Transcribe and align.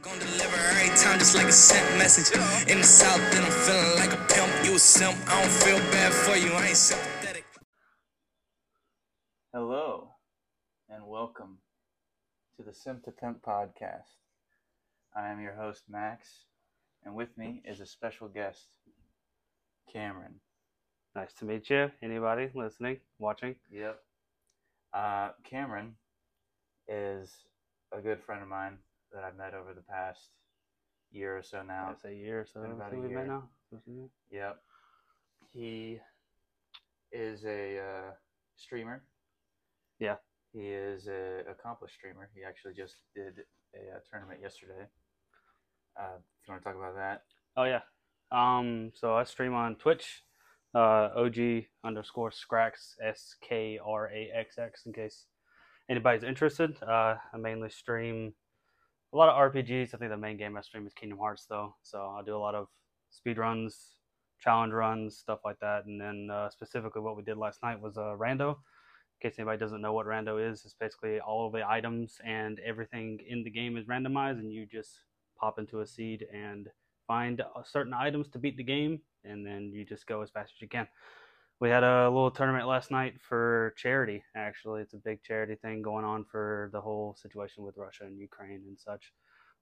Gonna 0.00 0.20
deliver 0.20 0.56
every 0.56 0.96
time 0.96 1.18
just 1.18 1.34
like 1.34 1.48
a 1.48 1.52
sent 1.52 1.98
message. 1.98 2.30
In 2.70 2.78
the 2.78 2.84
south, 2.84 3.18
then 3.32 3.42
I'm 3.42 3.50
feeling 3.50 3.96
like 3.98 4.12
a 4.12 4.32
pimp. 4.32 4.64
You 4.64 4.76
a 4.76 4.78
simp. 4.78 5.18
I 5.26 5.42
don't 5.42 5.50
feel 5.50 5.78
bad 5.90 6.12
for 6.12 6.36
you. 6.36 6.52
I 6.52 6.68
ain't 6.68 6.76
sympathetic. 6.76 7.44
Hello, 9.52 10.10
and 10.88 11.04
welcome 11.04 11.58
to 12.56 12.62
the 12.62 12.72
Simp 12.72 13.02
to 13.06 13.10
Pimp 13.10 13.42
podcast. 13.42 14.22
I 15.16 15.30
am 15.30 15.40
your 15.40 15.54
host, 15.54 15.82
Max, 15.88 16.44
and 17.04 17.16
with 17.16 17.36
me 17.36 17.60
is 17.64 17.80
a 17.80 17.86
special 17.86 18.28
guest, 18.28 18.68
Cameron. 19.92 20.34
Nice 21.16 21.32
to 21.40 21.44
meet 21.44 21.70
you. 21.70 21.90
Anybody 22.04 22.50
listening, 22.54 22.98
watching? 23.18 23.56
Yep. 23.72 24.00
Uh, 24.94 25.30
Cameron 25.42 25.94
is 26.86 27.34
a 27.92 28.00
good 28.00 28.22
friend 28.22 28.42
of 28.42 28.48
mine 28.48 28.78
that 29.12 29.24
I've 29.24 29.36
met 29.36 29.54
over 29.54 29.74
the 29.74 29.82
past 29.82 30.30
year 31.10 31.36
or 31.36 31.42
so 31.42 31.62
now. 31.62 31.90
It's 31.92 32.04
a 32.04 32.14
year 32.14 32.40
or 32.40 32.46
so. 32.46 32.60
about 32.60 32.92
a 32.92 32.96
year. 32.96 33.26
now. 33.26 33.44
Since 33.70 33.82
we 33.86 33.94
met? 33.94 34.10
Yep. 34.30 34.58
He 35.52 35.98
is 37.12 37.44
a 37.44 37.78
uh, 37.78 38.10
streamer. 38.56 39.02
Yeah. 39.98 40.16
He 40.52 40.68
is 40.68 41.08
a 41.08 41.42
accomplished 41.50 41.94
streamer. 41.94 42.28
He 42.34 42.42
actually 42.44 42.74
just 42.74 42.96
did 43.14 43.44
a, 43.74 43.96
uh 43.96 44.00
tournament 44.10 44.40
yesterday. 44.42 44.86
Uh, 45.98 46.16
if 46.16 46.48
you 46.48 46.52
want 46.52 46.62
to 46.62 46.68
talk 46.68 46.76
about 46.76 46.94
that, 46.96 47.22
Oh 47.56 47.64
yeah. 47.64 47.80
Um. 48.30 48.92
So 48.94 49.14
I 49.14 49.24
stream 49.24 49.54
on 49.54 49.74
Twitch. 49.76 50.22
Uh, 50.74 51.08
OG 51.16 51.64
underscore 51.82 52.30
Skraxx 52.30 52.94
S 53.02 53.34
K 53.40 53.80
R 53.84 54.10
A 54.14 54.30
X 54.34 54.58
X. 54.58 54.82
In 54.86 54.92
case 54.92 55.26
anybody's 55.90 56.22
interested, 56.22 56.80
uh, 56.82 57.16
I 57.32 57.36
mainly 57.38 57.70
stream 57.70 58.34
a 59.12 59.16
lot 59.16 59.28
of 59.28 59.52
RPGs. 59.52 59.94
I 59.94 59.98
think 59.98 60.10
the 60.10 60.16
main 60.16 60.36
game 60.36 60.56
I 60.56 60.60
stream 60.60 60.86
is 60.86 60.92
Kingdom 60.92 61.18
Hearts, 61.18 61.46
though. 61.48 61.74
So 61.82 62.14
I 62.18 62.22
do 62.24 62.36
a 62.36 62.38
lot 62.38 62.54
of 62.54 62.68
speed 63.10 63.38
runs, 63.38 63.94
challenge 64.40 64.72
runs, 64.72 65.16
stuff 65.16 65.40
like 65.44 65.58
that. 65.60 65.86
And 65.86 66.00
then 66.00 66.28
uh, 66.30 66.50
specifically, 66.50 67.02
what 67.02 67.16
we 67.16 67.22
did 67.22 67.38
last 67.38 67.62
night 67.62 67.80
was 67.80 67.96
uh, 67.96 68.14
rando. 68.18 68.50
In 69.20 69.30
case 69.30 69.38
anybody 69.38 69.58
doesn't 69.58 69.80
know 69.80 69.92
what 69.92 70.06
rando 70.06 70.38
is, 70.50 70.64
it's 70.64 70.74
basically 70.78 71.18
all 71.20 71.46
of 71.46 71.52
the 71.52 71.68
items 71.68 72.18
and 72.24 72.60
everything 72.60 73.18
in 73.28 73.42
the 73.42 73.50
game 73.50 73.76
is 73.76 73.86
randomized, 73.86 74.38
and 74.38 74.52
you 74.52 74.66
just 74.66 75.00
pop 75.40 75.58
into 75.58 75.80
a 75.80 75.86
seed 75.86 76.24
and 76.32 76.68
find 77.06 77.40
uh, 77.40 77.62
certain 77.64 77.94
items 77.94 78.28
to 78.28 78.38
beat 78.38 78.56
the 78.56 78.62
game, 78.62 79.00
and 79.24 79.44
then 79.44 79.72
you 79.72 79.84
just 79.84 80.06
go 80.06 80.22
as 80.22 80.30
fast 80.30 80.52
as 80.56 80.62
you 80.62 80.68
can. 80.68 80.86
We 81.60 81.70
had 81.70 81.82
a 81.82 82.08
little 82.08 82.30
tournament 82.30 82.68
last 82.68 82.90
night 82.90 83.14
for 83.20 83.74
charity. 83.76 84.22
Actually, 84.36 84.82
it's 84.82 84.94
a 84.94 84.98
big 84.98 85.22
charity 85.24 85.56
thing 85.56 85.82
going 85.82 86.04
on 86.04 86.24
for 86.24 86.70
the 86.72 86.80
whole 86.80 87.16
situation 87.20 87.64
with 87.64 87.76
Russia 87.76 88.04
and 88.04 88.18
Ukraine 88.18 88.62
and 88.66 88.78
such. 88.78 89.12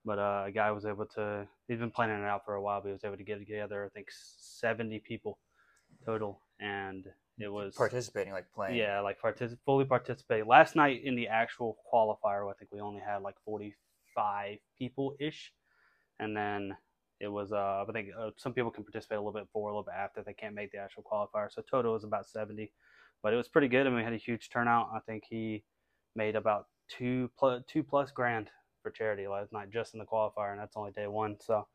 But 0.05 0.19
uh, 0.19 0.43
a 0.47 0.51
guy 0.51 0.69
was 0.71 0.85
able 0.85 1.07
to. 1.15 1.47
He's 1.67 1.79
been 1.79 1.91
planning 1.91 2.21
it 2.21 2.25
out 2.25 2.45
for 2.45 2.53
a 2.53 2.61
while, 2.61 2.81
but 2.81 2.89
he 2.89 2.93
was 2.93 3.03
able 3.03 3.17
to 3.17 3.23
get 3.23 3.39
together. 3.39 3.83
I 3.83 3.89
think 3.89 4.07
seventy 4.11 4.99
people 4.99 5.39
total, 6.05 6.39
and 6.59 7.05
it 7.39 7.51
was 7.51 7.75
participating, 7.75 8.31
like 8.31 8.45
playing. 8.53 8.75
yeah, 8.75 8.99
like 9.01 9.19
partic- 9.19 9.57
fully 9.65 9.85
participate. 9.85 10.47
Last 10.47 10.75
night 10.75 11.01
in 11.03 11.15
the 11.15 11.27
actual 11.27 11.77
qualifier, 11.91 12.49
I 12.49 12.53
think 12.53 12.71
we 12.71 12.79
only 12.79 13.01
had 13.01 13.21
like 13.21 13.35
45 13.43 14.59
people 14.77 15.15
ish. 15.19 15.51
And 16.19 16.35
then 16.35 16.77
it 17.19 17.27
was, 17.27 17.51
uh, 17.51 17.85
I 17.87 17.91
think 17.91 18.09
uh, 18.17 18.31
some 18.37 18.53
people 18.53 18.71
can 18.71 18.83
participate 18.83 19.17
a 19.17 19.21
little 19.21 19.33
bit 19.33 19.45
before, 19.45 19.69
a 19.69 19.73
little 19.73 19.83
bit 19.83 19.95
after. 19.97 20.23
They 20.23 20.33
can't 20.33 20.55
make 20.55 20.71
the 20.71 20.77
actual 20.77 21.03
qualifier. 21.03 21.51
So 21.51 21.61
total 21.69 21.93
was 21.93 22.03
about 22.03 22.27
70. 22.27 22.71
But 23.23 23.33
it 23.33 23.37
was 23.37 23.47
pretty 23.47 23.67
good. 23.67 23.87
I 23.87 23.89
mean, 23.89 23.97
we 23.97 24.03
had 24.03 24.13
a 24.13 24.17
huge 24.17 24.49
turnout. 24.49 24.89
I 24.93 24.99
think 24.99 25.23
he 25.27 25.63
made 26.15 26.35
about 26.35 26.67
two 26.87 27.29
plus, 27.37 27.63
two 27.67 27.83
plus 27.83 28.11
grand 28.11 28.49
for 28.83 28.91
charity 28.91 29.27
last 29.27 29.51
night 29.51 29.71
just 29.71 29.93
in 29.93 29.99
the 29.99 30.05
qualifier, 30.05 30.51
and 30.51 30.59
that's 30.59 30.77
only 30.77 30.91
day 30.91 31.07
one. 31.07 31.37
So 31.41 31.67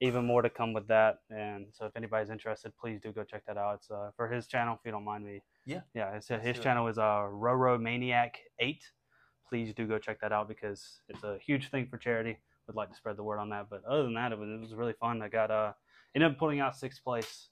even 0.00 0.24
more 0.24 0.42
to 0.42 0.50
come 0.50 0.72
with 0.72 0.86
that. 0.88 1.18
And 1.30 1.66
so 1.72 1.86
if 1.86 1.96
anybody's 1.96 2.30
interested, 2.30 2.72
please 2.80 3.00
do 3.02 3.12
go 3.12 3.24
check 3.24 3.44
that 3.46 3.56
out. 3.56 3.76
It's 3.76 3.90
uh, 3.90 4.10
for 4.16 4.28
his 4.28 4.46
channel, 4.46 4.74
if 4.74 4.80
you 4.84 4.92
don't 4.92 5.04
mind 5.04 5.24
me 5.24 5.42
Yeah. 5.66 5.80
yeah, 5.94 6.14
his, 6.14 6.28
his 6.28 6.56
do 6.56 6.62
channel 6.62 6.86
is 6.88 6.98
uh, 6.98 7.26
Roro 7.30 7.80
Maniac 7.80 8.38
Eight. 8.58 8.84
Please 9.48 9.74
do 9.74 9.86
go 9.86 9.98
check 9.98 10.20
that 10.20 10.32
out 10.32 10.48
because 10.48 11.00
it's 11.08 11.24
a 11.24 11.38
huge 11.44 11.70
thing 11.70 11.86
for 11.86 11.98
charity. 11.98 12.38
Would 12.70 12.76
like 12.76 12.90
to 12.90 12.94
spread 12.94 13.16
the 13.16 13.24
word 13.24 13.38
on 13.38 13.48
that. 13.50 13.66
But 13.68 13.84
other 13.84 14.04
than 14.04 14.14
that, 14.14 14.30
it 14.30 14.38
was, 14.38 14.48
it 14.48 14.60
was 14.60 14.74
really 14.74 14.92
fun. 14.92 15.20
I 15.22 15.28
got 15.28 15.50
uh 15.50 15.72
ended 16.14 16.30
up 16.30 16.38
pulling 16.38 16.60
out 16.60 16.76
sixth 16.76 17.02
place 17.02 17.48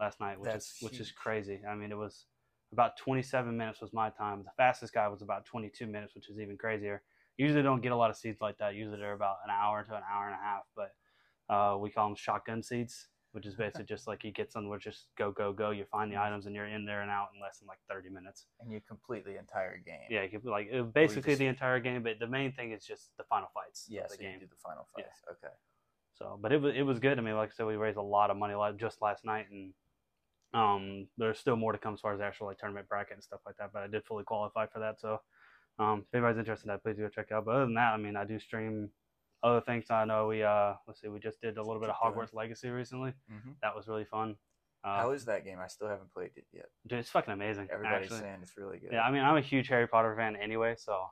last 0.00 0.18
night, 0.18 0.40
which 0.40 0.50
That's 0.50 0.76
is 0.76 0.82
which 0.82 0.98
is 0.98 1.12
crazy. 1.12 1.60
I 1.68 1.74
mean, 1.74 1.92
it 1.92 1.98
was 1.98 2.24
about 2.72 2.96
27 2.96 3.54
minutes 3.54 3.82
was 3.82 3.92
my 3.92 4.08
time. 4.08 4.44
The 4.44 4.50
fastest 4.56 4.94
guy 4.94 5.06
was 5.08 5.20
about 5.20 5.44
22 5.44 5.86
minutes, 5.86 6.14
which 6.14 6.30
is 6.30 6.40
even 6.40 6.56
crazier. 6.56 7.02
Usually 7.36 7.62
don't 7.62 7.82
get 7.82 7.92
a 7.92 7.96
lot 7.96 8.08
of 8.08 8.16
seeds 8.16 8.40
like 8.40 8.56
that. 8.58 8.74
Usually 8.74 8.98
they're 8.98 9.12
about 9.12 9.36
an 9.44 9.50
hour 9.50 9.84
to 9.84 9.94
an 9.94 10.02
hour 10.10 10.26
and 10.26 10.34
a 10.34 10.42
half. 10.42 10.62
But 10.74 11.54
uh, 11.54 11.76
we 11.78 11.90
call 11.90 12.08
them 12.08 12.16
shotgun 12.16 12.62
seeds, 12.62 13.08
which 13.32 13.46
is 13.46 13.54
basically 13.54 13.84
just 13.84 14.06
like 14.06 14.24
you 14.24 14.30
get 14.30 14.52
something 14.52 14.68
where 14.68 14.78
just 14.78 15.06
go 15.16 15.30
go 15.32 15.52
go. 15.52 15.70
You 15.70 15.84
find 15.90 16.12
the 16.12 16.16
items 16.18 16.46
and 16.46 16.54
you're 16.54 16.66
in 16.66 16.84
there 16.84 17.02
and 17.02 17.10
out 17.10 17.28
in 17.34 17.40
less 17.40 17.58
than 17.58 17.66
like 17.68 17.78
30 17.90 18.10
minutes. 18.10 18.46
and 18.60 18.70
you 18.70 18.80
complete 18.86 19.24
the 19.24 19.38
entire 19.38 19.78
game. 19.78 20.06
Yeah, 20.10 20.22
you 20.24 20.40
like 20.44 20.68
it 20.70 20.92
basically 20.92 21.32
just- 21.32 21.38
the 21.40 21.46
entire 21.46 21.80
game, 21.80 22.02
but 22.02 22.18
the 22.18 22.26
main 22.26 22.52
thing 22.52 22.72
is 22.72 22.84
just 22.84 23.10
the 23.16 23.24
final 23.24 23.48
fights 23.54 23.86
Yeah. 23.90 24.06
So 24.06 24.16
the 24.16 24.22
you 24.24 24.30
game. 24.30 24.40
do 24.40 24.46
the 24.46 24.56
final 24.56 24.86
Yeah. 24.96 25.04
fights. 25.04 25.22
Okay. 25.30 25.54
So, 26.14 26.38
but 26.40 26.52
it 26.52 26.60
was 26.60 26.74
it 26.76 26.82
was 26.82 26.98
good. 27.00 27.18
I 27.18 27.22
mean, 27.22 27.36
like 27.36 27.50
I 27.50 27.52
said, 27.52 27.66
we 27.66 27.76
raised 27.76 27.96
a 27.96 28.02
lot 28.02 28.30
of 28.30 28.36
money 28.36 28.54
like 28.54 28.76
just 28.76 29.00
last 29.02 29.24
night, 29.24 29.46
and 29.50 29.72
um, 30.54 31.08
there's 31.16 31.38
still 31.38 31.56
more 31.56 31.72
to 31.72 31.78
come 31.78 31.94
as 31.94 32.00
far 32.00 32.12
as 32.12 32.20
actual 32.20 32.46
like 32.46 32.58
tournament 32.58 32.86
bracket 32.88 33.14
and 33.14 33.24
stuff 33.24 33.40
like 33.46 33.56
that. 33.56 33.72
But 33.72 33.82
I 33.82 33.86
did 33.86 34.04
fully 34.04 34.24
qualify 34.24 34.66
for 34.66 34.80
that. 34.80 35.00
So, 35.00 35.20
um, 35.78 36.00
if 36.06 36.14
anybody's 36.14 36.38
interested 36.38 36.66
in 36.66 36.74
that, 36.74 36.82
please 36.82 36.98
go 36.98 37.08
check 37.08 37.28
it 37.30 37.34
out. 37.34 37.46
But 37.46 37.52
other 37.54 37.64
than 37.64 37.74
that, 37.74 37.94
I 37.94 37.96
mean, 37.96 38.16
I 38.16 38.24
do 38.24 38.38
stream 38.38 38.90
other 39.42 39.60
things. 39.60 39.90
I 39.90 40.04
know 40.04 40.28
we 40.28 40.42
uh, 40.42 40.74
let's 40.86 41.00
see, 41.00 41.08
we 41.08 41.18
just 41.20 41.40
did 41.40 41.58
a 41.58 41.62
little 41.62 41.80
bit 41.80 41.90
of 41.90 41.96
Hogwarts 41.96 42.34
Legacy 42.34 42.70
recently. 42.70 43.12
hmm 43.28 43.52
That 43.62 43.74
was 43.74 43.88
really 43.88 44.04
fun. 44.04 44.36
Uh, 44.84 44.96
How 44.96 45.10
is 45.12 45.24
that 45.26 45.44
game? 45.44 45.58
I 45.60 45.68
still 45.68 45.88
haven't 45.88 46.12
played 46.12 46.30
it 46.36 46.44
yet. 46.52 46.66
dude, 46.86 46.98
it's 46.98 47.10
fucking 47.10 47.32
amazing. 47.32 47.68
Everybody's 47.72 48.06
actually. 48.06 48.20
saying 48.20 48.38
it's 48.42 48.56
really 48.56 48.78
good. 48.78 48.90
Yeah, 48.92 49.02
I 49.02 49.12
mean, 49.12 49.22
I'm 49.22 49.36
a 49.36 49.40
huge 49.40 49.68
Harry 49.68 49.86
Potter 49.86 50.14
fan 50.16 50.34
anyway, 50.34 50.74
so 50.76 51.06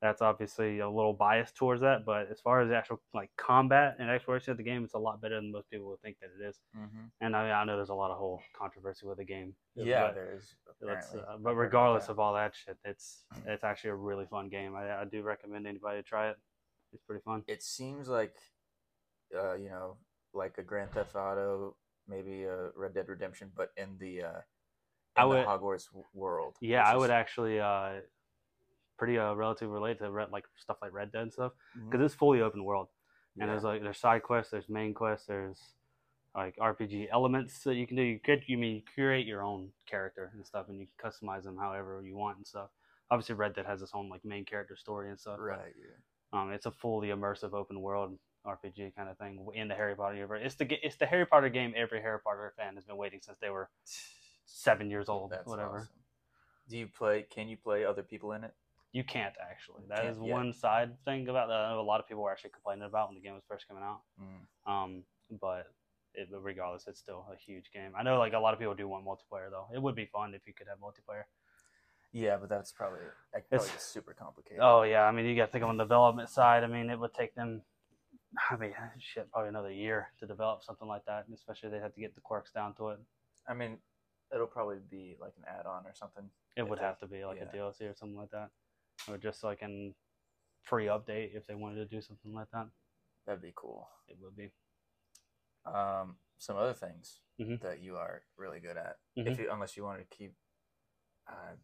that's 0.00 0.20
obviously 0.20 0.80
a 0.80 0.90
little 0.90 1.12
biased 1.12 1.54
towards 1.54 1.80
that. 1.82 2.04
But 2.04 2.28
as 2.32 2.40
far 2.40 2.60
as 2.60 2.68
the 2.68 2.76
actual 2.76 3.00
like 3.14 3.30
combat 3.36 3.96
and 4.00 4.10
exploration 4.10 4.50
of 4.50 4.56
the 4.56 4.64
game, 4.64 4.82
it's 4.82 4.94
a 4.94 4.98
lot 4.98 5.20
better 5.20 5.36
than 5.36 5.52
most 5.52 5.70
people 5.70 5.86
would 5.90 6.00
think 6.00 6.16
that 6.20 6.30
it 6.36 6.48
is. 6.48 6.58
hmm 6.74 7.06
And 7.20 7.36
I 7.36 7.44
mean, 7.44 7.52
I 7.52 7.62
know 7.62 7.76
there's 7.76 7.90
a 7.90 7.94
lot 7.94 8.10
of 8.10 8.18
whole 8.18 8.42
controversy 8.58 9.06
with 9.06 9.18
the 9.18 9.24
game. 9.24 9.54
Yeah, 9.76 10.08
but, 10.08 10.14
there 10.16 10.34
is. 10.36 10.56
uh, 10.82 11.36
but 11.38 11.54
regardless 11.54 12.08
of 12.08 12.18
all 12.18 12.34
that 12.34 12.54
shit, 12.56 12.76
it's 12.84 13.24
it's 13.46 13.62
actually 13.62 13.90
a 13.90 13.94
really 13.94 14.26
fun 14.26 14.48
game. 14.48 14.74
I, 14.74 15.02
I 15.02 15.04
do 15.04 15.22
recommend 15.22 15.68
anybody 15.68 15.98
to 15.98 16.02
try 16.02 16.30
it. 16.30 16.36
It's 16.92 17.02
pretty 17.04 17.22
fun. 17.24 17.42
it 17.48 17.62
seems 17.62 18.08
like, 18.08 18.34
uh, 19.34 19.54
you 19.54 19.68
know, 19.68 19.96
like 20.34 20.58
a 20.58 20.62
Grand 20.62 20.92
Theft 20.92 21.14
Auto, 21.14 21.76
maybe 22.08 22.44
a 22.44 22.70
Red 22.76 22.94
Dead 22.94 23.08
Redemption, 23.08 23.50
but 23.56 23.70
in 23.76 23.96
the 23.98 24.22
uh, 24.22 24.28
in 24.28 24.42
I 25.16 25.22
the 25.22 25.28
would- 25.28 25.46
Hogwarts 25.46 25.88
world. 26.14 26.56
Yeah, 26.60 26.82
I 26.84 26.96
would 26.96 27.06
is- 27.10 27.10
actually 27.10 27.60
uh, 27.60 28.00
pretty 28.98 29.18
uh, 29.18 29.34
relatively 29.34 29.72
relate 29.74 29.98
to 29.98 30.10
red, 30.10 30.30
like 30.30 30.44
stuff 30.56 30.76
like 30.82 30.92
Red 30.92 31.12
Dead 31.12 31.22
and 31.22 31.32
stuff 31.32 31.52
because 31.90 32.04
it's 32.04 32.14
fully 32.14 32.40
open 32.40 32.64
world. 32.64 32.88
and 33.36 33.42
Yeah. 33.42 33.46
there's 33.52 33.64
like 33.64 33.82
there's 33.82 33.98
side 33.98 34.22
quests, 34.22 34.50
there's 34.52 34.68
main 34.68 34.92
quests, 34.94 35.26
there's 35.26 35.58
like 36.34 36.56
RPG 36.56 37.08
elements 37.12 37.62
that 37.64 37.74
you 37.74 37.86
can 37.86 37.96
do. 37.96 38.02
You 38.02 38.18
could 38.20 38.42
you 38.46 38.56
mean 38.58 38.76
you 38.76 38.82
create 38.94 39.26
your 39.26 39.42
own 39.42 39.70
character 39.86 40.30
and 40.34 40.46
stuff, 40.46 40.68
and 40.68 40.78
you 40.80 40.86
can 40.86 41.10
customize 41.10 41.44
them 41.44 41.56
however 41.58 42.02
you 42.04 42.16
want 42.16 42.36
and 42.38 42.46
stuff. 42.46 42.70
Obviously, 43.10 43.34
Red 43.34 43.54
Dead 43.54 43.66
has 43.66 43.82
its 43.82 43.92
own 43.94 44.08
like 44.08 44.24
main 44.24 44.44
character 44.46 44.76
story 44.76 45.10
and 45.10 45.18
stuff. 45.20 45.36
right. 45.40 45.74
Yeah. 45.78 45.96
Um, 46.32 46.50
it's 46.52 46.66
a 46.66 46.70
fully 46.70 47.08
immersive 47.08 47.52
open 47.52 47.80
world 47.80 48.16
RPG 48.46 48.94
kind 48.96 49.08
of 49.08 49.18
thing 49.18 49.44
in 49.54 49.68
the 49.68 49.74
Harry 49.74 49.94
Potter 49.94 50.14
universe. 50.14 50.40
It's 50.44 50.54
the 50.54 50.66
it's 50.84 50.96
the 50.96 51.06
Harry 51.06 51.26
Potter 51.26 51.48
game 51.48 51.74
every 51.76 52.00
Harry 52.00 52.18
Potter 52.24 52.52
fan 52.56 52.74
has 52.74 52.84
been 52.84 52.96
waiting 52.96 53.20
since 53.22 53.38
they 53.40 53.50
were 53.50 53.68
seven 54.44 54.90
years 54.90 55.08
old, 55.08 55.30
That's 55.30 55.46
whatever. 55.46 55.76
awesome. 55.78 55.88
Do 56.68 56.78
you 56.78 56.86
play? 56.86 57.26
Can 57.30 57.48
you 57.48 57.56
play 57.56 57.84
other 57.84 58.02
people 58.02 58.32
in 58.32 58.44
it? 58.44 58.52
You 58.92 59.04
can't 59.04 59.34
actually. 59.40 59.84
That 59.88 60.04
is 60.04 60.16
Can't 60.16 60.26
yet. 60.26 60.34
one 60.34 60.52
side 60.52 60.92
thing 61.04 61.28
about 61.28 61.48
that. 61.48 61.56
I 61.56 61.72
know 61.72 61.80
a 61.80 61.82
lot 61.82 62.00
of 62.00 62.06
people 62.06 62.22
were 62.24 62.30
actually 62.30 62.50
complaining 62.50 62.84
about 62.84 63.08
when 63.08 63.14
the 63.14 63.20
game 63.22 63.34
was 63.34 63.42
first 63.48 63.66
coming 63.66 63.82
out. 63.82 64.00
Mm. 64.20 64.70
Um, 64.70 65.02
but 65.40 65.66
it, 66.14 66.28
but 66.30 66.42
regardless, 66.42 66.86
it's 66.86 66.98
still 67.00 67.24
a 67.32 67.36
huge 67.36 67.70
game. 67.72 67.92
I 67.98 68.02
know 68.02 68.18
like 68.18 68.34
a 68.34 68.38
lot 68.38 68.52
of 68.52 68.60
people 68.60 68.74
do 68.74 68.86
want 68.88 69.04
multiplayer 69.04 69.50
though. 69.50 69.66
It 69.74 69.80
would 69.80 69.94
be 69.94 70.06
fun 70.06 70.34
if 70.34 70.46
you 70.46 70.52
could 70.52 70.66
have 70.68 70.78
multiplayer. 70.78 71.24
Yeah, 72.12 72.36
but 72.36 72.48
that's 72.50 72.72
probably 72.72 73.00
probably 73.32 73.56
It's- 73.68 73.82
super 73.84 74.12
complicated. 74.14 74.60
Oh 74.60 74.82
yeah, 74.82 75.04
I 75.04 75.12
mean 75.12 75.24
you 75.26 75.34
got 75.36 75.46
to 75.46 75.52
think 75.52 75.64
on 75.64 75.76
the 75.76 75.84
development 75.84 76.28
side. 76.28 76.62
I 76.62 76.66
mean 76.66 76.90
it 76.90 76.98
would 76.98 77.14
take 77.14 77.34
them, 77.34 77.62
I 78.50 78.56
mean 78.56 78.74
shit, 78.98 79.30
probably 79.30 79.48
another 79.48 79.72
year 79.72 80.08
to 80.20 80.26
develop 80.26 80.62
something 80.62 80.86
like 80.88 81.04
that. 81.06 81.24
and 81.26 81.34
Especially 81.34 81.70
they 81.70 81.78
have 81.78 81.94
to 81.94 82.00
get 82.00 82.14
the 82.14 82.20
quirks 82.20 82.50
down 82.52 82.74
to 82.76 82.90
it. 82.90 83.00
I 83.48 83.54
mean, 83.54 83.78
it'll 84.32 84.46
probably 84.46 84.78
be 84.90 85.16
like 85.20 85.32
an 85.38 85.44
add-on 85.48 85.86
or 85.86 85.94
something. 85.94 86.30
It 86.56 86.68
would 86.68 86.78
they- 86.78 86.82
have 86.84 86.98
to 87.00 87.06
be 87.06 87.24
like 87.24 87.38
yeah. 87.38 87.44
a 87.44 87.56
DLC 87.56 87.90
or 87.90 87.94
something 87.94 88.16
like 88.16 88.30
that, 88.30 88.50
or 89.08 89.16
just 89.18 89.42
like 89.42 89.62
an 89.62 89.94
free 90.62 90.86
update 90.86 91.34
if 91.34 91.46
they 91.46 91.54
wanted 91.54 91.76
to 91.76 91.86
do 91.86 92.00
something 92.02 92.32
like 92.34 92.50
that. 92.52 92.68
That'd 93.26 93.42
be 93.42 93.52
cool. 93.56 93.88
It 94.08 94.18
would 94.20 94.36
be. 94.36 94.52
Um, 95.64 96.16
some 96.38 96.56
other 96.56 96.74
things 96.74 97.20
Mhm. 97.40 97.60
that 97.60 97.80
you 97.80 97.96
are 97.96 98.22
really 98.36 98.58
good 98.60 98.76
at, 98.76 98.98
Mhm. 99.16 99.28
if 99.28 99.38
you, 99.38 99.50
unless 99.50 99.76
you 99.76 99.84
want 99.84 100.00
to 100.00 100.16
keep. 100.16 100.36
Uh, 101.26 101.54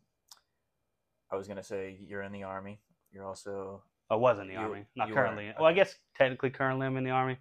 I 1.31 1.37
was 1.37 1.49
gonna 1.49 1.63
say 1.63 1.99
you're 2.07 2.23
in 2.23 2.33
the 2.33 2.43
army. 2.45 2.81
You're 3.13 3.25
also 3.27 3.83
I 4.11 4.17
was 4.17 4.39
in 4.39 4.47
the 4.49 4.55
You- 4.55 4.61
army, 4.61 4.87
not 4.97 5.11
currently. 5.13 5.45
weren't, 5.47 5.59
Well, 5.59 5.67
I 5.67 5.73
guess 5.75 5.99
technically 6.15 6.51
currently 6.51 6.87
I'm 6.87 6.97
in 6.97 7.05
the 7.05 7.11
army. 7.11 7.39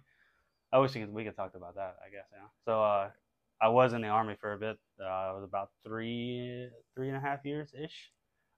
I 0.70 0.78
wish 0.78 0.94
we 0.94 1.00
could, 1.00 1.12
we 1.14 1.24
could 1.24 1.34
talk 1.36 1.54
about 1.54 1.74
that. 1.76 1.96
I 2.04 2.10
guess 2.10 2.26
yeah. 2.32 2.46
So 2.66 2.82
uh, 2.82 3.10
I 3.60 3.68
was 3.68 3.94
in 3.94 4.02
the 4.02 4.08
army 4.08 4.34
for 4.38 4.52
a 4.52 4.58
bit. 4.58 4.78
Uh, 5.00 5.04
I 5.06 5.32
was 5.32 5.44
about 5.44 5.70
three 5.82 6.68
three 6.94 7.08
and 7.08 7.16
a 7.16 7.20
half 7.20 7.44
years 7.44 7.72
ish. 7.74 8.12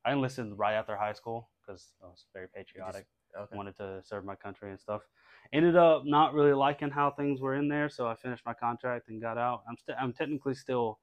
I 0.05 0.13
enlisted 0.13 0.53
right 0.59 0.75
after 0.75 0.97
high 0.97 1.13
school 1.13 1.51
because 1.61 1.93
I 2.03 2.07
was 2.07 2.27
very 2.33 2.49
patriotic. 2.49 3.07
Okay. 3.39 3.57
wanted 3.57 3.77
to 3.77 4.03
serve 4.03 4.25
my 4.25 4.35
country 4.35 4.71
and 4.71 4.81
stuff. 4.81 5.03
Ended 5.53 5.77
up 5.77 6.05
not 6.05 6.35
really 6.35 6.53
liking 6.53 6.91
how 6.91 7.13
things 7.13 7.41
were 7.41 7.55
in 7.55 7.69
there, 7.69 7.89
so 7.89 8.09
I 8.09 8.17
finished 8.17 8.45
my 8.45 8.55
contract 8.55 9.09
and 9.09 9.23
got 9.23 9.39
out. 9.39 9.63
I'm 9.69 9.77
still 9.77 9.95
I'm 10.01 10.13
technically 10.13 10.55
still 10.55 10.99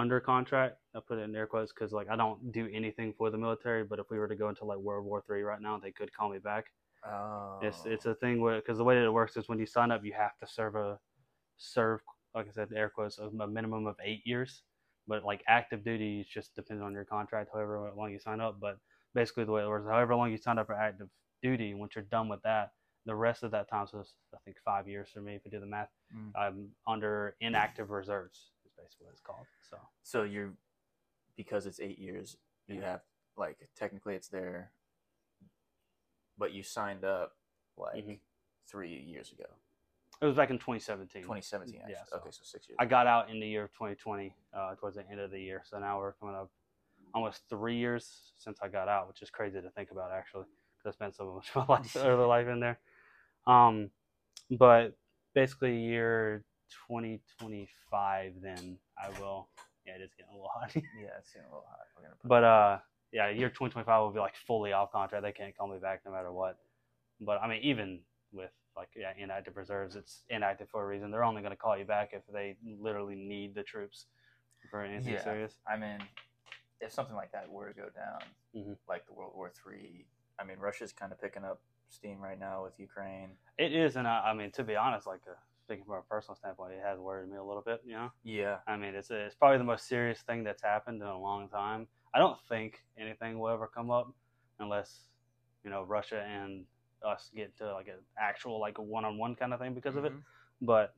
under 0.00 0.18
contract. 0.20 0.76
I 0.96 1.00
put 1.06 1.18
it 1.18 1.22
in 1.22 1.36
air 1.36 1.46
quotes 1.46 1.72
because 1.72 1.92
like 1.92 2.08
I 2.10 2.16
don't 2.16 2.52
do 2.52 2.68
anything 2.72 3.12
for 3.16 3.30
the 3.30 3.38
military. 3.38 3.84
But 3.84 3.98
if 3.98 4.06
we 4.10 4.18
were 4.18 4.28
to 4.28 4.34
go 4.42 4.48
into 4.48 4.64
like 4.64 4.78
World 4.78 5.04
War 5.04 5.22
Three 5.26 5.42
right 5.42 5.60
now, 5.60 5.78
they 5.78 5.92
could 5.92 6.12
call 6.12 6.30
me 6.30 6.38
back. 6.38 6.64
Oh. 7.06 7.58
It's 7.62 7.86
it's 7.86 8.06
a 8.06 8.14
thing 8.14 8.40
where 8.40 8.56
because 8.60 8.78
the 8.78 8.84
way 8.84 8.94
that 8.96 9.04
it 9.04 9.12
works 9.12 9.36
is 9.36 9.48
when 9.48 9.58
you 9.58 9.66
sign 9.66 9.90
up, 9.90 10.04
you 10.04 10.12
have 10.12 10.36
to 10.42 10.46
serve 10.46 10.74
a 10.74 10.98
serve 11.58 12.00
like 12.34 12.46
I 12.48 12.52
said 12.52 12.68
air 12.74 12.90
quotes 12.94 13.18
a 13.18 13.24
a 13.24 13.46
minimum 13.46 13.86
of 13.86 13.96
eight 14.04 14.22
years. 14.24 14.62
But 15.06 15.24
like 15.24 15.42
active 15.48 15.84
duty, 15.84 16.26
just 16.32 16.54
depends 16.54 16.82
on 16.82 16.92
your 16.92 17.04
contract, 17.04 17.50
however 17.52 17.90
long 17.96 18.12
you 18.12 18.18
sign 18.20 18.40
up. 18.40 18.58
But 18.60 18.76
basically, 19.14 19.44
the 19.44 19.52
way 19.52 19.62
it 19.62 19.68
works, 19.68 19.86
however 19.88 20.14
long 20.14 20.30
you 20.30 20.38
sign 20.38 20.58
up 20.58 20.66
for 20.66 20.74
active 20.74 21.08
duty, 21.42 21.74
once 21.74 21.92
you're 21.96 22.04
done 22.04 22.28
with 22.28 22.42
that, 22.42 22.70
the 23.06 23.14
rest 23.14 23.42
of 23.42 23.50
that 23.50 23.68
time, 23.68 23.86
so 23.90 24.00
it's, 24.00 24.14
I 24.34 24.38
think 24.44 24.58
five 24.64 24.86
years 24.86 25.08
for 25.12 25.20
me 25.20 25.34
if 25.34 25.42
you 25.44 25.50
do 25.50 25.60
the 25.60 25.66
math, 25.66 25.88
Mm. 26.14 26.32
I'm 26.36 26.68
under 26.86 27.36
inactive 27.40 27.90
reserves. 27.90 28.50
Basically 28.82 29.06
what 29.06 29.12
it's 29.12 29.20
called. 29.20 29.46
So 29.68 29.76
So 30.02 30.22
you're 30.22 30.52
because 31.36 31.66
it's 31.66 31.80
eight 31.80 31.98
years, 31.98 32.36
you 32.66 32.76
Yeah. 32.80 32.92
have 32.92 33.00
like 33.36 33.68
technically 33.74 34.14
it's 34.14 34.28
there, 34.28 34.72
but 36.38 36.52
you 36.52 36.62
signed 36.62 37.04
up 37.04 37.36
like 37.76 38.04
Mhm. 38.04 38.20
three 38.66 38.94
years 39.00 39.32
ago, 39.32 39.46
it 40.20 40.26
was 40.26 40.36
back 40.36 40.50
in 40.50 40.58
2017. 40.58 41.22
2017. 41.22 41.80
Actually. 41.80 41.92
Yeah, 41.92 42.04
so- 42.04 42.16
okay, 42.18 42.30
so 42.30 42.42
six 42.44 42.68
years. 42.68 42.76
I 42.78 42.84
got 42.86 43.06
out 43.06 43.30
in 43.30 43.40
the 43.40 43.46
year 43.48 43.64
of 43.64 43.72
2020, 43.72 44.34
uh, 44.52 44.74
towards 44.76 44.96
the 44.96 45.06
end 45.08 45.20
of 45.20 45.30
the 45.30 45.40
year. 45.40 45.62
So 45.64 45.78
now 45.78 45.98
we're 45.98 46.12
coming 46.14 46.34
up 46.34 46.50
almost 47.14 47.48
three 47.48 47.76
years 47.76 48.32
since 48.36 48.60
I 48.60 48.68
got 48.68 48.88
out, 48.88 49.08
which 49.08 49.22
is 49.22 49.30
crazy 49.30 49.60
to 49.60 49.70
think 49.70 49.90
about 49.90 50.12
actually, 50.12 50.46
because 50.76 50.92
I 50.94 50.94
spent 50.94 51.14
so 51.14 51.32
much 51.34 51.50
of 51.56 51.68
my 51.68 51.76
life, 51.76 51.96
early 51.96 52.26
life 52.26 52.48
in 52.48 52.60
there. 52.60 52.80
Um, 53.46 53.90
but 54.50 54.96
basically, 55.34 55.76
year 55.80 56.44
2025, 56.88 58.32
then 58.42 58.78
I 58.98 59.08
will. 59.20 59.48
Yeah, 59.86 59.94
it 59.94 60.02
is 60.02 60.10
getting 60.16 60.32
a 60.32 60.36
little 60.36 60.50
hot. 60.54 60.70
yeah, 60.74 61.18
it's 61.18 61.32
getting 61.32 61.48
a 61.48 61.50
little 61.52 61.66
hot. 61.68 61.86
We're 61.96 62.02
gonna 62.02 62.14
put 62.20 62.28
but 62.28 62.44
uh, 62.44 62.78
yeah, 63.12 63.30
year 63.30 63.48
2025 63.48 64.00
will 64.00 64.10
be 64.12 64.20
like 64.20 64.36
fully 64.46 64.72
off 64.72 64.92
contract. 64.92 65.24
They 65.24 65.32
can't 65.32 65.56
call 65.56 65.68
me 65.68 65.78
back 65.78 66.02
no 66.04 66.12
matter 66.12 66.32
what. 66.32 66.58
But 67.20 67.40
I 67.42 67.48
mean, 67.48 67.60
even 67.62 68.00
with 68.32 68.50
like 68.76 68.88
yeah, 68.96 69.12
inactive 69.18 69.56
reserves, 69.56 69.96
it's 69.96 70.24
inactive 70.28 70.68
for 70.70 70.82
a 70.82 70.86
reason. 70.86 71.10
They're 71.10 71.24
only 71.24 71.42
going 71.42 71.52
to 71.52 71.56
call 71.56 71.76
you 71.76 71.84
back 71.84 72.10
if 72.12 72.22
they 72.32 72.56
literally 72.80 73.16
need 73.16 73.54
the 73.54 73.62
troops 73.62 74.06
for 74.70 74.82
anything 74.82 75.14
Yeah. 75.14 75.22
serious. 75.24 75.54
I 75.66 75.76
mean, 75.76 75.98
if 76.80 76.92
something 76.92 77.16
like 77.16 77.32
that 77.32 77.50
were 77.50 77.68
to 77.68 77.74
go 77.74 77.88
down, 77.90 78.20
Mhm. 78.54 78.78
like 78.88 79.06
the 79.06 79.12
World 79.12 79.34
War 79.34 79.50
Three, 79.50 80.06
I 80.38 80.44
mean, 80.44 80.58
Russia's 80.58 80.92
kind 80.92 81.12
of 81.12 81.20
picking 81.20 81.44
up 81.44 81.60
steam 81.88 82.20
right 82.20 82.38
now 82.38 82.62
with 82.62 82.78
Ukraine. 82.78 83.36
It 83.58 83.72
is, 83.74 83.96
and 83.96 84.06
I, 84.06 84.30
I 84.30 84.34
mean, 84.34 84.50
to 84.52 84.64
be 84.64 84.76
honest, 84.76 85.06
like 85.06 85.20
uh, 85.28 85.34
speaking 85.70 85.84
from 85.84 85.98
a 85.98 86.02
personal 86.02 86.34
standpoint, 86.36 86.72
it 86.72 86.82
has 86.84 86.98
worried 86.98 87.30
me 87.30 87.36
a 87.36 87.44
little 87.44 87.62
bit. 87.62 87.80
You 87.86 87.94
know, 87.94 88.10
Yeah, 88.24 88.58
I 88.66 88.76
mean, 88.76 88.96
it's 88.96 89.10
it's 89.10 89.36
probably 89.36 89.58
the 89.58 89.64
most 89.64 89.86
serious 89.86 90.20
thing 90.22 90.42
that's 90.42 90.62
happened 90.62 91.00
in 91.00 91.06
a 91.06 91.18
long 91.18 91.48
time. 91.48 91.86
I 92.12 92.18
don't 92.18 92.38
think 92.48 92.82
anything 92.98 93.38
will 93.38 93.50
ever 93.50 93.68
come 93.72 93.90
up 93.90 94.12
unless 94.58 95.06
you 95.62 95.70
know 95.70 95.84
Russia 95.84 96.22
and 96.22 96.64
us 97.06 97.30
get 97.34 97.56
to 97.58 97.72
like 97.72 97.86
an 97.86 98.00
actual 98.18 98.60
like 98.60 98.78
a 98.78 98.82
one-on-one 98.82 99.36
kind 99.36 99.54
of 99.54 99.60
thing 99.60 99.74
because 99.74 99.94
of 99.94 100.04
it. 100.04 100.12
Mhm. 100.12 100.22
But 100.60 100.94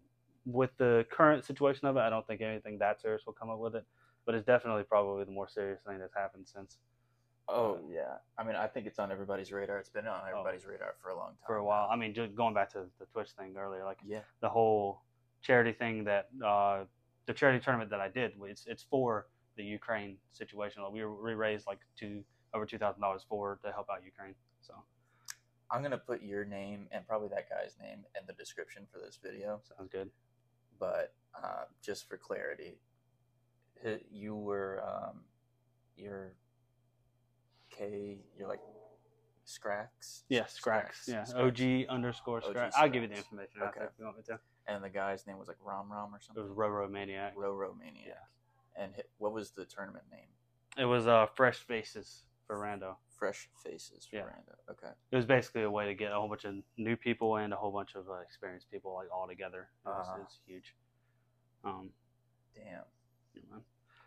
with 0.47 0.71
the 0.79 1.05
current 1.11 1.45
situation 1.45 1.87
of 1.87 1.97
it, 1.97 2.01
I 2.01 2.09
don't 2.09 2.27
think 2.27 2.41
anything 2.41 2.79
that 2.79 3.01
serious 3.01 3.27
will 3.27 3.35
come 3.35 3.51
up 3.51 3.59
with 3.59 3.77
it. 3.77 3.85
But 4.25 4.35
it's 4.35 4.47
definitely 4.47 4.85
probably 4.85 5.25
the 5.25 5.33
more 5.33 5.49
serious 5.49 5.83
thing 5.87 5.99
that's 5.99 6.15
happened 6.15 6.49
since 6.49 6.79
Oh 7.49 7.79
yeah. 7.91 8.17
I 8.39 8.45
mean, 8.45 8.57
I 8.57 8.67
think 8.67 8.87
it's 8.87 8.99
on 8.99 9.11
everybody's 9.13 9.53
radar. 9.53 9.79
It's 9.79 9.89
been 9.91 10.07
on 10.07 10.23
everybody's 10.29 10.65
radar 10.67 10.95
for 11.03 11.11
a 11.11 11.17
long 11.17 11.29
time. 11.31 11.37
Oh. 11.43 11.47
for 11.47 11.57
a 11.57 11.65
while. 11.65 11.89
I 11.91 11.97
mean, 11.97 12.15
just 12.15 12.35
going 12.35 12.55
back 12.55 12.71
to 12.73 12.87
the 12.99 13.07
Twitch 13.07 13.31
thing 13.33 13.55
earlier, 13.57 13.85
like 13.85 13.99
Yeah. 14.05 14.21
the 14.41 14.49
whole 14.49 15.03
charity 15.43 15.73
thing 15.73 16.05
that 16.05 16.29
uh, 16.45 16.85
the 17.27 17.35
charity 17.35 17.59
tournament 17.63 17.91
that 17.91 18.01
I 18.01 18.09
did, 18.09 18.33
it's 18.45 18.65
it's 18.67 18.83
for 18.83 19.27
the 19.57 19.65
Ukraine 19.65 20.17
situation. 20.33 20.83
Like 20.83 20.93
we 20.93 21.05
we 21.05 21.35
raised 21.35 21.67
like 21.67 21.81
two 21.97 22.25
over 22.55 22.65
two 22.65 22.79
thousand 22.79 23.01
dollars 23.03 23.25
for 23.29 23.59
to 23.65 23.73
help 23.73 23.89
out 23.91 24.05
Ukraine. 24.05 24.35
So 24.61 24.75
I'm 25.71 25.83
gonna 25.83 25.99
put 25.99 26.23
your 26.23 26.45
name 26.45 26.87
and 26.93 27.07
probably 27.07 27.29
that 27.29 27.49
guy's 27.51 27.77
name 27.81 28.05
in 28.19 28.27
the 28.27 28.33
description 28.35 28.87
for 28.93 28.99
this 28.99 29.19
video. 29.23 29.61
sounds 29.77 29.91
good. 29.91 30.11
But 30.79 31.15
uh, 31.35 31.65
just 31.83 32.09
for 32.09 32.17
clarity, 32.17 32.79
you 34.11 34.35
were 34.37 34.83
um, 34.87 35.21
you're 35.97 36.35
K. 37.77 38.19
You're 38.39 38.49
like 38.49 38.61
Skraxx. 39.47 40.23
Yeah, 40.29 40.45
Skraxx. 40.45 41.09
Yeah. 41.09 41.25
OG 41.37 41.87
underscore 41.93 42.39
OG 42.45 42.55
Skraxx. 42.55 42.71
I'll 42.77 42.89
give 42.89 43.03
you 43.03 43.09
the 43.09 43.17
information 43.17 43.63
Okay. 43.63 43.81
if 43.85 43.91
you 43.99 44.05
want 44.05 44.17
me 44.19 44.23
to. 44.29 44.39
And 44.69 44.83
the 44.85 44.89
guy's 44.91 45.27
name 45.27 45.39
was 45.39 45.49
like 45.49 45.57
Rom 45.65 45.91
Rom 45.91 46.15
or 46.15 46.21
something. 46.21 46.43
It 46.45 46.47
something. 46.47 46.57
was 46.57 46.71
Roro 46.73 46.91
Maniac. 46.91 47.37
Roro 47.37 47.77
Maniac. 47.79 48.29
And 48.77 48.93
hi- 48.95 49.03
what 49.19 49.33
was 49.33 49.51
the 49.51 49.65
tournament 49.65 50.05
name? 50.11 50.29
It 50.79 50.85
was 50.85 51.07
uh 51.07 51.27
Fresh 51.35 51.59
Faces 51.67 52.23
for 52.47 52.57
Rando. 52.59 52.97
Fresh 53.19 53.49
Faces 53.63 54.07
for 54.07 54.17
Yeah. 54.17 54.23
Rando. 54.23 54.55
Okay. 54.71 54.93
It 55.11 55.17
was 55.17 55.27
basically 55.27 55.63
a 55.63 55.71
way 55.71 55.87
to 55.87 55.95
get 55.95 56.13
a 56.13 56.15
whole 56.15 56.29
bunch 56.29 56.45
of 56.45 56.55
new 56.77 56.97
people 56.97 57.37
and 57.37 57.53
a 57.53 57.57
whole 57.57 57.73
bunch 57.73 57.95
of 57.95 58.09
uh, 58.09 58.15
experienced 58.21 58.71
people 58.71 58.95
like 58.95 59.09
all 59.13 59.27
together. 59.29 59.69
It 59.85 59.89
was, 59.89 60.07
Uh-huh. 60.09 60.19
it 60.21 60.25
was 60.25 60.41
huge. 60.47 60.75
Um, 61.65 61.91
Damn. 62.55 62.83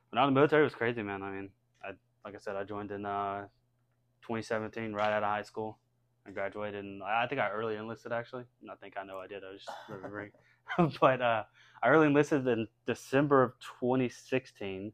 But 0.10 0.16
now 0.18 0.26
the 0.28 0.32
military 0.32 0.64
was 0.64 0.76
crazy, 0.76 1.02
man. 1.02 1.22
I 1.24 1.32
mean, 1.32 1.50
like 2.26 2.36
I 2.36 2.40
said, 2.40 2.56
I 2.56 2.64
joined 2.64 2.92
in 2.92 3.06
uh, 3.06 3.44
2017, 4.24 4.94
right 4.94 5.14
out 5.14 5.24
of 5.24 5.30
high 5.30 5.44
school. 5.44 5.78
I 6.28 6.32
graduated, 6.32 6.84
and 6.84 7.04
I 7.04 7.28
think 7.28 7.40
I 7.40 7.50
early 7.52 7.76
enlisted 7.76 8.12
actually. 8.12 8.46
And 8.62 8.72
I 8.72 8.76
think 8.76 8.96
I 9.00 9.06
know 9.06 9.20
I 9.20 9.28
did. 9.28 9.44
I 9.48 9.52
was 9.52 9.62
just 9.64 9.78
remembering, 9.88 10.32
but 11.00 11.22
uh, 11.22 11.44
I 11.84 11.88
early 11.88 12.08
enlisted 12.08 12.48
in 12.48 12.68
December 12.88 13.44
of 13.44 13.52
2016, 13.80 14.92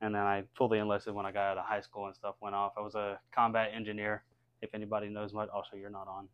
and 0.00 0.14
then 0.14 0.22
I 0.22 0.44
fully 0.56 0.78
enlisted 0.78 1.14
when 1.14 1.26
I 1.26 1.32
got 1.32 1.50
out 1.50 1.58
of 1.58 1.64
high 1.64 1.80
school 1.80 2.06
and 2.06 2.14
stuff 2.14 2.36
went 2.40 2.54
off. 2.54 2.74
I 2.78 2.80
was 2.80 2.94
a 2.94 3.18
combat 3.34 3.70
engineer. 3.74 4.22
If 4.62 4.72
anybody 4.72 5.08
knows 5.08 5.32
much, 5.32 5.48
also 5.48 5.76
you're 5.76 5.90
not 5.90 6.06
on. 6.06 6.28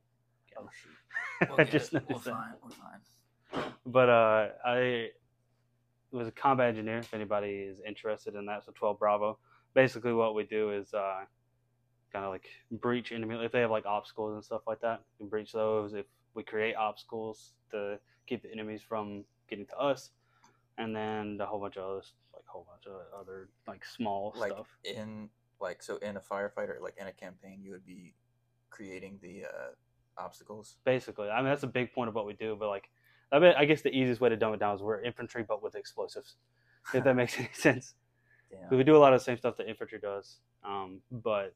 Oh 0.59 0.69
shoot. 0.83 1.51
We'll 1.57 1.67
just 1.67 1.95
it. 1.95 2.05
We're 2.09 2.19
fine. 2.19 2.55
We're 2.63 2.71
fine. 2.71 3.73
but 3.87 4.09
uh, 4.09 4.49
I 4.65 5.09
was 6.13 6.29
a 6.29 6.33
combat 6.33 6.69
engineer. 6.69 6.99
If 6.99 7.13
anybody 7.15 7.49
is 7.49 7.81
interested 7.87 8.35
in 8.35 8.47
that, 8.47 8.65
so 8.65 8.73
12 8.75 8.99
Bravo. 8.99 9.39
Basically, 9.75 10.13
what 10.13 10.35
we 10.35 10.45
do 10.45 10.71
is 10.71 10.95
uh, 10.95 11.25
kind 12.13 12.25
of 12.25 12.31
like 12.31 12.49
breach 12.71 13.13
enemy. 13.13 13.37
If 13.45 13.53
they 13.53 13.61
have 13.61 13.71
like 13.71 13.87
obstacles 13.87 14.35
and 14.35 14.45
stuff 14.45 14.63
like 14.67 14.81
that, 14.81 15.03
we 15.19 15.25
can 15.25 15.29
breach 15.29 15.53
those. 15.53 15.95
If 15.95 16.07
we 16.35 16.43
create 16.43 16.75
obstacles 16.77 17.53
to 17.73 17.99
keep 18.27 18.43
the 18.43 18.53
enemies 18.53 18.83
from 18.89 19.25
getting 19.49 19.67
to 19.67 19.77
us, 19.79 20.11
and 20.79 20.95
then 20.95 21.39
a 21.41 21.47
whole 21.47 21.61
bunch 21.61 21.77
of 21.77 21.85
other, 21.85 22.03
like 22.33 22.45
whole 22.47 22.67
bunch 22.71 22.87
of 22.87 23.21
other 23.21 23.49
like 23.67 23.85
small 23.85 24.33
Like 24.37 24.53
stuff. 24.53 24.67
in 24.85 25.29
like 25.61 25.83
so 25.83 25.97
in 25.99 26.17
a 26.17 26.21
firefighter 26.21 26.81
like 26.81 26.95
in 27.01 27.07
a 27.07 27.13
campaign 27.13 27.61
you 27.63 27.71
would 27.71 27.87
be 27.87 28.15
creating 28.71 29.19
the 29.23 29.45
uh, 29.45 30.23
obstacles. 30.23 30.77
Basically, 30.85 31.29
I 31.29 31.39
mean 31.39 31.47
that's 31.47 31.63
a 31.63 31.69
big 31.69 31.93
point 31.93 32.09
of 32.09 32.15
what 32.15 32.27
we 32.27 32.33
do. 32.35 32.57
But 32.59 32.69
like, 32.69 32.91
I 33.33 33.39
mean, 33.39 33.55
I 33.57 33.65
guess 33.65 33.83
the 33.83 33.91
easiest 33.91 34.21
way 34.21 34.29
to 34.29 34.37
dumb 34.37 34.55
it 34.55 34.61
down 34.61 34.75
is 34.77 34.83
we're 34.83 35.01
infantry, 35.03 35.45
but 35.47 35.63
with 35.63 35.75
explosives. 35.75 36.37
If 36.93 37.05
that 37.05 37.15
makes 37.17 37.39
any 37.39 37.51
sense. 37.53 37.95
Damn. 38.69 38.79
we 38.79 38.85
do 38.85 38.97
a 38.97 38.99
lot 38.99 39.13
of 39.13 39.21
the 39.21 39.25
same 39.25 39.37
stuff 39.39 39.57
that 39.59 39.69
infantry 39.69 39.99
does, 40.01 40.41
um, 40.65 41.01
but 41.11 41.55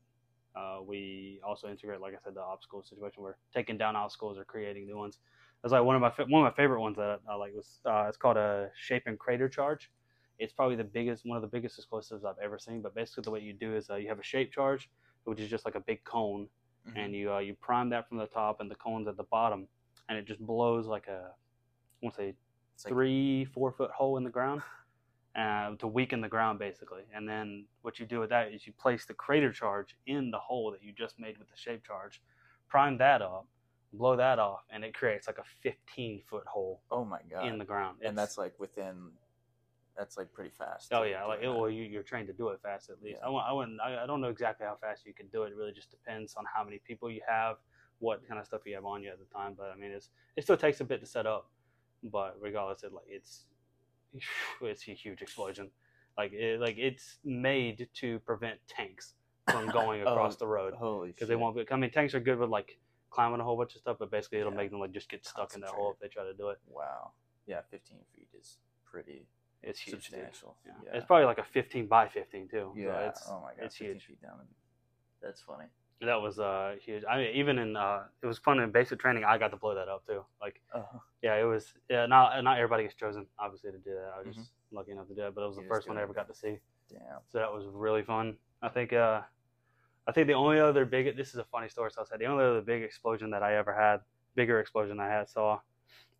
uh, 0.57 0.79
we 0.85 1.41
also 1.47 1.69
integrate, 1.69 2.01
like 2.01 2.15
I 2.15 2.19
said, 2.25 2.35
the 2.35 2.41
obstacle 2.43 2.83
situation. 2.83 3.23
We're 3.23 3.37
taking 3.55 3.79
down 3.79 3.95
obstacles 3.97 4.39
or 4.39 4.45
creating 4.45 4.87
new 4.87 4.97
ones. 4.99 5.19
That's 5.63 5.73
like 5.73 5.83
one 5.85 5.95
of 5.97 6.03
my 6.03 6.11
fa- 6.11 6.27
one 6.29 6.45
of 6.47 6.53
my 6.53 6.57
favorite 6.57 6.81
ones 6.81 6.97
that 6.97 7.21
I 7.29 7.35
like 7.35 7.53
was 7.55 7.81
uh, 7.85 8.07
it's 8.09 8.17
called 8.17 8.37
a 8.37 8.71
shape 8.77 9.05
and 9.07 9.19
crater 9.19 9.49
charge. 9.49 9.91
It's 10.39 10.53
probably 10.53 10.77
the 10.77 10.85
biggest 10.85 11.27
one 11.27 11.37
of 11.37 11.43
the 11.43 11.49
biggest 11.49 11.79
explosives 11.79 12.25
I've 12.25 12.39
ever 12.43 12.59
seen. 12.59 12.81
But 12.81 12.95
basically, 12.95 13.23
the 13.25 13.31
way 13.33 13.41
you 13.41 13.53
do 13.53 13.75
is 13.77 13.91
uh, 13.91 13.97
you 13.97 14.09
have 14.09 14.21
a 14.21 14.23
shape 14.25 14.53
charge, 14.53 14.89
which 15.25 15.41
is 15.41 15.51
just 15.51 15.65
like 15.65 15.75
a 15.75 15.81
big 15.81 16.03
cone, 16.05 16.49
Mhm. 16.89 16.93
and 16.97 17.15
you 17.15 17.33
uh, 17.33 17.39
you 17.39 17.55
prime 17.55 17.89
that 17.91 18.09
from 18.09 18.19
the 18.19 18.27
top, 18.27 18.61
and 18.61 18.71
the 18.71 18.77
cone's 18.77 19.09
at 19.09 19.17
the 19.17 19.25
bottom, 19.25 19.67
and 20.09 20.17
it 20.19 20.27
just 20.27 20.41
blows 20.41 20.87
like 20.87 21.07
a 21.09 21.33
I 21.33 22.05
want 22.07 22.15
to 22.15 22.21
say 22.23 22.35
It's 22.75 22.85
like- 22.85 22.93
three 22.93 23.45
four 23.47 23.73
foot 23.73 23.91
hole 23.91 24.17
in 24.17 24.23
the 24.25 24.31
ground 24.31 24.63
uh, 25.39 25.75
to 25.77 25.87
weaken 25.87 26.21
the 26.21 26.29
ground 26.29 26.59
basically 26.59 27.03
and 27.15 27.29
then 27.29 27.65
what 27.83 27.99
you 27.99 28.07
do 28.07 28.19
with 28.21 28.31
that 28.31 28.53
is 28.53 28.67
you 28.67 28.73
place 28.73 29.05
the 29.05 29.15
crater 29.15 29.53
charge 29.53 29.97
in 30.07 30.31
the 30.31 30.39
hole 30.39 30.71
that 30.71 30.83
you 30.83 30.93
just 30.93 31.19
made 31.19 31.39
with 31.39 31.49
the 31.49 31.57
shape 31.57 31.85
charge 31.85 32.21
prime 32.69 32.99
that 32.99 33.23
up 33.23 33.47
blow 33.93 34.17
that 34.17 34.39
off 34.39 34.61
and 34.71 34.85
it 34.85 34.95
creates 34.95 35.27
like 35.27 35.39
a 35.39 35.45
15 35.63 36.23
foot 36.29 36.47
hole 36.47 36.83
oh 36.91 37.05
my 37.05 37.21
god. 37.31 37.47
in 37.47 37.59
the 37.59 37.65
ground 37.65 37.99
and 38.03 38.17
that's 38.17 38.37
like 38.37 38.53
within. 38.59 39.11
That's 39.97 40.17
like 40.17 40.33
pretty 40.33 40.51
fast. 40.57 40.93
oh 40.93 41.03
yeah 41.03 41.25
like 41.25 41.41
that. 41.41 41.53
well 41.53 41.69
you, 41.69 41.83
you're 41.83 42.05
trained 42.05 42.29
to 42.29 42.33
do 42.33 42.51
it 42.51 42.61
fast 42.63 42.89
at 42.89 43.03
least 43.03 43.19
Yeah. 43.21 43.31
I, 43.31 43.51
I 43.51 43.53
wouldn't 43.53 43.81
I, 43.81 44.05
I 44.05 44.07
don't 44.07 44.21
know 44.21 44.29
exactly 44.29 44.65
how 44.65 44.77
fast 44.81 45.05
you 45.05 45.13
can 45.13 45.27
do 45.29 45.43
it 45.43 45.49
it 45.49 45.57
really 45.57 45.73
just 45.73 45.91
depends 45.91 46.37
on 46.37 46.45
how 46.55 46.63
many 46.63 46.81
people 46.87 47.11
you 47.11 47.21
have 47.27 47.57
what 47.99 48.27
kind 48.27 48.41
of 48.41 48.47
stuff 48.47 48.61
you 48.65 48.75
have 48.75 48.85
on 48.85 49.03
you 49.03 49.11
at 49.11 49.19
the 49.19 49.35
time. 49.35 49.55
But 49.57 49.73
I 49.75 49.79
mean, 49.79 49.91
it's 49.91 50.11
it 50.37 50.43
still 50.45 50.57
takes 50.57 50.81
a 50.81 50.85
bit 50.85 51.01
to 51.01 51.07
set 51.07 51.27
up. 51.27 51.51
But 52.03 52.37
regardless, 52.41 52.85
it 52.85 52.93
like 52.93 53.05
it's 53.09 53.47
it's 54.63 54.89
a 54.89 54.93
huge 54.93 55.23
explosion. 55.23 55.71
Like 56.17 56.33
it, 56.33 56.61
like 56.61 56.77
it's 56.79 57.19
made 57.25 57.89
to 57.95 58.19
prevent 58.21 58.59
tanks 58.69 59.15
from 59.51 59.67
going 59.71 60.03
Oh, 60.05 60.13
across 60.13 60.37
the 60.37 60.47
road 60.47 60.75
Holy 60.75 61.09
because 61.11 61.29
they 61.29 61.37
won't. 61.37 61.57
Be, 61.57 61.65
I 61.71 61.77
mean, 61.77 61.91
tanks 61.91 62.15
are 62.15 62.21
good 62.21 62.39
with 62.39 62.51
like 62.51 62.79
climbing 63.11 63.41
a 63.41 63.45
whole 63.45 63.57
bunch 63.57 63.75
of 63.75 63.81
stuff, 63.81 63.97
but 63.99 64.11
basically 64.11 64.39
it'll 64.41 64.53
Yeah. 64.53 64.59
make 64.59 64.71
them 64.71 64.81
like 64.81 64.93
just 64.93 65.09
get 65.09 65.25
stuck 65.27 65.55
in 65.55 65.61
that 65.61 65.71
hole 65.71 65.93
if 65.93 65.99
they 66.01 66.09
try 66.09 66.25
to 66.25 66.35
do 66.35 66.49
it. 66.51 66.59
Wow. 66.67 67.13
Yeah, 67.47 67.61
15 67.71 67.99
feet 68.15 68.29
is 68.39 68.59
pretty 68.85 69.27
It's 69.63 69.79
huge, 69.81 69.95
substantial. 70.05 70.57
Yeah. 70.67 70.73
Yeah. 70.85 70.97
It's 70.97 71.07
probably 71.07 71.25
like 71.27 71.39
a 71.39 71.45
15 71.45 71.87
by 71.87 72.09
15 72.09 72.49
too. 72.49 72.73
Yeah. 72.77 72.85
So 72.85 73.09
it's, 73.09 73.23
oh 73.29 73.41
my 73.41 73.55
god. 73.55 73.65
it's 73.65 73.77
15 73.77 73.93
huge. 73.95 74.05
feet 74.05 74.23
down. 74.23 74.41
That's 75.23 75.41
funny. 75.41 75.65
That 76.01 76.23
was 76.23 76.39
uh 76.39 76.77
huge. 76.81 77.03
I 77.11 77.19
mean, 77.19 77.35
even 77.35 77.59
in 77.59 77.77
uh, 77.77 78.05
it 78.23 78.27
was 78.27 78.39
fun 78.39 78.61
in 78.61 78.71
basic 78.71 79.01
training. 79.01 79.25
I 79.25 79.37
got 79.37 79.51
to 79.51 79.57
blow 79.57 79.75
that 79.75 79.89
up 79.89 80.07
too. 80.07 80.25
Like, 80.41 80.61
Oh. 80.73 80.85
yeah, 81.23 81.35
it 81.35 81.43
was. 81.43 81.75
Yeah, 81.91 82.07
not 82.07 82.43
not 82.45 82.57
everybody 82.59 82.85
gets 82.85 82.95
chosen, 82.95 83.27
obviously, 83.39 83.73
to 83.73 83.79
do 83.79 83.95
that. 83.95 84.13
I 84.15 84.19
was 84.19 84.29
Mhm. 84.37 84.39
just 84.41 84.53
lucky 84.71 84.93
enough 84.93 85.09
to 85.09 85.15
do 85.15 85.23
it, 85.27 85.35
but 85.35 85.43
it 85.43 85.49
was 85.49 85.57
You 85.57 85.63
the 85.65 85.69
first 85.69 85.89
one 85.89 85.99
I 85.99 86.03
ever 86.03 86.13
got 86.13 86.29
to 86.29 86.35
see. 86.35 86.61
Damn. 86.89 87.21
So 87.27 87.39
that 87.39 87.53
was 87.53 87.67
really 87.67 88.03
fun. 88.03 88.39
I 88.63 88.69
think. 88.69 88.93
uh 88.93 89.23
I 90.07 90.13
think 90.13 90.27
the 90.27 90.33
only 90.35 90.59
other 90.59 90.87
big. 90.87 91.17
This 91.17 91.31
is 91.31 91.37
a 91.37 91.45
funny 91.45 91.69
story. 91.69 91.91
So 91.91 92.01
I 92.01 92.05
said 92.05 92.19
the 92.21 92.27
only 92.27 92.45
other 92.45 92.63
big 92.63 92.83
explosion 92.83 93.29
that 93.31 93.43
I 93.43 93.57
ever 93.57 93.75
had, 93.75 94.01
bigger 94.37 94.59
explosion 94.61 94.99
I 95.01 95.09
had 95.09 95.29
saw, 95.29 95.61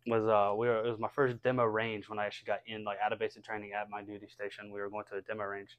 was 0.05 0.25
uh 0.27 0.53
we 0.57 0.67
were 0.67 0.85
it 0.85 0.89
was 0.89 0.99
my 0.99 1.07
first 1.09 1.41
demo 1.41 1.63
range 1.63 2.09
when 2.09 2.19
I 2.19 2.25
actually 2.25 2.47
got 2.47 2.59
in 2.67 2.83
like 2.83 2.99
out 3.03 3.13
of 3.13 3.19
basic 3.19 3.43
training 3.45 3.71
at 3.73 3.89
my 3.89 4.03
duty 4.03 4.27
station. 4.27 4.71
We 4.71 4.81
were 4.81 4.89
going 4.89 5.05
to 5.09 5.15
a 5.15 5.21
demo 5.21 5.45
range, 5.45 5.77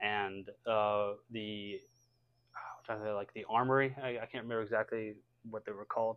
and 0.00 0.48
uh 0.66 1.12
the 1.30 1.80
trying 2.84 2.98
to 3.00 3.04
say 3.04 3.12
like 3.12 3.32
the 3.34 3.44
armory. 3.48 3.94
I, 4.02 4.08
I 4.22 4.26
can't 4.26 4.44
remember 4.44 4.62
exactly 4.62 5.14
what 5.50 5.64
they 5.64 5.72
were 5.72 5.84
called. 5.84 6.16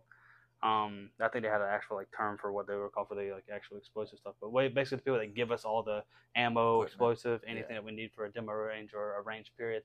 Um, 0.62 1.10
I 1.20 1.28
think 1.28 1.44
they 1.44 1.50
had 1.50 1.60
an 1.60 1.68
actual 1.70 1.96
like 1.96 2.08
term 2.16 2.36
for 2.36 2.50
what 2.52 2.66
they 2.66 2.74
were 2.74 2.88
called 2.88 3.08
for 3.08 3.14
the 3.14 3.30
like 3.32 3.44
actual 3.52 3.76
explosive 3.76 4.18
stuff. 4.18 4.34
But 4.40 4.50
wait, 4.52 4.74
basically 4.74 4.96
the 4.96 5.02
people 5.02 5.18
that 5.18 5.34
give 5.34 5.52
us 5.52 5.64
all 5.64 5.82
the 5.82 6.02
ammo, 6.34 6.82
explosive, 6.82 7.40
anything 7.46 7.70
Yeah. 7.70 7.76
that 7.76 7.84
we 7.84 7.92
need 7.92 8.10
for 8.14 8.24
a 8.24 8.30
demo 8.32 8.52
range 8.52 8.92
or 8.92 9.18
a 9.18 9.22
range 9.22 9.52
period. 9.56 9.84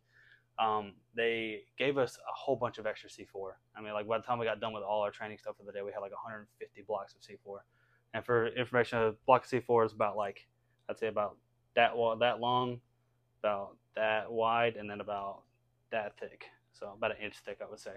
Um, 0.59 0.93
they 1.15 1.63
gave 1.77 1.97
us 1.97 2.17
a 2.17 2.33
whole 2.33 2.55
bunch 2.55 2.77
of 2.77 2.85
extra 2.85 3.09
C4. 3.09 3.53
I 3.75 3.81
mean, 3.81 3.93
like 3.93 4.07
by 4.07 4.17
the 4.17 4.23
time 4.23 4.39
we 4.39 4.45
got 4.45 4.59
done 4.59 4.73
with 4.73 4.83
all 4.83 5.01
our 5.01 5.11
training 5.11 5.37
stuff 5.39 5.57
for 5.57 5.63
the 5.63 5.71
day, 5.71 5.81
we 5.81 5.91
had 5.91 5.99
like 5.99 6.11
150 6.11 6.81
blocks 6.87 7.15
of 7.15 7.21
C4. 7.21 7.57
And 8.15 8.25
for 8.25 8.47
information, 8.47 8.99
a 8.99 9.11
block 9.25 9.45
of 9.45 9.49
C4 9.49 9.85
is 9.87 9.93
about 9.93 10.15
like 10.17 10.47
I'd 10.89 10.97
say 10.99 11.07
about 11.07 11.37
that 11.75 11.93
that 12.19 12.39
long, 12.39 12.79
about 13.41 13.77
that 13.95 14.31
wide, 14.31 14.75
and 14.75 14.89
then 14.89 15.01
about 15.01 15.41
that 15.91 16.17
thick. 16.19 16.45
So 16.73 16.93
about 16.97 17.11
an 17.11 17.17
inch 17.23 17.35
thick, 17.45 17.59
I 17.61 17.69
would 17.69 17.79
say. 17.79 17.93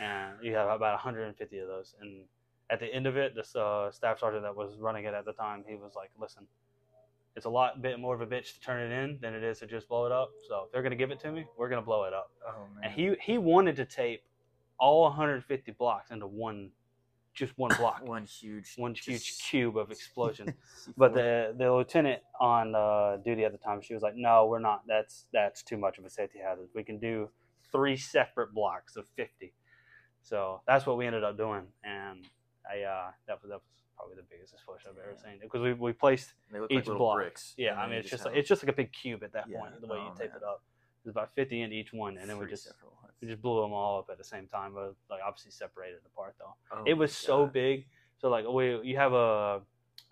And 0.00 0.34
you 0.42 0.54
have 0.54 0.68
about 0.68 0.94
150 0.94 1.58
of 1.58 1.68
those. 1.68 1.94
And 2.00 2.24
at 2.70 2.80
the 2.80 2.92
end 2.92 3.06
of 3.06 3.16
it, 3.16 3.34
this 3.34 3.54
uh, 3.56 3.90
staff 3.90 4.18
sergeant 4.20 4.42
that 4.42 4.54
was 4.54 4.76
running 4.78 5.04
it 5.04 5.14
at 5.14 5.24
the 5.24 5.32
time, 5.32 5.64
he 5.66 5.74
was 5.74 5.94
like, 5.94 6.10
"Listen, 6.18 6.46
it's 7.36 7.46
a 7.46 7.50
lot 7.50 7.80
bit 7.80 7.98
more 7.98 8.14
of 8.14 8.20
a 8.20 8.26
bitch 8.26 8.54
to 8.54 8.60
turn 8.60 8.90
it 8.90 8.94
in 8.94 9.18
than 9.20 9.34
it 9.34 9.42
is 9.42 9.60
to 9.60 9.66
just 9.66 9.88
blow 9.88 10.06
it 10.06 10.12
up. 10.12 10.30
So 10.48 10.64
if 10.66 10.72
they're 10.72 10.82
gonna 10.82 10.96
give 10.96 11.10
it 11.10 11.20
to 11.20 11.32
me, 11.32 11.46
we're 11.56 11.68
gonna 11.68 11.82
blow 11.82 12.04
it 12.04 12.12
up." 12.12 12.30
Oh 12.46 12.66
man. 12.74 12.84
And 12.84 12.92
he 12.92 13.14
he 13.20 13.38
wanted 13.38 13.76
to 13.76 13.84
tape 13.84 14.22
all 14.78 15.02
150 15.04 15.72
blocks 15.72 16.10
into 16.10 16.26
one, 16.26 16.70
just 17.34 17.56
one 17.56 17.74
block, 17.78 18.02
one 18.06 18.24
huge 18.24 18.74
one 18.76 18.94
huge 18.94 19.38
cube 19.38 19.76
of 19.78 19.90
explosion. 19.90 20.54
But 20.96 21.14
the 21.14 21.54
the 21.56 21.72
lieutenant 21.72 22.22
on 22.40 22.74
uh, 22.74 23.18
duty 23.24 23.44
at 23.44 23.52
the 23.52 23.58
time, 23.58 23.80
she 23.80 23.94
was 23.94 24.02
like, 24.02 24.14
"No, 24.16 24.46
we're 24.46 24.58
not. 24.58 24.82
That's 24.86 25.26
that's 25.32 25.62
too 25.62 25.78
much 25.78 25.98
of 25.98 26.04
a 26.04 26.10
safety 26.10 26.40
hazard. 26.44 26.68
We 26.74 26.82
can 26.82 26.98
do 26.98 27.30
three 27.72 27.96
separate 27.96 28.52
blocks 28.54 28.96
of 28.96 29.06
50." 29.16 29.54
So 30.22 30.60
that's 30.66 30.86
what 30.86 30.96
we 30.98 31.06
ended 31.06 31.24
up 31.24 31.36
doing, 31.36 31.66
and 31.84 32.24
I 32.70 32.82
uh, 32.82 33.10
that 33.26 33.40
was 33.42 33.48
that 33.50 33.56
was 33.56 33.62
probably 33.96 34.16
the 34.16 34.26
biggest 34.30 34.52
explosion 34.54 34.90
I've 34.92 34.98
ever 34.98 35.16
Yeah. 35.16 35.30
seen 35.32 35.40
because 35.40 35.60
we 35.62 35.72
we 35.72 35.92
placed 35.92 36.34
each 36.70 36.86
like 36.86 36.98
block. 36.98 37.16
bricks. 37.18 37.54
yeah. 37.56 37.74
I 37.76 37.86
mean, 37.88 37.98
it's 37.98 38.10
just 38.10 38.24
like, 38.24 38.36
it's 38.36 38.48
just 38.48 38.62
like 38.62 38.70
a 38.72 38.76
big 38.76 38.92
cube 38.92 39.22
at 39.24 39.32
that 39.32 39.48
Yeah. 39.48 39.58
point. 39.58 39.80
The 39.80 39.86
way 39.86 39.98
you 39.98 40.10
Oh, 40.10 40.14
tape 40.18 40.30
man. 40.30 40.36
it 40.38 40.42
up, 40.42 40.62
it's 41.04 41.10
about 41.10 41.34
50 41.34 41.62
into 41.62 41.76
each 41.76 41.92
one, 41.92 42.18
and 42.18 42.28
then 42.28 42.38
we 42.38 42.46
just 42.46 42.68
we 43.20 43.28
just 43.28 43.40
blew 43.42 43.62
them 43.62 43.72
all 43.72 43.98
up 44.00 44.10
at 44.10 44.18
the 44.18 44.24
same 44.24 44.46
time, 44.48 44.74
but 44.74 44.94
like 45.10 45.20
obviously 45.26 45.50
separated 45.50 46.00
apart 46.06 46.34
though 46.38 46.54
Oh 46.72 46.82
it 46.84 46.94
was 46.94 47.14
so 47.16 47.44
God. 47.46 47.52
big. 47.52 47.86
So 48.18 48.28
like 48.28 48.46
we 48.46 48.80
you 48.82 48.96
have 48.96 49.12
a, 49.14 49.62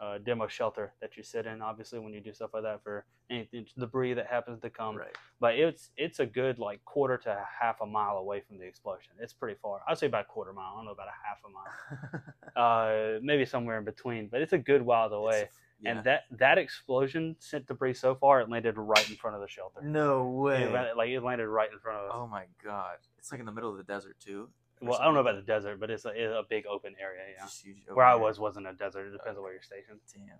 a 0.00 0.18
demo 0.18 0.46
shelter 0.46 0.92
that 1.00 1.16
you 1.16 1.22
sit 1.22 1.46
in, 1.46 1.62
obviously 1.62 1.98
when 1.98 2.12
you 2.12 2.20
do 2.20 2.32
stuff 2.32 2.50
like 2.54 2.62
that 2.62 2.82
for 2.82 3.04
anything 3.30 3.66
debris 3.78 4.14
that 4.14 4.26
happens 4.26 4.60
to 4.60 4.70
come. 4.70 4.96
right. 4.96 5.16
But 5.40 5.56
it's 5.58 5.90
it's 5.96 6.20
a 6.20 6.26
good 6.26 6.58
like 6.58 6.84
quarter 6.84 7.16
to 7.18 7.44
half 7.60 7.80
a 7.80 7.86
mile 7.86 8.16
away 8.18 8.40
from 8.40 8.58
the 8.58 8.64
explosion. 8.64 9.12
It's 9.20 9.32
pretty 9.32 9.58
far. 9.60 9.80
I'd 9.88 9.98
say 9.98 10.06
about 10.06 10.22
a 10.22 10.24
quarter 10.24 10.52
mile. 10.52 10.72
I 10.74 10.76
don't 10.78 10.84
know 10.86 10.92
about 10.92 11.08
a 11.08 11.18
half 11.26 11.38
a 11.44 11.48
mile. 11.48 12.22
Uh, 12.56 13.18
maybe 13.22 13.44
somewhere 13.44 13.76
in 13.76 13.84
between. 13.84 14.28
But 14.28 14.40
it's 14.40 14.54
a 14.54 14.58
good 14.58 14.80
while 14.80 15.12
away. 15.12 15.50
Yeah. 15.78 15.90
And 15.90 16.04
that 16.04 16.22
that 16.30 16.56
explosion 16.56 17.36
sent 17.38 17.66
debris 17.66 17.92
so 17.92 18.14
far 18.14 18.40
it 18.40 18.48
landed 18.48 18.78
right 18.78 19.06
in 19.10 19.16
front 19.16 19.36
of 19.36 19.42
the 19.42 19.48
shelter. 19.48 19.82
no 19.82 20.24
way. 20.26 20.62
It 20.62 20.72
landed, 20.72 20.96
like 20.96 21.10
it 21.10 21.20
landed 21.22 21.46
right 21.48 21.70
in 21.70 21.78
front 21.78 21.98
of 21.98 22.04
us. 22.06 22.12
oh 22.14 22.26
my 22.26 22.44
god. 22.64 22.96
It's 23.18 23.30
like 23.30 23.40
in 23.40 23.46
the 23.46 23.52
middle 23.52 23.70
of 23.70 23.76
the 23.76 23.82
desert 23.84 24.16
too. 24.18 24.48
Well, 24.80 24.98
I 25.00 25.04
don't 25.04 25.14
know 25.14 25.20
about 25.20 25.36
the 25.36 25.42
desert, 25.42 25.80
but 25.80 25.90
it's 25.90 26.04
a, 26.04 26.08
it's 26.10 26.32
a 26.32 26.42
big 26.48 26.66
open 26.66 26.94
area. 27.00 27.22
Yeah. 27.38 27.46
Huge 27.46 27.78
Where 27.92 28.04
I 28.06 28.14
was 28.14 28.38
wasn't 28.38 28.66
a 28.66 28.72
desert. 28.74 29.06
It 29.08 29.12
depends 29.12 29.36
on 29.38 29.42
where 29.44 29.52
you're 29.52 29.62
stationed. 29.62 30.00
Damn. 30.14 30.38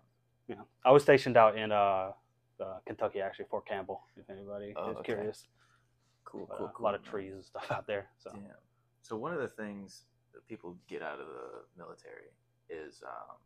Yeah, 0.49 0.63
I 0.85 0.91
was 0.93 1.03
stationed 1.03 1.37
out 1.37 1.57
in 1.59 1.73
uh, 1.73 2.13
uh 2.61 2.79
Kentucky 2.87 3.21
actually, 3.21 3.47
Fort 3.51 3.67
Campbell. 3.67 4.03
If 4.17 4.29
anybody 4.31 4.75
Oh, 4.77 4.91
is 4.91 4.97
okay. 4.99 5.15
curious, 5.15 5.49
Cool, 6.25 6.47
cool, 6.47 6.67
uh, 6.67 6.71
cool. 6.73 6.85
a 6.85 6.87
lot 6.87 6.95
of 6.95 7.03
trees 7.03 7.33
and 7.35 7.45
stuff 7.45 7.67
out 7.71 7.87
there. 7.87 8.09
So 8.19 8.31
Damn. 8.33 8.43
So 9.03 9.17
one 9.17 9.33
of 9.33 9.41
the 9.41 9.49
things 9.49 10.03
that 10.35 10.47
people 10.49 10.77
get 10.89 11.03
out 11.03 11.19
of 11.21 11.27
the 11.27 11.63
military 11.77 12.31
is, 12.69 13.03
um, 13.07 13.37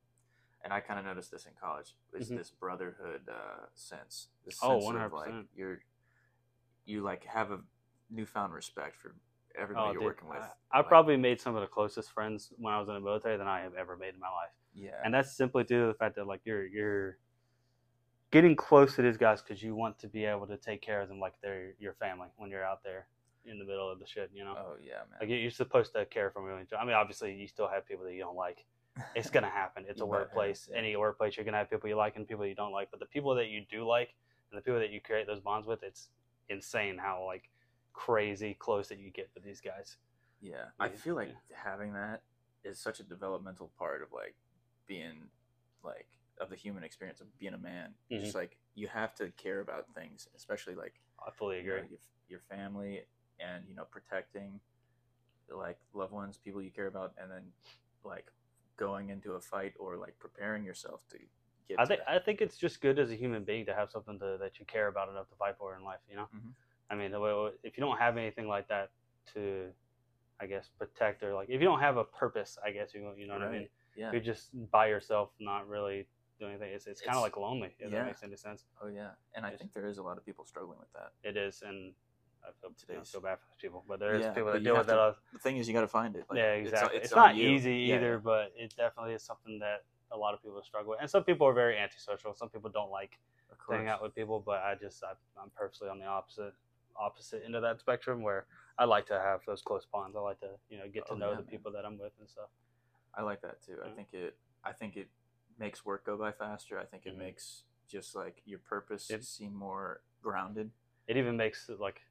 and 0.65 0.73
I 0.73 0.81
kind 0.81 0.99
of 0.99 1.07
noticed 1.07 1.31
this 1.31 1.47
in 1.47 1.53
college, 1.61 1.95
is 2.15 2.31
Mhm. 2.31 2.37
this 2.39 2.51
brotherhood 2.51 3.23
uh, 3.31 3.67
sense. 3.75 4.29
This 4.45 4.59
Oh, 4.63 4.81
sense 4.81 4.85
100%. 4.95 5.13
like 5.13 5.47
you're, 5.55 5.81
you 6.85 7.03
like 7.03 7.25
have 7.25 7.51
a 7.51 7.61
newfound 8.11 8.53
respect 8.53 8.97
for 8.97 9.15
everybody 9.59 9.89
Oh, 9.89 9.93
you're 9.93 10.01
dude, 10.01 10.05
working 10.07 10.29
with. 10.29 10.39
I, 10.39 10.79
I 10.79 10.79
Like, 10.79 10.89
probably 10.89 11.17
made 11.17 11.41
some 11.41 11.55
of 11.55 11.61
the 11.63 11.67
closest 11.67 12.11
friends 12.13 12.53
when 12.59 12.73
I 12.75 12.79
was 12.79 12.89
in 12.89 12.95
the 12.95 13.01
military 13.01 13.37
than 13.37 13.47
I 13.49 13.61
have 13.61 13.75
ever 13.75 13.97
made 13.97 14.15
in 14.15 14.21
my 14.21 14.29
life, 14.29 14.53
yeah, 14.75 15.01
and 15.05 15.13
that's 15.15 15.37
simply 15.37 15.65
due 15.65 15.81
to 15.83 15.87
the 15.89 15.95
fact 15.95 16.17
that 16.17 16.27
like 16.27 16.41
you're 16.45 16.67
you're 16.67 17.19
getting 18.31 18.55
close 18.55 18.95
to 18.97 19.03
these 19.03 19.17
guys 19.17 19.43
because 19.43 19.63
you 19.63 19.75
want 19.75 19.99
to 19.99 20.07
be 20.09 20.25
able 20.25 20.47
to 20.47 20.57
take 20.57 20.81
care 20.83 21.01
of 21.01 21.09
them 21.09 21.19
like 21.19 21.35
they're 21.43 21.73
your 21.79 21.95
family 21.95 22.29
when 22.37 22.51
you're 22.51 22.65
out 22.65 22.83
there 22.85 23.07
in 23.45 23.59
the 23.59 23.65
middle 23.65 23.91
of 23.91 23.99
the 23.99 24.07
shit. 24.07 24.31
You 24.33 24.45
know, 24.45 24.55
oh 24.57 24.75
yeah, 24.83 24.99
man. 25.11 25.19
like 25.21 25.29
you're 25.31 25.51
supposed 25.51 25.93
to 25.95 26.05
care 26.07 26.31
for 26.31 26.47
them. 26.49 26.67
I 26.79 26.85
mean, 26.85 26.95
obviously 26.95 27.35
you 27.35 27.47
still 27.49 27.69
have 27.69 27.87
people 27.87 28.05
that 28.05 28.15
you 28.15 28.21
don't 28.21 28.37
like. 28.37 28.65
it's 29.15 29.31
gonna 29.31 29.51
happen. 29.63 29.85
It's 29.89 30.01
a 30.01 30.05
have, 30.05 30.09
workplace. 30.09 30.69
yeah. 30.71 30.79
Any 30.79 30.97
workplace, 30.97 31.37
you're 31.37 31.45
gonna 31.45 31.57
have 31.59 31.71
people 31.71 31.89
you 31.89 31.97
like 31.97 32.17
and 32.17 32.27
people 32.29 32.47
you 32.47 32.55
don't 32.55 32.73
like. 32.73 32.91
But 32.91 33.01
the 33.01 33.07
people 33.07 33.35
that 33.37 33.49
you 33.49 33.63
do 33.71 33.87
like 33.87 34.15
and 34.51 34.59
the 34.59 34.63
people 34.63 34.79
that 34.81 34.91
you 34.91 35.01
create 35.01 35.27
those 35.27 35.41
bonds 35.41 35.67
with, 35.67 35.83
it's 35.83 36.11
insane 36.49 36.99
how 36.99 37.25
like 37.27 37.49
crazy 37.93 38.55
close 38.55 38.89
that 38.89 38.99
you 38.99 39.11
get 39.11 39.31
with 39.35 39.45
these 39.45 39.61
guys. 39.61 39.97
Yeah, 40.41 40.67
I 40.79 40.89
feel 40.89 41.15
like 41.15 41.29
yeah. 41.29 41.57
having 41.57 41.93
that 41.93 42.23
is 42.65 42.79
such 42.79 43.01
a 43.01 43.03
developmental 43.03 43.71
part 43.79 44.03
of 44.03 44.13
like 44.13 44.35
being 44.87 45.29
like 45.85 46.07
of 46.41 46.51
the 46.51 46.57
human 46.57 46.83
experience 46.83 47.21
of 47.21 47.27
being 47.39 47.55
a 47.55 47.59
man. 47.59 47.95
Mhm. 48.11 48.21
Just 48.21 48.35
like 48.35 48.57
you 48.75 48.89
have 48.89 49.15
to 49.17 49.31
care 49.33 49.61
about 49.61 49.87
things, 49.95 50.29
especially 50.35 50.75
like 50.75 50.95
I 51.27 51.31
fully 51.31 51.59
you 51.59 51.65
know, 51.65 51.75
agree. 51.77 51.89
your, 51.91 51.99
your 52.29 52.41
family 52.41 53.03
and 53.39 53.65
you 53.69 53.75
know 53.75 53.85
protecting 53.85 54.61
like 55.55 55.79
loved 55.93 56.13
ones, 56.13 56.39
people 56.39 56.63
you 56.63 56.71
care 56.71 56.87
about, 56.87 57.13
and 57.21 57.31
then 57.31 57.43
like 58.05 58.31
going 58.77 59.11
into 59.11 59.33
a 59.33 59.41
fight 59.41 59.75
or 59.79 59.97
like 59.97 60.19
preparing 60.19 60.65
yourself 60.65 61.03
to 61.11 61.19
get. 61.69 61.79
I 61.79 61.85
think 61.85 62.01
that. 62.01 62.11
I 62.11 62.19
think 62.19 62.41
it's 62.41 62.57
just 62.57 62.81
good 62.81 62.99
as 62.99 63.11
a 63.11 63.15
human 63.17 63.45
being 63.45 63.67
to 63.67 63.75
have 63.75 63.91
something 63.91 64.19
to, 64.21 64.37
that 64.41 64.59
you 64.59 64.65
care 64.67 64.89
about 64.89 65.09
enough 65.09 65.29
to 65.29 65.35
fight 65.37 65.57
for 65.59 65.77
in 65.77 65.85
life. 65.85 66.01
You 66.09 66.17
know, 66.17 66.29
Mhm. 66.35 66.53
I 66.91 66.95
mean, 66.97 67.13
if 67.63 67.77
you 67.77 67.81
don't 67.85 67.99
have 67.99 68.17
anything 68.17 68.49
like 68.49 68.69
that 68.69 68.91
to, 69.35 69.69
I 70.41 70.47
guess, 70.47 70.71
protect 70.79 71.23
or 71.23 71.35
like 71.35 71.49
if 71.49 71.61
you 71.61 71.67
don't 71.67 71.81
have 71.81 71.97
a 71.97 72.05
purpose, 72.05 72.59
I 72.65 72.71
guess 72.73 72.93
you 72.95 73.09
you 73.17 73.27
know 73.27 73.35
what 73.35 73.43
I 73.43 73.53
mean. 73.53 73.69
Yeah. 73.97 74.13
You're 74.13 74.21
just 74.21 74.51
by 74.71 74.87
yourself, 74.89 75.31
not 75.41 75.69
really 75.69 76.07
doing 76.39 76.53
anything. 76.53 76.73
It's 76.73 76.87
it's 76.87 77.01
kind 77.01 77.17
of 77.17 77.23
like 77.23 77.37
lonely. 77.37 77.75
If 77.79 77.91
yeah. 77.93 77.99
that 77.99 78.07
makes 78.07 78.23
any 78.23 78.37
sense. 78.37 78.65
Oh 78.83 78.89
yeah, 78.89 79.11
and 79.35 79.45
I 79.45 79.49
It's- 79.49 79.61
think 79.61 79.73
there 79.75 79.87
is 79.87 79.99
a 79.99 80.03
lot 80.03 80.17
of 80.19 80.25
people 80.25 80.45
struggling 80.45 80.79
with 80.79 80.93
that. 80.95 81.13
It 81.23 81.37
is, 81.37 81.63
and 81.63 81.93
I 82.43 82.53
feel, 82.61 82.71
know, 82.71 82.77
Today's- 82.79 83.11
feel 83.11 83.21
bad 83.21 83.39
for 83.39 83.47
those 83.51 83.61
people, 83.61 83.85
but 83.87 84.01
there 84.01 84.15
is 84.15 84.25
Yeah, 84.25 84.33
people 84.33 84.53
that 84.53 84.63
deal 84.65 84.77
with 84.77 84.87
that. 84.87 84.99
all- 84.99 85.15
The 85.33 85.39
thing 85.39 85.59
is, 85.59 85.69
you 85.69 85.75
got 85.75 85.83
to 85.83 85.89
find 85.89 86.17
it. 86.17 86.25
Like, 86.31 86.39
yeah, 86.39 86.53
exactly. 86.55 86.97
It's, 86.97 87.07
It's, 87.07 87.15
not 87.15 87.35
you. 87.37 87.51
easy 87.51 87.75
Yeah, 87.75 87.97
either, 87.97 88.19
but 88.19 88.53
it 88.57 88.75
definitely 88.75 89.13
is 89.13 89.23
something 89.23 89.59
that 89.59 89.85
a 90.11 90.17
lot 90.17 90.33
of 90.33 90.43
people 90.43 90.63
struggle 90.63 90.91
with. 90.93 91.01
And 91.03 91.11
some 91.11 91.23
people 91.23 91.47
are 91.47 91.53
very 91.53 91.77
antisocial. 91.79 92.33
Some 92.35 92.49
people 92.49 92.71
don't 92.71 92.91
like 92.91 93.19
hang 93.69 93.89
out 93.89 94.03
with 94.03 94.15
people, 94.15 94.41
but 94.41 94.63
I 94.63 94.75
just 94.75 95.05
I, 95.05 95.13
I'm 95.41 95.51
purposely 95.51 95.89
on 95.91 95.99
the 95.99 96.07
opposite 96.07 96.55
opposite 97.01 97.43
end 97.45 97.55
of 97.55 97.63
that 97.63 97.81
spectrum 97.81 98.23
where 98.23 98.47
I 98.79 98.85
like 98.85 99.07
to 99.07 99.19
have 99.19 99.41
those 99.47 99.63
close 99.63 99.87
bonds. 99.91 100.17
I 100.17 100.21
like 100.21 100.41
to 100.41 100.51
you 100.69 100.79
know 100.79 100.85
get 100.93 101.07
to 101.07 101.13
Oh, 101.15 101.17
know 101.17 101.31
yeah, 101.31 101.37
the 101.37 101.43
man. 101.43 101.51
people 101.51 101.73
that 101.73 101.85
I'm 101.85 101.99
with 101.99 102.13
and 102.21 102.29
stuff. 102.29 102.51
I 103.15 103.23
like 103.23 103.41
that 103.43 103.63
too. 103.63 103.79
I 103.85 103.91
think 103.91 104.09
it. 104.13 104.37
I 104.65 104.73
think 104.73 104.97
it 104.97 105.09
makes 105.59 105.85
work 105.85 106.05
go 106.05 106.17
by 106.17 106.33
faster. 106.33 106.79
I 106.79 106.85
think 106.85 107.07
it 107.07 107.15
Mhm. 107.15 107.19
makes 107.19 107.65
just 107.89 108.15
like 108.15 108.43
your 108.45 108.59
purpose 108.61 109.11
It- 109.11 109.25
seem 109.25 109.55
more 109.55 110.03
grounded. 110.23 110.71
It 111.07 111.17
even 111.17 111.37
makes 111.37 111.69
like 111.69 112.03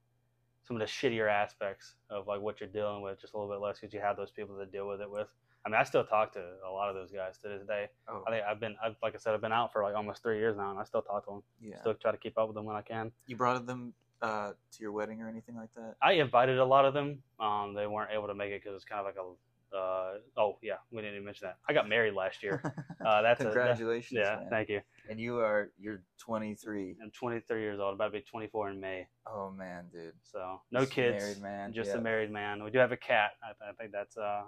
some 0.64 0.76
of 0.76 0.82
the 0.82 0.86
shittier 0.88 1.30
aspects 1.30 1.96
of 2.10 2.28
like 2.28 2.42
what 2.42 2.60
you're 2.60 2.70
dealing 2.70 3.02
with 3.02 3.20
just 3.20 3.34
a 3.34 3.38
little 3.38 3.52
bit 3.54 3.62
less 3.62 3.80
because 3.80 3.94
you 3.94 4.00
have 4.02 4.18
those 4.18 4.30
people 4.32 4.58
to 4.58 4.66
deal 4.66 4.88
with 4.88 5.02
it 5.02 5.10
with. 5.10 5.34
I 5.66 5.70
mean, 5.70 5.76
I 5.80 5.84
still 5.84 6.06
talk 6.06 6.32
to 6.34 6.58
a 6.66 6.70
lot 6.70 6.90
of 6.90 6.96
those 6.96 7.12
guys 7.12 7.38
to 7.40 7.48
this 7.50 7.66
day. 7.66 7.90
Oh, 8.08 8.24
I 8.28 8.32
think 8.32 8.46
I've 8.46 8.60
been, 8.60 8.76
I've, 8.84 8.96
like 9.02 9.14
I 9.14 9.18
said, 9.18 9.34
I've 9.34 9.42
been 9.42 9.52
out 9.52 9.74
for 9.74 9.84
like 9.84 9.96
almost 9.96 10.22
three 10.24 10.38
years 10.38 10.56
now, 10.58 10.70
and 10.72 10.80
I 10.80 10.84
still 10.84 11.02
talk 11.02 11.26
to 11.26 11.32
them. 11.32 11.44
yeah. 11.60 11.80
Still 11.80 11.96
try 11.96 12.12
to 12.12 12.18
keep 12.18 12.38
up 12.38 12.48
with 12.48 12.56
them 12.56 12.66
when 12.66 12.76
I 12.78 12.82
can. 12.82 13.12
You 13.26 13.36
brought 13.36 13.66
them 13.66 13.94
uh, 14.22 14.52
to 14.72 14.82
your 14.82 14.92
wedding 14.92 15.22
or 15.22 15.28
anything 15.28 15.56
like 15.56 15.74
that? 15.76 15.96
I 16.02 16.14
invited 16.14 16.60
a 16.60 16.66
lot 16.66 16.86
of 16.86 16.94
them. 16.94 17.20
Um, 17.40 17.74
they 17.76 17.88
weren't 17.88 18.12
able 18.12 18.28
to 18.28 18.36
make 18.36 18.52
it 18.52 18.62
because 18.64 18.76
it's 18.76 18.86
kind 18.86 19.00
of 19.00 19.06
like 19.06 19.16
a. 19.16 19.30
Uh, 19.72 20.14
oh 20.36 20.58
yeah, 20.64 20.76
we 20.92 21.00
didn't 21.02 21.14
even 21.14 21.26
mention 21.26 21.46
that. 21.46 21.58
I 21.68 21.74
got 21.74 21.88
married 21.88 22.14
last 22.14 22.44
year. 22.44 22.62
Uh, 23.00 23.22
that's 23.22 23.40
a, 23.40 23.46
that- 23.46 23.54
Congratulations. 23.54 24.20
yeah, 24.22 24.36
man. 24.36 24.48
thank 24.50 24.68
you. 24.68 24.82
And 25.10 25.18
you 25.18 25.38
are 25.40 25.72
you're 25.80 26.02
23. 26.18 26.98
I'm 27.02 27.12
23 27.12 27.62
years 27.62 27.80
old. 27.80 27.94
About 27.94 28.08
to 28.08 28.12
be 28.12 28.22
24 28.22 28.72
in 28.72 28.80
May. 28.82 29.08
Oh 29.26 29.52
man, 29.58 29.86
dude. 29.90 30.12
So 30.22 30.60
no 30.70 30.82
Just 30.82 30.92
kids. 30.92 31.24
Married 31.24 31.42
man. 31.42 31.74
Just 31.74 31.92
yeah. 31.92 31.98
a 31.98 32.02
married 32.02 32.30
man. 32.30 32.62
We 32.62 32.72
do 32.72 32.78
have 32.78 32.92
a 32.92 32.98
cat. 32.98 33.32
I, 33.42 33.70
I 33.70 33.72
think 33.72 33.94
that's 33.94 34.18
uh, 34.18 34.42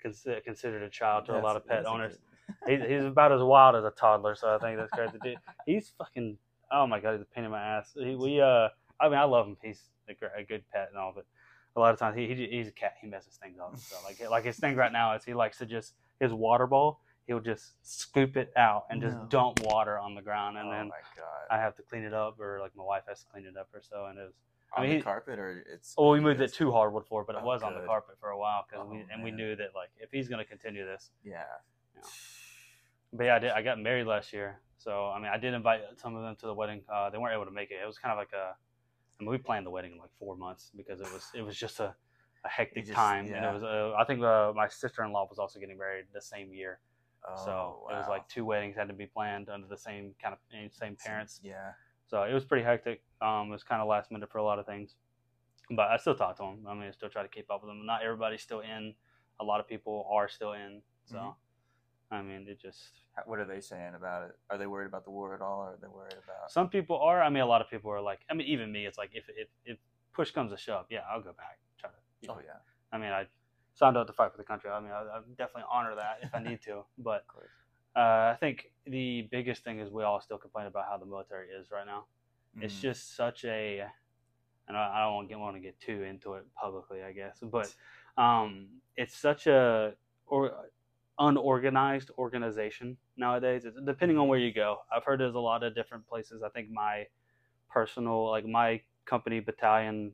consider, 0.00 0.40
considered 0.40 0.82
a 0.82 0.90
child 0.90 1.26
to 1.26 1.38
a 1.38 1.40
lot 1.40 1.56
of 1.56 1.66
pet 1.66 1.86
owners. 1.86 2.14
He's, 2.68 2.80
he's 2.86 3.04
about 3.04 3.32
as 3.32 3.42
wild 3.42 3.74
as 3.74 3.84
a 3.84 3.90
toddler, 3.90 4.34
so 4.34 4.54
I 4.54 4.58
think 4.58 4.78
that's 4.78 4.90
great 4.92 5.10
to 5.12 5.18
do. 5.24 5.34
He's 5.64 5.92
fucking. 5.96 6.36
Oh 6.70 6.86
my 6.86 7.00
god, 7.00 7.12
he's 7.12 7.22
a 7.22 7.24
pain 7.24 7.44
in 7.44 7.50
my 7.50 7.60
ass. 7.60 7.92
He, 7.94 8.14
we 8.16 8.38
uh, 8.38 8.68
I 9.00 9.08
mean, 9.08 9.18
I 9.18 9.24
love 9.24 9.46
him. 9.46 9.56
He's 9.62 9.82
a, 10.08 10.14
gr- 10.14 10.26
a 10.36 10.44
good 10.44 10.64
pet 10.72 10.88
and 10.90 10.98
all, 10.98 11.12
but 11.14 11.24
a 11.76 11.80
lot 11.80 11.92
of 11.92 11.98
times 11.98 12.16
he, 12.16 12.26
he 12.34 12.46
he's 12.50 12.68
a 12.68 12.72
cat. 12.72 12.94
He 13.00 13.06
messes 13.08 13.36
things 13.42 13.58
up. 13.58 13.76
So 13.78 13.96
like 14.04 14.20
like 14.30 14.44
his 14.44 14.56
thing 14.58 14.76
right 14.76 14.92
now 14.92 15.14
is 15.14 15.24
he 15.24 15.34
likes 15.34 15.58
to 15.58 15.66
just 15.66 15.94
his 16.20 16.32
water 16.32 16.66
bowl. 16.66 17.00
He'll 17.26 17.40
just 17.40 17.72
scoop 17.82 18.36
it 18.36 18.52
out 18.56 18.84
and 18.90 19.00
just 19.00 19.16
No. 19.16 19.24
dump 19.30 19.60
water 19.62 19.98
on 19.98 20.14
the 20.14 20.20
ground, 20.22 20.58
and 20.58 20.68
oh 20.68 20.70
then 20.72 20.88
my 20.88 21.00
god. 21.16 21.46
I 21.50 21.58
have 21.58 21.74
to 21.76 21.82
clean 21.82 22.02
it 22.04 22.12
up, 22.12 22.38
or 22.38 22.60
like 22.60 22.76
my 22.76 22.84
wife 22.84 23.04
has 23.08 23.20
to 23.20 23.26
clean 23.32 23.46
it 23.46 23.56
up 23.56 23.68
or 23.74 23.80
so. 23.82 24.06
And 24.06 24.18
it 24.18 24.22
was 24.22 24.34
I 24.76 24.80
On 24.80 24.82
mean, 24.82 24.90
the 24.92 24.96
he- 24.98 25.02
carpet 25.02 25.38
or 25.38 25.64
it's. 25.72 25.94
Oh, 25.96 26.10
we 26.12 26.20
moved 26.20 26.40
it 26.40 26.52
to 26.54 26.70
hardwood 26.70 27.06
floor, 27.06 27.24
but 27.26 27.34
it 27.36 27.42
Oh, 27.42 27.46
was 27.46 27.62
on 27.62 27.74
the 27.74 27.84
carpet 27.86 28.16
for 28.20 28.28
a 28.30 28.38
while 28.38 28.66
because 28.68 28.86
Oh, 28.86 28.92
we 28.92 29.04
and 29.12 29.24
we 29.24 29.30
knew 29.30 29.56
that 29.56 29.70
like 29.74 29.90
if 29.98 30.10
he's 30.12 30.28
gonna 30.28 30.44
continue 30.44 30.84
this. 30.84 31.10
Yeah. 31.24 31.42
But 33.12 33.24
yeah, 33.24 33.36
I 33.36 33.38
did. 33.38 33.50
I 33.52 33.62
got 33.62 33.78
married 33.80 34.06
last 34.06 34.32
year, 34.32 34.60
so 34.78 35.06
I 35.06 35.18
mean, 35.18 35.30
I 35.32 35.38
did 35.38 35.54
invite 35.54 35.80
some 35.96 36.16
of 36.16 36.22
them 36.22 36.34
to 36.40 36.46
the 36.46 36.54
wedding. 36.54 36.82
Uh, 36.92 37.10
they 37.10 37.18
weren't 37.18 37.34
able 37.34 37.44
to 37.44 37.50
make 37.52 37.70
it. 37.70 37.78
It 37.82 37.86
was 37.86 37.98
kind 37.98 38.12
of 38.12 38.18
like 38.18 38.32
a. 38.32 38.54
I 39.20 39.22
mean, 39.22 39.30
we 39.30 39.38
planned 39.38 39.66
the 39.66 39.70
wedding 39.70 39.92
in 39.92 39.98
like 39.98 40.10
four 40.18 40.36
months 40.36 40.70
because 40.76 41.00
it 41.00 41.10
was 41.12 41.30
it 41.34 41.42
was 41.42 41.56
just 41.56 41.80
a, 41.80 41.94
a 42.44 42.48
hectic 42.48 42.84
just- 42.86 42.96
time, 42.96 43.26
and 43.26 43.44
it 43.50 43.52
was. 43.54 43.62
Uh, 43.62 43.94
I 43.96 44.04
think 44.04 44.22
uh, 44.22 44.52
my 44.54 44.68
sister 44.68 45.04
in 45.04 45.12
law 45.12 45.26
was 45.28 45.38
also 45.38 45.58
getting 45.60 45.78
married 45.78 46.06
the 46.12 46.20
same 46.20 46.52
year, 46.52 46.80
Oh, 47.28 47.44
so 47.44 47.86
it 47.90 47.94
was 47.94 48.08
like 48.08 48.28
two 48.28 48.44
weddings 48.44 48.76
had 48.76 48.88
to 48.88 48.94
be 48.94 49.06
planned 49.06 49.48
under 49.48 49.66
the 49.68 49.76
same 49.78 50.14
kind 50.20 50.34
of 50.34 50.38
eh, 50.52 50.68
same 50.70 50.96
parents. 50.96 51.40
Yeah. 51.42 51.72
So 52.06 52.22
it 52.24 52.34
was 52.34 52.44
pretty 52.44 52.64
hectic. 52.64 53.02
Um, 53.22 53.48
it 53.48 53.52
was 53.52 53.62
kind 53.62 53.80
of 53.80 53.88
last 53.88 54.10
minute 54.10 54.30
for 54.30 54.38
a 54.38 54.44
lot 54.44 54.58
of 54.58 54.66
things, 54.66 54.96
but 55.70 55.88
I 55.90 55.96
still 55.96 56.14
talk 56.14 56.36
to 56.36 56.42
them. 56.42 56.66
I 56.68 56.74
mean, 56.74 56.84
I 56.88 56.90
still 56.90 57.08
try 57.08 57.22
to 57.22 57.28
keep 57.28 57.50
up 57.50 57.62
with 57.62 57.70
them. 57.70 57.86
Not 57.86 58.02
everybody's 58.02 58.42
still 58.42 58.60
in. 58.60 58.94
A 59.40 59.44
lot 59.44 59.58
of 59.60 59.66
people 59.66 60.06
are 60.12 60.28
still 60.28 60.52
in. 60.52 60.82
So, 61.06 61.16
Mhm. 61.16 61.34
I 62.14 62.22
mean, 62.22 62.46
it 62.48 62.60
just 62.60 62.92
What 63.26 63.38
are 63.38 63.44
they 63.44 63.60
saying 63.60 63.94
about 63.94 64.24
it? 64.28 64.32
Are 64.50 64.58
they 64.58 64.66
worried 64.66 64.86
about 64.86 65.04
the 65.04 65.10
war 65.10 65.34
at 65.34 65.40
all, 65.40 65.60
or 65.60 65.70
are 65.74 65.78
they 65.80 65.88
worried 65.88 66.14
about? 66.24 66.50
some 66.50 66.68
people 66.68 66.98
are. 66.98 67.22
I 67.22 67.28
mean, 67.30 67.42
a 67.42 67.46
lot 67.46 67.60
of 67.60 67.68
people 67.70 67.90
are 67.90 68.00
like. 68.00 68.20
I 68.30 68.34
mean, 68.34 68.46
even 68.46 68.70
me. 68.72 68.86
It's 68.86 68.98
like 68.98 69.10
if 69.14 69.24
if, 69.28 69.48
if 69.64 69.78
push 70.12 70.30
comes 70.30 70.50
to 70.52 70.56
shove, 70.56 70.86
yeah, 70.90 71.00
I'll 71.10 71.20
go 71.22 71.32
back. 71.32 71.58
Try 71.78 71.90
to. 71.90 71.96
you 72.22 72.28
know. 72.28 72.34
Oh 72.36 72.40
yeah, 72.44 72.58
I 72.92 72.98
mean, 72.98 73.10
I 73.12 73.26
signed 73.74 73.96
up 73.96 74.06
to 74.06 74.12
fight 74.12 74.30
for 74.32 74.38
the 74.38 74.44
country. 74.44 74.70
I 74.70 74.80
mean, 74.80 74.92
I, 74.92 75.02
I 75.02 75.20
definitely 75.36 75.64
honor 75.70 75.94
that 75.96 76.18
if 76.22 76.34
I 76.34 76.42
need 76.42 76.60
to. 76.62 76.84
But 76.98 77.24
uh, 77.96 78.32
I 78.32 78.36
think 78.40 78.72
the 78.86 79.28
biggest 79.30 79.62
thing 79.64 79.78
is 79.80 79.90
we 79.90 80.02
all 80.02 80.20
still 80.20 80.38
complain 80.38 80.66
about 80.66 80.84
how 80.88 80.96
the 80.98 81.06
military 81.06 81.48
is 81.48 81.70
right 81.70 81.86
now. 81.86 82.06
It's 82.60 82.74
Mhm. 82.74 82.82
just 82.82 83.16
such 83.16 83.44
a, 83.44 83.86
and 84.68 84.76
I, 84.76 84.98
I 84.98 85.00
don't 85.04 85.14
want 85.14 85.28
to 85.28 85.32
get 85.34 85.38
want 85.40 85.56
to 85.56 85.60
get 85.60 85.78
too 85.80 86.02
into 86.02 86.34
it 86.34 86.44
publicly, 86.54 87.02
I 87.02 87.12
guess, 87.12 87.38
but 87.42 87.72
um, 88.16 88.68
it's 88.96 89.16
such 89.16 89.46
a 89.46 89.94
or 90.26 90.70
unorganized 91.18 92.10
organization 92.18 92.96
nowadays. 93.16 93.64
It's, 93.64 93.78
depending 93.84 94.18
on 94.18 94.28
where 94.28 94.38
you 94.38 94.52
go, 94.52 94.78
I've 94.94 95.04
heard 95.04 95.20
there's 95.20 95.34
a 95.34 95.38
lot 95.40 95.62
of 95.62 95.74
different 95.74 96.06
places. 96.08 96.42
I 96.42 96.48
think 96.48 96.70
my 96.70 97.06
personal, 97.70 98.30
like 98.30 98.46
my 98.46 98.80
company 99.04 99.40
battalion 99.40 100.12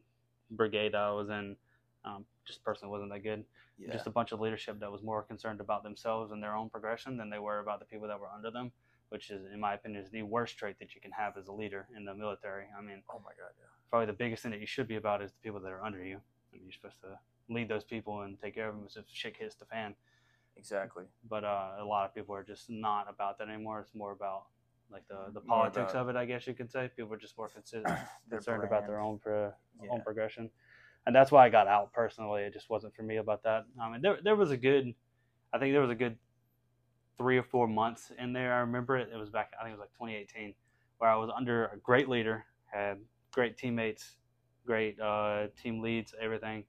brigade 0.51 0.95
I 0.95 1.11
was 1.13 1.29
in, 1.31 1.57
um, 2.05 2.25
just 2.45 2.65
personally 2.65 2.91
wasn't 2.91 3.13
that 3.13 3.23
good. 3.23 3.45
yeah. 3.79 3.93
Just 3.93 4.07
a 4.07 4.11
bunch 4.11 4.33
of 4.33 4.41
leadership 4.41 4.81
that 4.81 4.91
was 4.91 5.03
more 5.03 5.23
concerned 5.23 5.61
about 5.61 5.83
themselves 5.83 6.33
and 6.33 6.43
their 6.43 6.55
own 6.55 6.69
progression 6.69 7.17
than 7.17 7.31
they 7.31 7.39
were 7.39 7.61
about 7.61 7.79
the 7.79 7.87
people 7.87 8.09
that 8.09 8.19
were 8.19 8.29
under 8.35 8.51
them, 8.51 8.73
which 9.11 9.31
is, 9.31 9.47
in 9.53 9.61
my 9.61 9.75
opinion, 9.75 10.03
is 10.03 10.11
the 10.11 10.23
worst 10.23 10.57
trait 10.59 10.79
that 10.81 10.95
you 10.95 11.01
can 11.01 11.13
have 11.13 11.37
as 11.37 11.49
a 11.49 11.53
leader 11.53 11.87
in 11.97 12.05
the 12.05 12.15
military. 12.15 12.65
I 12.77 12.83
mean, 12.83 13.03
oh 13.11 13.21
my 13.25 13.31
god, 13.31 13.53
yeah. 13.59 13.67
probably 13.89 14.07
the 14.07 14.13
biggest 14.13 14.43
thing 14.43 14.53
that 14.53 14.61
you 14.61 14.67
should 14.67 14.89
be 14.89 14.97
about 14.97 15.23
is 15.23 15.31
the 15.33 15.39
people 15.43 15.61
that 15.61 15.71
are 15.73 15.85
under 15.85 16.03
you. 16.05 16.17
I 16.17 16.57
mean, 16.57 16.63
you're 16.65 16.73
supposed 16.73 17.01
to 17.03 17.19
lead 17.49 17.69
those 17.69 17.85
people 17.85 18.23
and 18.23 18.41
take 18.41 18.55
care 18.55 18.69
of 18.69 18.77
them 18.77 18.85
as 18.87 18.97
if 18.97 19.05
shit 19.13 19.37
hits 19.37 19.55
the 19.55 19.65
fan. 19.67 19.95
Exactly. 20.57 21.05
But 21.29 21.45
uh, 21.45 21.77
a 21.79 21.85
lot 21.85 22.07
of 22.07 22.15
people 22.15 22.35
are 22.35 22.45
just 22.45 22.69
not 22.69 23.09
about 23.09 23.39
that 23.39 23.49
anymore. 23.49 23.81
It's 23.81 23.95
more 23.95 24.13
about 24.13 24.47
like 24.91 25.07
the, 25.09 25.31
the 25.33 25.41
politics 25.41 25.95
of 25.95 26.09
it, 26.09 26.17
I 26.17 26.25
guess 26.25 26.47
you 26.47 26.55
could 26.55 26.71
say. 26.71 26.91
People 26.95 27.15
are 27.15 27.19
just 27.19 27.37
more 27.39 27.49
concerned 28.31 28.65
about 28.65 28.87
their 28.87 29.01
own 29.01 29.19
pro- 29.19 29.53
Yeah. 29.83 29.91
own 29.91 30.03
progression, 30.03 30.51
and 31.07 31.15
that's 31.15 31.31
why 31.31 31.47
I 31.47 31.49
got 31.49 31.69
out 31.69 31.93
personally. 31.93 32.43
It 32.43 32.53
just 32.53 32.69
wasn't 32.69 32.95
for 32.95 33.03
me 33.03 33.17
about 33.17 33.43
that. 33.45 33.65
I 33.81 33.91
mean, 33.91 34.03
there 34.03 34.19
there 34.23 34.37
was 34.37 34.51
a 34.51 34.57
good, 34.57 34.95
I 35.53 35.59
think 35.59 35.73
there 35.73 35.81
was 35.81 35.91
a 35.91 35.95
good 35.95 36.19
three 37.17 37.39
or 37.39 37.43
four 37.43 37.69
months 37.69 38.11
in 38.19 38.33
there. 38.33 38.53
I 38.55 38.61
remember 38.61 38.97
it. 38.97 39.11
It 39.13 39.17
was 39.17 39.31
back. 39.31 39.53
I 39.59 39.63
think 39.65 39.75
it 39.75 39.79
was 39.79 39.81
like 39.81 39.93
2018, 39.93 40.55
where 40.99 41.11
I 41.11 41.17
was 41.17 41.31
under 41.35 41.67
a 41.67 41.79
great 41.79 42.09
leader, 42.09 42.47
had 42.73 42.99
great 43.33 43.57
teammates, 43.57 44.17
great 44.67 44.99
uh, 45.01 45.49
team 45.61 45.81
leads, 45.81 46.15
everything. 46.21 46.65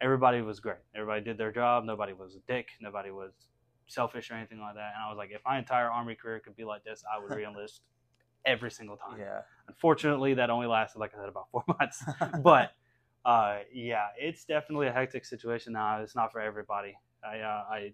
Everybody 0.00 0.40
was 0.40 0.60
great. 0.60 0.78
Everybody 0.94 1.22
did 1.22 1.38
their 1.38 1.52
job. 1.52 1.84
Nobody 1.84 2.12
was 2.12 2.34
a 2.34 2.40
dick. 2.52 2.68
Nobody 2.80 3.10
was 3.10 3.32
selfish 3.86 4.30
or 4.30 4.34
anything 4.34 4.60
like 4.60 4.74
that. 4.74 4.92
And 4.94 5.04
I 5.04 5.08
was 5.08 5.18
like, 5.18 5.30
if 5.32 5.42
my 5.44 5.58
entire 5.58 5.90
army 5.90 6.14
career 6.14 6.40
could 6.40 6.56
be 6.56 6.64
like 6.64 6.84
this, 6.84 7.02
I 7.12 7.20
would 7.20 7.30
reenlist 7.38 7.80
every 8.46 8.70
single 8.70 8.96
time. 8.96 9.18
Yeah. 9.18 9.40
Unfortunately, 9.68 10.34
that 10.34 10.50
only 10.50 10.66
lasted, 10.66 10.98
like 10.98 11.12
I 11.14 11.20
said, 11.20 11.28
about 11.28 11.48
four 11.52 11.64
months. 11.78 12.02
but 12.42 12.72
uh, 13.24 13.58
yeah, 13.72 14.06
it's 14.18 14.44
definitely 14.44 14.86
a 14.86 14.92
hectic 14.92 15.24
situation 15.24 15.72
now. 15.74 16.00
It's 16.00 16.14
not 16.16 16.32
for 16.32 16.40
everybody. 16.40 16.96
I, 17.24 17.40
uh, 17.40 17.64
I, 17.70 17.92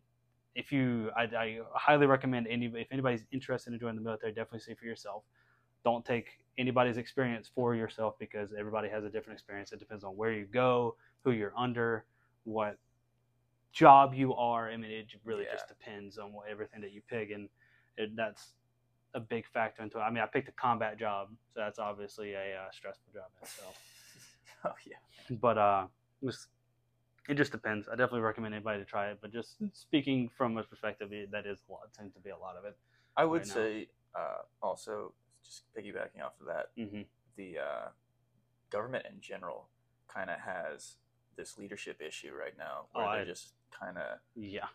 if 0.54 0.70
you, 0.70 1.10
I, 1.16 1.24
I 1.24 1.58
highly 1.74 2.06
recommend 2.06 2.46
any, 2.46 2.66
if 2.74 2.88
anybody's 2.92 3.24
interested 3.32 3.72
in 3.72 3.80
joining 3.80 3.96
the 3.96 4.02
military, 4.02 4.32
definitely 4.32 4.60
see 4.60 4.74
for 4.74 4.84
yourself. 4.84 5.24
Don't 5.84 6.04
take 6.04 6.26
anybody's 6.58 6.96
experience 6.96 7.50
for 7.54 7.74
yourself 7.74 8.14
because 8.18 8.52
everybody 8.58 8.88
has 8.88 9.04
a 9.04 9.10
different 9.10 9.38
experience. 9.38 9.72
It 9.72 9.78
depends 9.78 10.04
on 10.04 10.16
where 10.16 10.32
you 10.32 10.46
go, 10.46 10.96
who 11.26 11.32
you're 11.32 11.52
under, 11.58 12.04
what 12.44 12.78
job 13.72 14.14
you 14.14 14.32
are. 14.34 14.70
I 14.70 14.76
mean, 14.76 14.92
it 14.92 15.08
really 15.24 15.42
Yeah. 15.42 15.54
just 15.54 15.66
depends 15.66 16.18
on 16.18 16.32
what, 16.32 16.48
everything 16.48 16.80
that 16.82 16.92
you 16.92 17.02
pick, 17.02 17.30
and 17.30 17.48
it, 17.96 18.14
that's 18.14 18.54
a 19.14 19.18
big 19.18 19.44
factor 19.48 19.82
into 19.82 19.98
it. 19.98 20.02
I 20.02 20.10
mean, 20.10 20.22
I 20.22 20.26
picked 20.26 20.48
a 20.48 20.52
combat 20.52 20.98
job, 20.98 21.30
so 21.52 21.60
that's 21.60 21.80
obviously 21.80 22.34
a 22.34 22.54
uh, 22.54 22.70
stressful 22.70 23.12
job 23.12 23.24
in 23.38 23.42
itself. 23.42 23.76
oh 24.66 24.74
yeah. 24.86 25.36
But 25.40 25.58
uh, 25.58 25.86
it, 26.22 27.34
just 27.34 27.50
depends. 27.50 27.88
I 27.88 27.92
definitely 27.96 28.20
recommend 28.20 28.54
anybody 28.54 28.78
to 28.78 28.84
try 28.84 29.10
it. 29.10 29.18
But 29.20 29.32
just 29.32 29.56
speaking 29.72 30.28
from 30.28 30.56
a 30.56 30.62
perspective, 30.62 31.10
that 31.32 31.44
is 31.44 31.58
a 31.68 31.72
lot. 31.72 31.92
Tends 31.92 32.14
to 32.14 32.20
be 32.20 32.30
a 32.30 32.38
lot 32.38 32.56
of 32.56 32.64
it. 32.64 32.76
I 33.16 33.24
would 33.24 33.40
right 33.40 33.48
say 33.48 33.88
uh, 34.14 34.42
also 34.62 35.12
just 35.42 35.64
piggybacking 35.76 36.24
off 36.24 36.34
of 36.40 36.46
that, 36.46 36.70
hmm 36.76 37.02
the 37.36 37.58
uh, 37.58 37.88
government 38.70 39.04
in 39.12 39.20
general 39.20 39.68
kind 40.08 40.30
of 40.30 40.38
has 40.38 40.96
this 41.36 41.58
leadership 41.58 42.00
issue 42.00 42.32
right 42.34 42.56
now 42.58 42.86
where 42.92 43.06
Oh, 43.06 43.12
they're 43.12 43.20
I- 43.22 43.24
just 43.24 43.54
kind 43.70 43.98
of. 43.98 44.18
Yeah. 44.34 44.68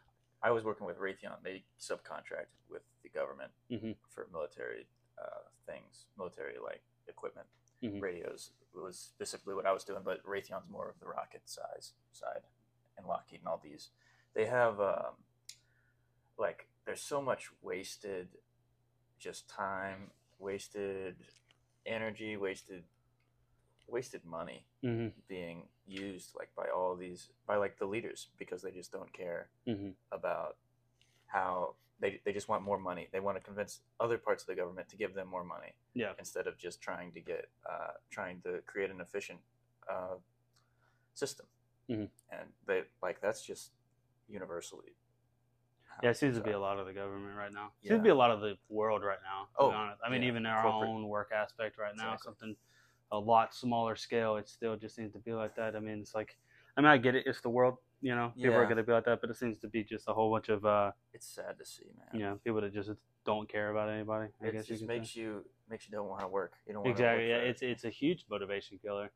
I 0.44 0.52
was 0.52 0.64
working 0.64 0.88
with 0.88 0.98
Raytheon. 0.98 1.44
They 1.44 1.64
subcontract 1.80 2.48
with 2.70 2.84
the 3.04 3.10
government 3.10 3.52
Mhm. 3.70 3.96
for 4.10 4.28
military 4.32 4.88
uh, 5.18 5.44
things, 5.68 6.08
military 6.18 6.58
like 6.58 6.82
equipment, 7.08 7.48
Mhm. 7.84 8.02
radios 8.02 8.52
was 8.74 8.98
specifically 8.98 9.54
what 9.54 9.68
I 9.68 9.72
was 9.72 9.84
doing. 9.84 10.02
But 10.02 10.24
Raytheon's 10.24 10.68
more 10.70 10.90
of 10.90 11.00
the 11.00 11.06
rocket 11.06 11.48
size 11.48 11.94
side, 12.12 12.44
and 12.98 13.06
Lockheed 13.06 13.40
and 13.42 13.48
all 13.48 13.60
these. 13.60 13.92
They 14.34 14.46
have 14.48 14.80
um, 14.82 15.24
like 16.38 16.68
there's 16.86 17.02
so 17.02 17.22
much 17.22 17.52
wasted, 17.62 18.42
just 19.20 19.48
time, 19.48 20.12
wasted 20.40 21.16
energy, 21.86 22.36
wasted, 22.38 22.84
wasted 23.92 24.24
money 24.26 24.66
hmm 24.84 25.08
being 25.28 25.64
used 25.86 26.32
like 26.38 26.50
by 26.56 26.66
all 26.76 26.96
these 26.96 27.30
by 27.48 27.56
like 27.56 27.78
the 27.78 27.86
leaders 27.86 28.28
because 28.38 28.62
they 28.62 28.72
just 28.72 28.92
don't 28.92 29.12
care 29.14 29.50
hmm 29.68 29.90
about 30.12 30.58
how 31.28 31.76
they, 32.00 32.20
they 32.26 32.34
just 32.34 32.50
want 32.50 32.64
more 32.64 32.80
money 32.80 33.08
they 33.14 33.20
want 33.20 33.38
to 33.38 33.44
convince 33.44 33.80
other 34.00 34.18
parts 34.18 34.44
of 34.44 34.48
the 34.48 34.56
government 34.56 34.90
to 34.90 34.96
give 34.98 35.14
them 35.14 35.28
more 35.28 35.44
money 35.44 35.74
Yeah. 35.94 36.14
instead 36.20 36.48
of 36.48 36.58
just 36.58 36.82
trying 36.82 37.12
to 37.14 37.20
get 37.22 37.50
uh, 37.70 37.92
trying 38.10 38.42
to 38.42 38.60
create 38.66 38.90
an 38.90 39.00
efficient 39.02 39.40
uh, 39.90 40.16
system 41.14 41.46
Mhm. 41.90 42.10
and 42.32 42.50
they 42.66 42.84
like 43.02 43.22
that's 43.22 43.46
just 43.46 43.72
universally 44.28 44.96
Yeah, 46.04 46.10
it 46.10 46.18
seems 46.18 46.36
to 46.38 46.44
be 46.44 46.52
a 46.52 46.60
lot 46.60 46.80
of 46.80 46.86
the 46.88 46.94
government 46.94 47.36
right 47.38 47.54
now. 47.54 47.68
It 47.84 47.90
seems 47.90 48.00
to 48.00 48.04
be 48.04 48.10
a 48.10 48.16
lot 48.16 48.32
of 48.32 48.42
the 48.42 48.58
world 48.70 49.04
right 49.04 49.20
now. 49.24 49.46
To 49.56 49.64
Oh, 49.64 49.70
be 49.70 49.76
honest. 49.76 50.02
I 50.04 50.10
mean, 50.10 50.24
yeah, 50.24 50.30
even 50.30 50.46
our 50.48 50.64
corporate. 50.64 50.90
own 50.90 51.08
work 51.08 51.30
aspect 51.32 51.78
right 51.78 51.96
now, 51.96 52.14
Exactly. 52.14 52.26
something 52.30 52.56
a 53.12 53.18
lot 53.18 53.54
smaller 53.54 53.96
scale, 53.96 54.38
it 54.38 54.48
still 54.48 54.76
just 54.76 54.96
seems 54.96 55.14
to 55.14 55.20
be 55.20 55.34
like 55.34 55.56
that. 55.56 55.76
I 55.76 55.80
mean, 55.80 56.00
it's 56.00 56.16
like, 56.16 56.38
I 56.78 56.82
mean, 56.82 56.90
I 56.90 56.98
get 56.98 57.16
it. 57.16 57.24
It's 57.26 57.42
the 57.42 57.50
world, 57.50 57.78
you 58.02 58.16
know. 58.16 58.32
People 58.36 58.56
are 58.56 58.68
gonna 58.68 58.84
be 58.84 58.92
like 58.92 59.06
that, 59.06 59.22
but 59.22 59.30
it 59.30 59.36
seems 59.38 59.58
to 59.60 59.68
be 59.68 59.84
just 59.84 60.08
a 60.08 60.14
whole 60.14 60.32
bunch 60.32 60.50
of, 60.50 60.66
uh, 60.66 60.92
It's 61.14 61.28
sad 61.28 61.58
to 61.60 61.66
see, 61.66 61.86
man. 61.98 62.20
you 62.20 62.26
know, 62.26 62.40
people 62.44 62.62
that 62.62 62.74
just 62.74 62.92
don't 63.26 63.50
care 63.50 63.70
about 63.72 63.90
anybody. 63.90 64.30
I 64.42 64.48
it 64.48 64.54
guess 64.54 64.70
you 64.70 64.76
just 64.76 64.88
say. 64.88 64.98
makes 64.98 65.16
you 65.16 65.46
makes 65.70 65.88
you 65.88 65.92
don't 65.92 66.08
want 66.08 66.22
to 66.22 66.28
work. 66.28 66.54
You 66.68 66.74
don't 66.74 66.88
exactly 66.88 67.24
To 67.24 67.30
yeah 67.30 67.36
it's 67.38 67.62
it's 67.62 67.84
a 67.84 67.90
huge 67.90 68.26
motivation 68.30 68.80
killer 68.82 69.12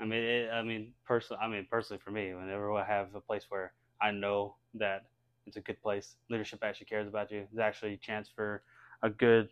i 0.00 0.04
mean 0.04 0.22
it, 0.22 0.50
i 0.50 0.62
mean 0.62 0.92
personally 1.04 1.42
i 1.42 1.48
mean 1.48 1.66
personally 1.70 2.00
for 2.04 2.10
me 2.10 2.34
whenever 2.34 2.72
i 2.72 2.84
have 2.84 3.14
a 3.14 3.20
place 3.20 3.46
where 3.48 3.72
i 4.00 4.10
know 4.10 4.56
that 4.74 5.06
it's 5.46 5.56
a 5.56 5.60
good 5.60 5.80
place 5.82 6.16
leadership 6.28 6.58
actually 6.62 6.86
cares 6.86 7.08
about 7.08 7.30
you 7.30 7.46
there's 7.52 7.64
actually 7.66 7.94
a 7.94 7.96
chance 7.96 8.28
for 8.34 8.62
a 9.02 9.10
good 9.10 9.48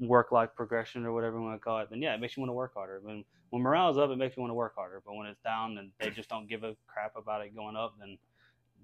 work 0.00 0.30
life 0.32 0.50
progression 0.54 1.04
or 1.04 1.12
whatever 1.12 1.36
you 1.38 1.42
want 1.42 1.56
to 1.60 1.64
call 1.64 1.80
it 1.80 1.88
then 1.90 2.00
yeah 2.00 2.14
it 2.14 2.20
makes 2.20 2.36
you 2.36 2.40
want 2.40 2.48
to 2.48 2.54
work 2.54 2.72
harder 2.74 3.00
when 3.02 3.24
when 3.50 3.62
morale's 3.62 3.98
up 3.98 4.10
it 4.10 4.16
makes 4.16 4.36
you 4.36 4.40
want 4.40 4.50
to 4.50 4.54
work 4.54 4.74
harder 4.76 5.02
but 5.04 5.14
when 5.14 5.26
it's 5.26 5.40
down 5.42 5.76
and 5.78 5.90
they 5.98 6.10
just 6.10 6.28
don't 6.28 6.48
give 6.48 6.62
a 6.62 6.76
crap 6.86 7.16
about 7.16 7.42
it 7.42 7.54
going 7.54 7.74
up 7.76 7.94
then 7.98 8.16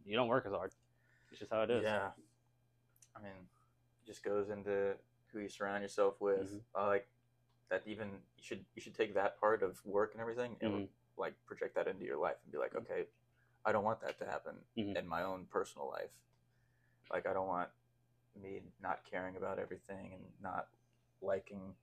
you 0.05 0.16
don't 0.16 0.29
work 0.29 0.44
as 0.46 0.53
hard 0.53 0.72
it's 1.31 1.38
just 1.38 1.53
how 1.53 1.62
it 1.62 1.70
is 1.70 1.85
Yeah. 1.85 2.11
I 3.16 3.20
mean, 3.20 3.33
it 3.33 4.07
just 4.07 4.22
goes 4.24 4.50
into 4.50 4.94
who 5.29 5.38
you 5.40 5.48
surround 5.48 5.83
yourself 5.83 6.20
with. 6.20 6.53
Mhm. 6.53 6.61
I 6.74 6.87
like 6.87 7.09
that. 7.70 7.83
Even 7.87 8.09
you 8.37 8.42
should 8.42 8.64
you 8.74 8.83
should 8.83 8.94
take 8.94 9.14
that 9.14 9.38
part 9.40 9.62
of 9.62 9.85
work 9.85 10.12
and 10.12 10.20
everything 10.20 10.57
and 10.61 10.72
Mhm. 10.72 10.88
like 11.16 11.35
project 11.46 11.74
that 11.77 11.87
into 11.87 12.05
your 12.05 12.16
life 12.16 12.37
and 12.42 12.53
be 12.53 12.59
like, 12.59 12.74
okay, 12.74 13.07
I 13.64 13.72
don't 13.72 13.85
want 13.85 14.00
that 14.00 14.18
to 14.18 14.27
happen 14.27 14.57
Mhm. 14.77 14.96
in 14.96 15.07
my 15.07 15.22
own 15.22 15.46
personal 15.46 15.88
life. 15.88 16.11
Like 17.11 17.27
I 17.27 17.33
don't 17.33 17.46
want 17.46 17.70
me 18.40 18.62
not 18.81 19.05
caring 19.05 19.37
about 19.37 19.59
everything 19.59 20.12
and 20.12 20.22
not 20.40 20.68
liking 21.25 21.75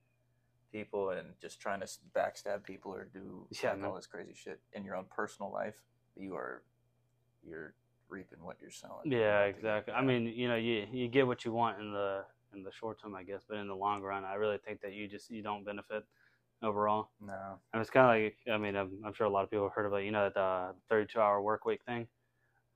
people 0.72 1.10
and 1.10 1.28
just 1.40 1.60
trying 1.60 1.80
to 1.80 1.88
backstab 2.16 2.64
people 2.64 2.94
or 2.94 3.04
do 3.12 3.46
Yeah, 3.62 3.74
man. 3.74 3.84
all 3.84 3.94
this 3.94 4.06
crazy 4.06 4.32
shit 4.34 4.60
in 4.72 4.84
your 4.84 4.96
own 4.96 5.04
personal 5.14 5.52
life. 5.52 5.76
You 6.16 6.34
are 6.36 6.62
you're 7.46 7.74
reaping 8.08 8.42
what 8.42 8.56
you're 8.60 8.70
sowing. 8.70 9.10
Yeah, 9.10 9.40
exactly. 9.44 9.92
I 9.94 10.02
mean, 10.02 10.26
you 10.26 10.48
know, 10.48 10.56
you 10.56 10.86
you 10.92 11.08
get 11.08 11.26
what 11.26 11.44
you 11.44 11.52
want 11.52 11.80
in 11.80 11.92
the 11.92 12.24
in 12.54 12.62
the 12.62 12.70
short 12.72 13.00
term, 13.00 13.14
I 13.14 13.22
guess, 13.22 13.42
but 13.48 13.58
in 13.58 13.66
the 13.68 13.74
long 13.76 14.02
run, 14.02 14.24
I 14.24 14.34
really 14.34 14.58
think 14.58 14.80
that 14.82 14.92
you 14.92 15.08
just 15.08 15.30
you 15.30 15.42
don't 15.42 15.64
benefit 15.64 16.04
overall. 16.62 17.10
no. 17.20 17.58
And 17.72 17.80
it's 17.80 17.90
kind 17.90 18.06
of 18.06 18.24
like, 18.24 18.36
I 18.54 18.56
mean, 18.58 18.76
I'm, 18.76 18.90
I'm 19.04 19.12
sure 19.14 19.26
a 19.26 19.30
lot 19.30 19.42
of 19.42 19.50
people 19.50 19.66
have 19.66 19.72
heard 19.74 19.86
about, 19.86 20.04
you 20.04 20.12
know, 20.12 20.30
that 20.32 20.40
uh, 20.40 20.72
32 20.88 21.18
hour 21.18 21.42
work 21.42 21.64
week 21.64 21.80
thing 21.84 22.06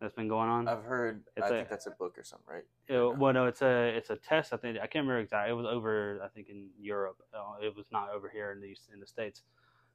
that's 0.01 0.15
been 0.15 0.29
going 0.29 0.49
on. 0.49 0.69
I've 0.69 0.83
heard. 0.85 1.25
It's 1.37 1.47
I 1.47 1.49
a- 1.49 1.59
think 1.59 1.69
that's 1.69 1.87
a 1.87 1.91
book 1.93 2.19
or 2.19 2.25
something, 2.25 2.47
right? 2.49 2.65
Uh, 2.95 3.11
well, 3.11 3.33
no, 3.33 3.47
it's 3.47 3.63
a 3.63 3.89
it's 3.97 4.11
a 4.11 4.17
test. 4.17 4.53
I 4.53 4.57
think 4.57 4.77
I 4.79 4.87
can't 4.87 5.05
remember 5.07 5.21
exactly. 5.21 5.51
It 5.53 5.55
was 5.57 5.67
over, 5.67 6.21
I 6.23 6.29
think, 6.29 6.49
in 6.49 6.69
Europe. 6.79 7.17
Uh, 7.35 7.55
it 7.63 7.75
was 7.75 7.87
not 7.91 8.11
over 8.11 8.29
here 8.29 8.53
in 8.53 8.61
the 8.61 8.77
in 8.93 9.01
the 9.01 9.07
states, 9.07 9.43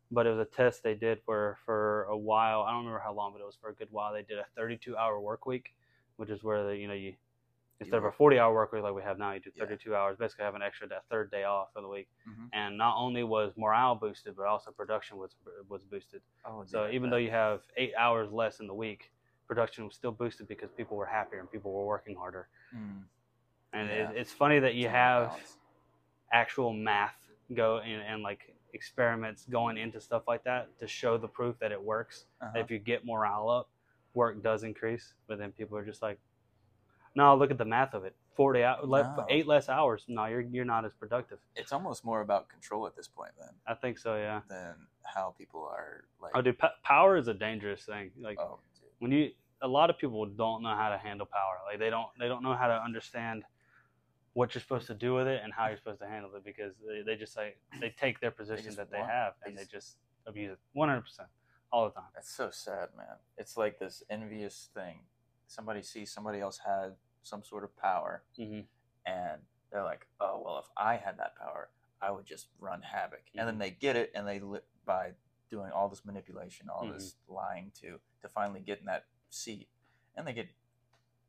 but 0.10 0.26
it 0.26 0.32
was 0.32 0.40
a 0.40 0.46
test 0.50 0.84
they 0.84 0.96
did 0.96 1.20
for 1.26 1.58
for 1.66 2.04
a 2.06 2.18
while. 2.18 2.62
I 2.62 2.72
don't 2.72 2.80
remember 2.80 3.00
how 3.04 3.14
long, 3.14 3.32
but 3.34 3.42
it 3.42 3.46
was 3.46 3.56
for 3.56 3.70
a 3.70 3.74
good 3.76 3.90
while. 3.92 4.12
They 4.14 4.24
did 4.24 4.40
a 4.40 4.46
32 4.56 4.98
hour 4.98 5.20
work 5.20 5.46
week, 5.46 5.74
which 6.18 6.30
is 6.30 6.44
where 6.44 6.64
the 6.66 6.76
you 6.76 6.88
know 6.88 6.94
you 6.94 7.14
instead 7.80 7.98
of 7.98 8.04
a 8.04 8.12
40 8.12 8.38
hour 8.38 8.54
work 8.54 8.72
week 8.72 8.84
like 8.84 8.94
we 8.94 9.02
have 9.02 9.18
now, 9.18 9.32
you 9.32 9.40
do 9.40 9.50
Yeah. 9.56 9.66
32 9.66 9.96
hours. 9.96 10.16
Basically, 10.18 10.46
have 10.46 10.54
an 10.54 10.62
extra 10.62 10.88
that 10.90 11.04
third 11.10 11.32
day 11.32 11.46
off 11.46 11.70
of 11.76 11.82
the 11.82 11.90
week, 11.90 12.08
Mhm. 12.28 12.50
and 12.54 12.78
not 12.78 12.96
only 12.98 13.24
was 13.24 13.56
morale 13.58 13.96
boosted, 13.96 14.36
but 14.36 14.46
also 14.48 14.72
production 14.72 15.18
was 15.18 15.36
was 15.70 15.84
boosted. 15.86 16.22
Oh, 16.46 16.64
So 16.66 16.86
yeah, 16.86 16.92
even 16.92 17.10
that- 17.10 17.16
though 17.16 17.18
you 17.20 17.32
have 17.32 17.64
eight 17.78 17.94
hours 17.96 18.32
less 18.32 18.60
in 18.60 18.68
the 18.68 18.74
week, 18.76 19.12
production 19.52 19.84
was 19.84 19.96
still 19.96 20.14
boosted 20.14 20.48
because 20.48 20.70
people 20.72 20.96
were 20.96 21.06
happier 21.06 21.40
and 21.42 21.52
people 21.52 21.74
were 21.74 21.86
working 21.86 22.16
harder. 22.16 22.48
Mm, 22.74 23.04
And 23.74 23.90
Yeah. 23.90 24.10
it, 24.12 24.16
it's 24.22 24.32
funny 24.32 24.60
that 24.60 24.76
you 24.76 24.88
have 24.88 25.38
actual 26.32 26.72
math 26.72 27.18
go 27.54 27.80
and, 27.80 28.02
and 28.02 28.24
like 28.24 28.56
experiments 28.74 29.46
going 29.46 29.76
into 29.78 30.00
stuff 30.00 30.24
like 30.26 30.42
that 30.46 30.64
to 30.80 30.88
show 30.88 31.18
the 31.18 31.28
proof 31.28 31.60
that 31.60 31.74
it 31.74 31.84
works. 31.94 32.16
Uh-huh. 32.42 32.60
If 32.62 32.72
you 32.72 32.80
get 32.80 33.06
morale 33.06 33.50
up, 33.50 33.68
work 34.14 34.42
does 34.42 34.64
increase. 34.64 35.14
But 35.28 35.38
then 35.38 35.52
people 35.52 35.78
are 35.78 35.84
just 35.86 36.02
like, 36.02 36.18
no, 37.14 37.36
look 37.36 37.52
at 37.52 37.58
the 37.58 37.66
math 37.66 37.94
of 37.94 38.06
it. 38.06 38.16
Forty 38.38 38.64
hours, 38.64 38.86
No. 38.90 39.26
eight 39.30 39.46
less 39.46 39.68
hours. 39.68 40.06
No, 40.08 40.24
you're 40.32 40.40
you're 40.56 40.64
not 40.76 40.86
as 40.86 40.94
productive. 40.94 41.40
It's 41.58 41.74
almost 41.74 42.06
more 42.06 42.22
about 42.22 42.48
control 42.48 42.88
at 42.88 42.96
this 42.96 43.10
point 43.10 43.32
then 43.38 43.50
I 43.68 43.74
think 43.74 43.98
so. 44.00 44.16
Yeah. 44.16 44.40
than 44.48 44.76
how 45.04 45.36
people 45.38 45.62
are 45.78 46.06
like. 46.22 46.32
Oh, 46.34 46.42
dude, 46.42 46.58
p- 46.58 46.78
power 46.84 47.18
is 47.18 47.28
a 47.28 47.34
dangerous 47.34 47.84
thing. 47.84 48.12
Like 48.22 48.40
oh, 48.40 48.60
when 49.00 49.12
you 49.12 49.32
a 49.62 49.68
lot 49.68 49.90
of 49.90 49.98
people 49.98 50.26
don't 50.26 50.64
know 50.64 50.76
how 50.76 50.90
to 50.90 50.98
handle 50.98 51.26
power 51.26 51.58
like 51.68 51.80
they 51.80 51.90
don't 51.90 52.08
they 52.20 52.28
don't 52.28 52.44
know 52.44 52.56
how 52.56 52.68
to 52.68 52.74
understand 52.84 53.44
what 54.34 54.56
you're 54.56 54.62
supposed 54.62 54.88
to 54.88 54.94
do 54.96 55.14
with 55.14 55.28
it 55.28 55.42
and 55.44 55.52
how 55.54 55.68
you're 55.68 55.78
supposed 55.78 56.00
to 56.00 56.08
handle 56.08 56.34
it 56.36 56.44
because 56.44 56.74
they, 56.88 57.02
they 57.06 57.16
just 57.16 57.36
like 57.38 57.58
they 57.80 57.90
take 58.00 58.20
their 58.22 58.32
position 58.32 58.66
just 58.66 58.78
that 58.78 58.90
they 58.92 58.98
want- 59.00 59.10
have 59.12 59.34
they 59.44 59.50
and 59.50 59.58
they 59.58 59.64
just- 59.64 59.72
just 59.72 59.98
abuse 60.26 60.52
it 60.54 60.60
100% 60.78 61.04
all 61.72 61.86
the 61.86 61.92
time 61.94 62.10
That's 62.14 62.34
so 62.34 62.50
sad, 62.52 62.90
man. 62.98 63.18
It's 63.38 63.56
like 63.58 63.80
this 63.80 64.04
envious 64.10 64.70
thing. 64.74 65.00
Somebody 65.48 65.82
sees 65.82 66.12
somebody 66.12 66.40
else 66.40 66.60
had 66.66 66.96
some 67.24 67.44
sort 67.44 67.64
of 67.64 67.76
power, 67.78 68.24
Mhm. 68.38 68.66
and 69.06 69.42
they're 69.72 69.84
like, 69.84 70.06
"Oh, 70.20 70.42
well, 70.44 70.60
if 70.60 70.66
I 70.78 70.96
had 70.98 71.18
that 71.18 71.36
power, 71.38 71.70
I 72.02 72.12
would 72.12 72.26
just 72.26 72.50
run 72.60 72.82
havoc." 72.82 73.24
And 73.36 73.48
then 73.48 73.56
Mhm. 73.56 73.60
they 73.60 73.72
get 73.72 73.96
it, 73.96 74.12
and 74.16 74.28
they 74.28 74.40
li- 74.40 74.60
by 74.86 75.16
doing 75.50 75.72
all 75.72 75.88
this 75.90 76.04
manipulation, 76.06 76.70
all 76.70 76.84
Mhm. 76.86 76.94
this 76.94 77.16
lying 77.28 77.72
to 77.82 78.00
to 78.22 78.30
finally 78.30 78.62
get 78.62 78.80
in 78.80 78.86
that 78.86 79.06
seat, 79.32 79.68
and 80.16 80.28
they 80.28 80.34
get 80.34 80.50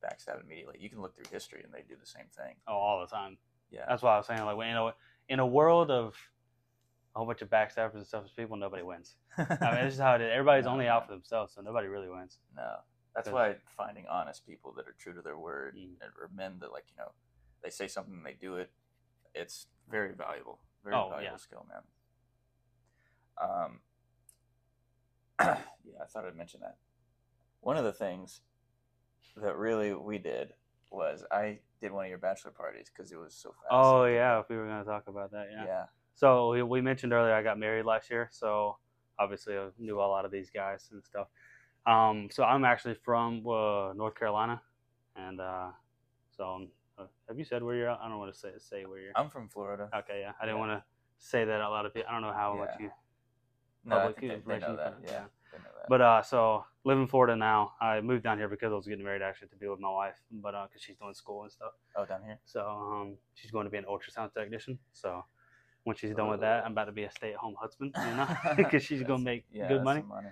backstabbed 0.05 0.43
immediately. 0.45 0.77
You 0.81 0.91
can 0.91 1.01
look 1.01 1.15
through 1.17 1.27
history, 1.33 1.63
and 1.65 1.73
they 1.73 1.83
do 1.89 1.95
the 1.99 2.07
same 2.07 2.27
thing. 2.37 2.57
oh 2.69 2.75
all 2.75 3.01
the 3.01 3.07
time 3.07 3.39
Yeah, 3.71 3.85
that's 3.89 4.03
why 4.03 4.15
i 4.15 4.17
was 4.19 4.27
saying 4.27 4.45
like 4.45 4.57
in 4.69 4.77
a, 4.77 4.95
in 5.29 5.39
a 5.41 5.47
world 5.47 5.91
of 5.91 6.15
a 7.15 7.19
whole 7.19 7.27
bunch 7.27 7.43
of 7.43 7.49
backstabbers 7.51 7.95
and 7.95 8.07
selfish 8.07 8.35
people 8.37 8.57
nobody 8.57 8.83
wins 8.83 9.17
i 9.39 9.45
mean 9.75 9.85
this 9.85 9.95
is 9.95 10.01
how 10.01 10.15
it 10.15 10.21
is 10.21 10.31
everybody's 10.33 10.65
No, 10.71 10.73
only 10.73 10.87
no. 10.87 10.93
out 10.93 11.07
for 11.07 11.13
themselves 11.13 11.55
so 11.55 11.61
nobody 11.63 11.87
really 11.89 12.09
wins 12.09 12.39
No, 12.57 12.77
that's 13.15 13.31
why 13.31 13.57
finding 13.77 14.07
honest 14.09 14.47
people 14.47 14.73
that 14.77 14.87
are 14.89 14.97
true 14.99 15.15
to 15.15 15.23
their 15.23 15.39
word 15.39 15.77
Mm. 15.77 15.97
and 16.03 16.11
or 16.21 16.29
men 16.35 16.59
that 16.61 16.73
like 16.73 16.85
you 16.91 16.97
know 16.99 17.13
they 17.63 17.71
say 17.71 17.87
something 17.87 18.15
and 18.15 18.27
they 18.27 18.33
do 18.35 18.57
it. 18.57 18.73
It's 19.37 19.69
very 19.89 20.13
valuable, 20.15 20.59
very 20.83 20.97
Oh, 20.97 21.09
valuable 21.11 21.35
yeah. 21.35 21.37
skill, 21.37 21.65
man. 21.71 21.83
Um, 23.41 23.81
yeah, 25.85 26.03
I 26.03 26.07
thought 26.07 26.25
I'd 26.27 26.35
mention 26.37 26.61
that. 26.61 26.77
One 27.63 27.77
of 27.77 27.85
the 27.85 27.93
things 27.93 28.41
that 29.37 29.57
really 29.57 29.95
we 29.95 30.19
did 30.19 30.53
was 30.91 31.25
I 31.33 31.61
did 31.81 31.93
one 31.93 32.05
of 32.05 32.09
your 32.11 32.19
bachelor 32.19 32.51
parties 32.51 32.91
because 32.95 33.11
it 33.13 33.17
was 33.19 33.35
so 33.35 33.51
fast. 33.51 33.67
oh 33.71 34.05
yeah 34.05 34.39
if 34.41 34.49
we 34.51 34.57
were 34.57 34.67
going 34.67 34.85
to 34.85 34.85
talk 34.85 35.05
about 35.09 35.31
that 35.33 35.47
yeah, 35.51 35.65
yeah 35.65 35.85
So 36.15 36.51
we, 36.51 36.63
we 36.63 36.81
mentioned 36.81 37.13
earlier 37.13 37.33
I 37.33 37.43
got 37.43 37.59
married 37.59 37.87
last 37.87 38.11
year, 38.11 38.29
so 38.31 38.77
obviously 39.19 39.57
I 39.57 39.69
knew 39.79 39.99
a 40.01 40.03
lot 40.03 40.25
of 40.25 40.31
these 40.31 40.51
guys 40.51 40.89
and 40.93 41.03
stuff. 41.05 41.29
Um, 41.87 42.29
so 42.31 42.45
I'm 42.45 42.65
actually 42.65 42.95
from 42.95 43.39
uh, 43.47 43.93
North 43.95 44.15
Carolina, 44.17 44.61
and 45.17 45.41
uh, 45.41 45.69
so 46.37 46.45
um, 46.55 46.69
uh, 46.99 47.07
have 47.29 47.39
you 47.39 47.45
said 47.45 47.63
where 47.63 47.75
you're? 47.75 47.91
at? 47.91 47.99
I 48.01 48.09
don't 48.09 48.19
want 48.19 48.33
to 48.33 48.39
say 48.39 48.51
say 48.59 48.85
where 48.85 49.01
you're. 49.01 49.13
I'm 49.17 49.31
from 49.31 49.49
Florida. 49.49 49.89
Okay, 50.01 50.21
yeah, 50.21 50.33
I 50.41 50.45
didn't 50.45 50.59
Yeah. 50.61 50.67
want 50.67 50.81
to 50.81 50.85
say 51.19 51.45
that 51.45 51.61
out 51.61 51.73
loud. 51.73 51.87
I 51.87 52.13
don't 52.13 52.23
know 52.23 52.33
how 52.33 52.55
much 52.55 52.71
Yeah. 52.79 52.85
you 52.87 52.91
No, 53.85 53.97
I 53.97 53.99
public 54.01 54.17
think 54.21 54.45
they, 54.47 54.55
they 54.55 54.61
know 54.61 54.77
that. 54.77 54.95
Yeah, 55.03 55.11
yeah. 55.11 55.25
They 55.53 55.59
know 55.59 55.71
that. 55.77 55.89
But 55.89 56.01
uh, 56.01 56.23
so 56.23 56.65
live 56.85 56.99
in 56.99 57.07
Florida 57.07 57.37
now. 57.37 57.73
I 57.81 58.01
moved 58.01 58.25
down 58.25 58.39
here 58.39 58.49
because 58.49 58.73
I 58.73 58.77
was 58.77 58.87
getting 58.87 59.05
married 59.05 59.23
actually 59.23 59.49
to 59.49 59.57
be 59.57 59.69
with 59.69 59.81
my 59.81 59.91
wife, 59.91 60.17
but 60.31 60.55
uh, 60.55 60.67
because 60.67 60.83
she's 60.83 60.97
doing 60.97 61.15
school 61.15 61.43
and 61.43 61.53
stuff. 61.53 61.73
oh, 61.97 62.05
down 62.05 62.23
here. 62.25 62.39
So 62.45 62.67
um, 62.67 63.17
she's 63.35 63.51
going 63.51 63.65
to 63.65 63.71
be 63.71 63.79
an 63.79 63.85
ultrasound 63.85 64.33
technician. 64.35 64.79
So 64.93 65.25
when 65.85 65.97
she's 65.97 66.15
done 66.15 66.29
with 66.29 66.41
that, 66.41 66.65
I'm 66.65 66.73
about 66.73 66.87
to 66.87 66.93
be 66.93 67.05
a 67.05 67.11
stay-at-home 67.11 67.57
husband, 67.61 67.95
you 67.97 68.17
know, 68.17 68.29
because 68.57 68.83
she's 68.83 69.03
gonna 69.07 69.23
make 69.23 69.45
yeah, 69.53 69.69
good 69.69 69.83
money. 69.83 70.03
money. 70.03 70.29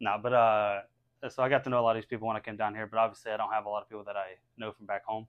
No, 0.00 0.18
but 0.22 0.32
uh, 0.32 0.80
so 1.28 1.42
I 1.42 1.48
got 1.48 1.64
to 1.64 1.70
know 1.70 1.80
a 1.80 1.82
lot 1.82 1.96
of 1.96 2.02
these 2.02 2.08
people 2.08 2.26
when 2.26 2.36
I 2.36 2.40
came 2.40 2.56
down 2.56 2.74
here. 2.74 2.86
But 2.86 2.98
obviously, 2.98 3.32
I 3.32 3.36
don't 3.36 3.52
have 3.52 3.66
a 3.66 3.68
lot 3.68 3.82
of 3.82 3.88
people 3.88 4.04
that 4.04 4.16
I 4.16 4.36
know 4.58 4.72
from 4.72 4.86
back 4.86 5.04
home. 5.04 5.26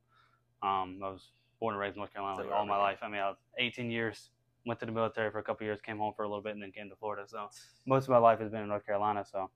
Um, 0.64 1.00
I 1.04 1.10
was 1.10 1.32
born 1.60 1.74
and 1.74 1.82
raised 1.82 1.96
in 1.96 2.00
North 2.00 2.14
Carolina 2.14 2.42
like, 2.42 2.52
all 2.52 2.66
my 2.66 2.78
life. 2.78 3.00
I 3.02 3.08
mean, 3.08 3.22
I 3.22 3.30
was 3.30 3.38
18 3.58 3.92
years, 3.92 4.32
went 4.66 4.80
to 4.80 4.86
the 4.86 4.92
military 4.92 5.32
for 5.32 5.40
a 5.40 5.44
couple 5.44 5.66
years, 5.66 5.80
came 5.82 5.98
home 5.98 6.14
for 6.16 6.24
a 6.24 6.28
little 6.28 6.42
bit, 6.42 6.54
and 6.54 6.62
then 6.64 6.72
came 6.72 6.90
to 6.90 6.96
Florida. 6.96 7.24
So 7.28 7.50
most 7.86 8.04
of 8.06 8.10
my 8.10 8.18
life 8.18 8.40
has 8.40 8.50
been 8.52 8.62
in 8.62 8.68
North 8.68 8.86
Carolina. 8.86 9.24
So, 9.30 9.50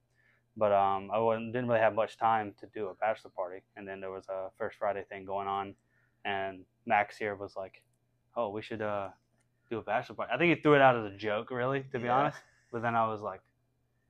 but 0.58 0.72
um, 0.72 1.10
I 1.12 1.19
wasn't, 1.19 1.54
didn't 1.54 1.67
really 1.67 1.80
have 1.80 1.95
much 1.95 2.17
time 2.17 2.54
to 2.60 2.67
do 2.67 2.88
a 2.88 2.93
bachelor 2.95 3.32
party. 3.36 3.62
And 3.76 3.88
then 3.88 4.00
there 4.02 4.12
was 4.12 4.28
a 4.30 4.50
First 4.58 4.78
Friday 4.78 5.04
thing 5.10 5.26
going 5.26 5.48
on, 5.48 5.74
and 6.26 6.63
Max 6.86 7.17
here 7.17 7.36
was 7.36 7.56
like, 7.56 7.82
"Oh, 8.36 8.50
we 8.50 8.62
should 8.62 8.82
uh 8.82 9.10
do 9.69 9.78
a 9.80 9.82
bachelor 9.82 10.15
party." 10.15 10.32
I 10.34 10.38
think 10.38 10.56
he 10.56 10.62
threw 10.62 10.76
it 10.76 10.82
out 10.82 10.95
as 10.98 11.12
a 11.12 11.15
joke, 11.17 11.52
really, 11.52 11.84
to 11.91 12.00
be 12.00 12.06
Yeah. 12.06 12.17
honest. 12.17 12.38
But 12.72 12.82
then 12.82 12.95
I 12.95 13.08
was 13.08 13.22
like, 13.22 13.41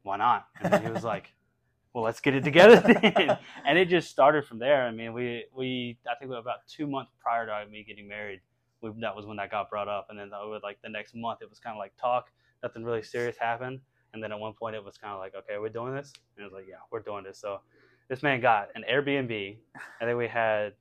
"Why 0.03 0.17
not?" 0.17 0.47
And 0.59 0.71
then 0.73 0.81
he 0.83 0.89
was 0.89 1.03
like, 1.03 1.33
"Well, 1.93 2.03
let's 2.03 2.19
get 2.19 2.35
it 2.35 2.43
together." 2.43 2.81
Then. 3.15 3.37
and 3.65 3.77
it 3.77 3.85
just 3.89 4.09
started 4.09 4.45
from 4.45 4.59
there. 4.59 4.83
I 4.85 4.91
mean, 4.91 5.13
we 5.13 5.45
we 5.55 5.97
I 6.09 6.15
think 6.15 6.31
about 6.31 6.67
two 6.67 6.87
months 6.87 7.11
prior 7.21 7.45
to 7.45 7.69
me 7.71 7.83
getting 7.87 8.07
married, 8.07 8.41
we, 8.81 8.91
that 9.01 9.15
was 9.15 9.25
when 9.25 9.37
that 9.37 9.51
got 9.51 9.69
brought 9.69 9.87
up. 9.87 10.07
And 10.09 10.17
then 10.19 10.31
like 10.63 10.81
the 10.81 10.89
next 10.89 11.15
month, 11.15 11.39
it 11.41 11.49
was 11.49 11.59
kind 11.59 11.75
of 11.75 11.79
like 11.79 11.93
talk. 11.99 12.31
Nothing 12.63 12.83
really 12.83 13.03
serious 13.03 13.37
happened. 13.37 13.79
And 14.13 14.23
then 14.23 14.31
at 14.31 14.39
one 14.39 14.53
point, 14.53 14.75
it 14.75 14.83
was 14.83 14.97
kind 14.97 15.13
of 15.13 15.19
like, 15.19 15.35
"Okay, 15.35 15.57
we're 15.59 15.69
doing 15.69 15.93
this." 15.95 16.11
And 16.35 16.43
it 16.43 16.45
was 16.45 16.53
like, 16.53 16.65
"Yeah, 16.67 16.77
we're 16.91 16.99
doing 17.01 17.23
this." 17.23 17.37
So 17.39 17.61
this 18.09 18.23
man 18.23 18.41
got 18.41 18.69
an 18.75 18.83
Airbnb, 18.91 19.57
and 20.01 20.09
then 20.09 20.17
we 20.17 20.27
had. 20.27 20.73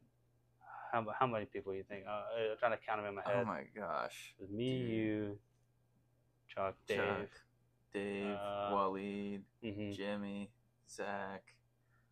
How, 0.91 1.05
how 1.19 1.27
many 1.27 1.45
people 1.45 1.75
you 1.75 1.83
think? 1.83 2.05
Uh, 2.09 2.23
I'm 2.53 2.57
trying 2.59 2.73
to 2.73 2.79
count 2.79 3.01
them 3.03 3.09
in 3.11 3.15
my 3.15 3.21
head. 3.23 3.43
Oh 3.43 3.45
my 3.45 3.65
gosh. 3.77 4.35
It 4.39 4.43
was 4.45 4.51
me, 4.51 4.79
dude. 4.79 4.89
you, 4.89 5.39
Chuck, 6.49 6.75
Dave, 6.87 6.97
Chuck. 6.97 7.29
Dave, 7.93 8.37
Uh, 8.37 8.71
Waleed, 8.73 9.43
hmm 9.63 9.91
Jimmy, 9.93 10.51
Zach, 10.89 11.43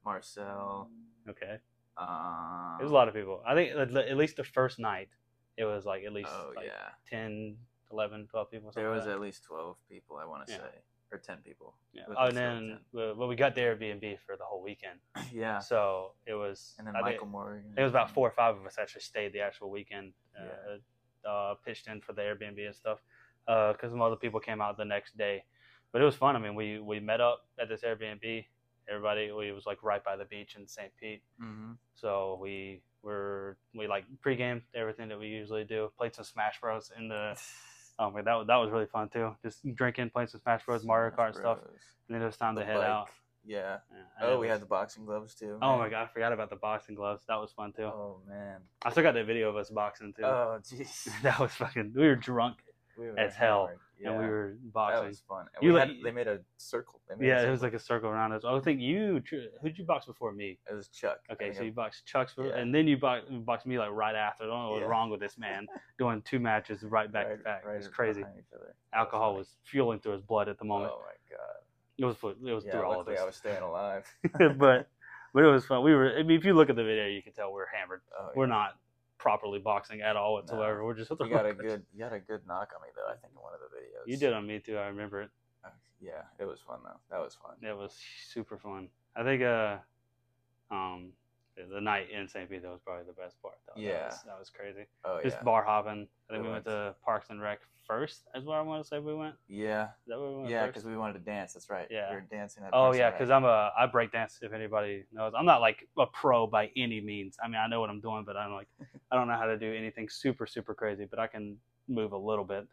Marcel. 0.04 0.90
Okay. 1.28 1.56
Um, 1.96 2.76
It 2.78 2.82
was 2.82 2.92
a 2.92 2.94
lot 2.94 3.08
of 3.08 3.14
people. 3.14 3.42
I 3.46 3.54
think 3.54 3.72
at 3.74 4.16
least 4.18 4.36
the 4.36 4.44
first 4.44 4.78
night, 4.78 5.08
it 5.56 5.64
was 5.64 5.84
like 5.84 6.04
at 6.04 6.12
least 6.12 6.30
Oh 6.32 6.52
like 6.56 6.66
yeah, 6.66 6.90
10, 7.08 7.56
11, 7.90 8.26
12 8.28 8.50
people. 8.50 8.70
there 8.74 8.90
was 8.90 9.04
like 9.06 9.14
at 9.14 9.20
least 9.20 9.44
twelve 9.44 9.76
people. 9.88 10.16
I 10.16 10.24
want 10.26 10.46
to 10.46 10.52
Yeah. 10.52 10.58
say, 10.58 10.74
or 11.12 11.18
ten 11.18 11.38
people. 11.38 11.74
that. 11.94 12.00
it 12.02 12.08
was 12.08 12.16
Yeah. 12.18 12.24
Oh, 12.24 12.28
and 12.28 12.36
then 12.36 12.78
uh, 13.00 13.14
well, 13.16 13.28
we 13.28 13.36
got 13.36 13.54
the 13.54 13.60
Airbnb 13.62 14.18
for 14.26 14.36
the 14.36 14.44
whole 14.44 14.62
weekend, 14.62 14.98
yeah, 15.32 15.58
so 15.60 16.12
it 16.26 16.34
was. 16.34 16.74
and 16.78 16.86
then 16.86 16.94
I 16.96 16.98
think 17.02 17.14
Michael 17.16 17.26
Morgan. 17.28 17.74
It 17.76 17.82
was 17.82 17.92
about 17.92 18.10
four 18.10 18.26
or 18.28 18.32
five 18.32 18.56
of 18.56 18.64
us 18.66 18.76
actually 18.78 19.02
stayed 19.02 19.32
the 19.32 19.40
actual 19.40 19.70
weekend. 19.70 20.12
Uh, 20.38 20.78
uh, 21.28 21.54
pitched 21.64 21.88
in 21.88 22.00
for 22.00 22.12
the 22.12 22.22
Airbnb 22.22 22.64
and 22.64 22.74
stuff 22.74 22.98
because 23.46 23.90
some 23.90 24.00
other 24.02 24.14
people 24.16 24.38
came 24.38 24.60
out 24.60 24.76
the 24.76 24.84
next 24.84 25.16
day. 25.18 25.44
But 25.92 26.00
it 26.02 26.04
was 26.04 26.14
fun. 26.14 26.36
I 26.36 26.38
mean, 26.38 26.54
we 26.54 26.78
we 26.78 27.00
met 27.00 27.20
up 27.20 27.46
at 27.60 27.68
this 27.68 27.82
Airbnb. 27.82 28.44
Everybody, 28.88 29.32
we 29.32 29.48
it 29.48 29.52
was 29.52 29.66
like 29.66 29.82
right 29.82 30.02
by 30.04 30.14
the 30.16 30.24
beach 30.26 30.54
in 30.56 30.66
St. 30.68 30.92
Pete. 31.00 31.22
hmm 31.40 31.72
So 31.94 32.38
we 32.40 32.82
were 33.06 33.56
we 33.74 33.86
like 33.86 34.04
pregame 34.24 34.60
everything 34.74 35.08
that 35.08 35.18
we 35.18 35.28
usually 35.28 35.64
do. 35.64 35.90
Played 35.96 36.14
some 36.14 36.24
Smash 36.24 36.60
Bros 36.60 36.90
in 36.98 37.08
the. 37.08 37.40
Oh 37.98 38.10
man, 38.10 38.26
that 38.26 38.34
was, 38.34 38.46
that 38.48 38.56
was 38.56 38.70
really 38.70 38.84
fun 38.84 39.08
too. 39.08 39.34
Just 39.42 39.64
drinking, 39.74 40.10
playing 40.10 40.28
some 40.28 40.38
Smash 40.42 40.66
Bros, 40.66 40.84
Mario 40.84 41.16
Kart 41.16 41.34
stuff, 41.34 41.60
and 41.64 42.14
then 42.14 42.20
it 42.20 42.26
was 42.26 42.36
time 42.36 42.54
The 42.54 42.60
to 42.60 42.66
head 42.66 42.76
bike, 42.76 42.86
out. 42.86 43.08
Yeah. 43.46 43.78
Yeah, 43.90 44.26
Oh, 44.28 44.32
we 44.38 44.48
was- 44.48 44.50
had 44.50 44.60
the 44.60 44.66
boxing 44.66 45.06
gloves 45.06 45.34
too. 45.34 45.56
Oh 45.62 45.78
my 45.78 45.88
god, 45.88 46.02
I 46.02 46.06
forgot 46.12 46.34
about 46.34 46.50
the 46.50 46.56
boxing 46.56 46.94
gloves. 46.94 47.22
That 47.26 47.36
was 47.40 47.52
fun 47.52 47.72
too. 47.72 47.84
Oh 47.84 48.20
man. 48.28 48.58
I 48.84 48.90
still 48.90 49.02
got 49.02 49.14
that 49.14 49.24
video 49.24 49.48
of 49.48 49.56
us 49.56 49.70
boxing 49.70 50.12
too. 50.12 50.24
Oh 50.24 50.58
jeez. 50.62 51.08
that 51.22 51.38
was 51.40 51.52
fucking. 51.52 51.94
We 51.96 52.02
were 52.06 52.16
drunk 52.16 52.56
We 52.98 53.06
were 53.06 53.18
as 53.18 53.34
hell, 53.34 53.70
hammered. 54.04 54.14
and 54.14 54.18
we 54.18 54.24
Yeah. 54.24 54.30
were 54.30 54.56
That 54.92 55.06
was 55.06 55.20
fun. 55.20 55.46
And 55.54 55.62
You 55.62 55.72
we 55.72 55.78
like- 55.78 55.88
had, 55.88 55.96
they 56.04 56.10
made 56.10 56.28
a 56.28 56.40
circle. 56.56 57.00
They 57.08 57.14
made 57.16 57.26
a 57.26 57.28
Yeah, 57.28 57.42
it 57.46 57.50
was 57.50 57.62
like 57.62 57.72
a 57.74 57.78
circle 57.78 58.10
around 58.10 58.32
us. 58.32 58.42
Oh, 58.44 58.56
I 58.56 58.60
think 58.60 58.80
you. 58.80 59.22
Who'd 59.62 59.78
you 59.78 59.84
box 59.84 60.06
before 60.06 60.32
me? 60.32 60.58
it 60.70 60.74
was 60.74 60.88
Chuck. 60.88 61.20
Okay, 61.30 61.52
so 61.52 61.62
you 61.62 61.72
boxed 61.72 62.06
Chuck's, 62.06 62.32
for, 62.34 62.46
Yeah. 62.46 62.56
and 62.56 62.74
then 62.74 62.86
you 62.86 62.96
boxed, 62.96 63.26
boxed 63.46 63.66
me 63.66 63.78
like 63.78 63.90
right 63.90 64.14
after. 64.14 64.44
I 64.44 64.46
don't 64.48 64.62
know 64.62 64.70
what's 64.72 64.82
Yeah. 64.82 64.88
wrong 64.88 65.10
with 65.10 65.20
this 65.20 65.38
man 65.38 65.66
doing 65.98 66.22
two 66.22 66.38
matches 66.38 66.82
right 66.82 67.10
back 67.10 67.26
right- 67.28 67.38
to 67.38 67.42
back. 67.44 67.64
right 67.64 67.76
it's 67.76 67.88
crazy. 67.88 68.20
behind 68.22 68.38
each 68.38 68.52
other. 68.54 68.74
Alcohol 68.92 69.30
funny. 69.30 69.38
was 69.38 69.56
fueling 69.64 70.00
through 70.00 70.12
his 70.12 70.22
blood 70.22 70.48
at 70.48 70.58
the 70.58 70.64
moment. 70.64 70.92
Oh 70.94 71.00
my 71.00 71.36
god. 71.36 71.56
It 71.98 72.04
was 72.04 72.16
it 72.46 72.52
was 72.52 72.64
Yeah, 72.66 72.72
through 72.72 72.82
all 72.84 73.00
of 73.00 73.06
this. 73.06 73.18
I 73.20 73.24
was 73.24 73.36
staying 73.36 73.62
alive. 73.62 74.04
but 74.58 74.88
but 75.32 75.44
it 75.44 75.46
was 75.48 75.64
fun. 75.66 75.82
We 75.82 75.94
were. 75.94 76.16
I 76.18 76.22
mean, 76.22 76.38
if 76.38 76.44
you 76.44 76.52
look 76.54 76.68
at 76.70 76.76
the 76.76 76.84
video, 76.84 77.06
you 77.06 77.22
can 77.22 77.32
tell 77.32 77.52
we're 77.52 77.66
hammered. 77.66 78.02
Oh, 78.18 78.30
We're 78.34 78.44
yeah. 78.46 78.50
not 78.52 78.78
properly 79.18 79.58
boxing 79.58 80.00
at 80.02 80.16
all 80.16 80.34
whatsoever. 80.34 80.84
We're 80.84 80.94
just. 80.94 81.10
With 81.10 81.18
the 81.18 81.26
You 81.26 81.30
got 81.34 81.46
a 81.46 81.54
good, 81.54 81.84
you 81.92 81.98
got 81.98 82.12
a 82.12 82.20
good 82.20 82.46
knock 82.46 82.70
on 82.74 82.82
me 82.82 82.88
though. 82.94 83.10
I 83.10 83.16
think 83.16 83.32
in 83.34 83.40
one 83.42 83.52
of 83.54 83.60
the 83.60 83.76
videos. 83.76 84.10
You 84.10 84.16
did 84.16 84.32
on 84.32 84.46
me 84.46 84.58
too. 84.60 84.76
I 84.76 84.86
remember 84.86 85.22
it. 85.22 85.30
Uh, 85.64 85.68
Yeah, 86.00 86.22
it 86.38 86.44
was 86.44 86.60
fun 86.66 86.78
though. 86.84 86.98
That 87.10 87.22
was 87.22 87.34
fun. 87.34 87.56
It 87.68 87.76
was 87.76 87.96
super 88.28 88.58
fun. 88.58 88.88
I 89.14 89.22
think 89.24 89.42
uh 89.42 89.78
um 90.70 91.12
the 91.72 91.80
night 91.80 92.08
in 92.10 92.28
St. 92.28 92.48
Pete 92.50 92.62
that 92.62 92.70
was 92.70 92.80
probably 92.84 93.04
the 93.06 93.12
best 93.20 93.40
part 93.40 93.54
though. 93.66 93.80
Yeah. 93.80 93.92
That 93.92 94.06
was, 94.08 94.22
that 94.26 94.38
was 94.38 94.50
crazy. 94.50 94.86
Oh 95.04 95.20
Just 95.22 95.36
yeah. 95.38 95.42
bar 95.42 95.64
hopping. 95.64 96.06
I 96.28 96.32
think 96.34 96.42
We 96.42 96.48
we 96.48 96.52
went 96.54 96.66
went- 96.66 96.76
to 96.76 96.94
Parks 97.04 97.30
and 97.30 97.40
Rec 97.40 97.60
first, 97.86 98.22
is 98.34 98.44
where 98.44 98.58
I 98.58 98.62
want 98.62 98.82
to 98.82 98.88
say 98.88 98.98
we 98.98 99.14
went. 99.14 99.36
yeah, 99.48 99.84
Is 99.84 99.88
that 100.08 100.18
where 100.20 100.28
we 100.30 100.36
went 100.38 100.50
yeah, 100.50 100.66
because 100.66 100.84
we 100.84 100.96
wanted 100.96 101.12
to 101.14 101.18
dance. 101.20 101.52
That's 101.54 101.70
right. 101.70 101.86
Yeah. 101.90 102.10
we 102.10 102.16
were 102.16 102.26
dancing 102.30 102.64
at. 102.64 102.70
Oh 102.70 102.86
Parks 102.86 102.98
yeah, 102.98 103.10
because 103.10 103.30
I'm 103.30 103.44
a 103.44 103.70
I 103.78 103.86
break 103.86 104.10
dance. 104.12 104.38
If 104.42 104.52
anybody 104.52 105.04
knows, 105.12 105.32
I'm 105.38 105.46
not 105.46 105.60
like 105.60 105.86
a 105.98 106.06
pro 106.06 106.46
by 106.46 106.70
any 106.76 107.00
means. 107.00 107.36
I 107.42 107.46
mean, 107.48 107.56
I 107.56 107.68
know 107.68 107.80
what 107.80 107.88
I'm 107.90 108.00
doing, 108.00 108.24
but 108.26 108.36
I'm 108.36 108.52
like, 108.52 108.68
I 109.10 109.16
don't 109.16 109.28
know 109.28 109.36
how 109.36 109.46
to 109.46 109.56
do 109.56 109.72
anything 109.72 110.08
super 110.08 110.46
super 110.46 110.74
crazy. 110.74 111.06
But 111.08 111.18
I 111.20 111.26
can 111.28 111.56
move 111.88 112.12
a 112.12 112.18
little 112.18 112.44
bit. 112.44 112.66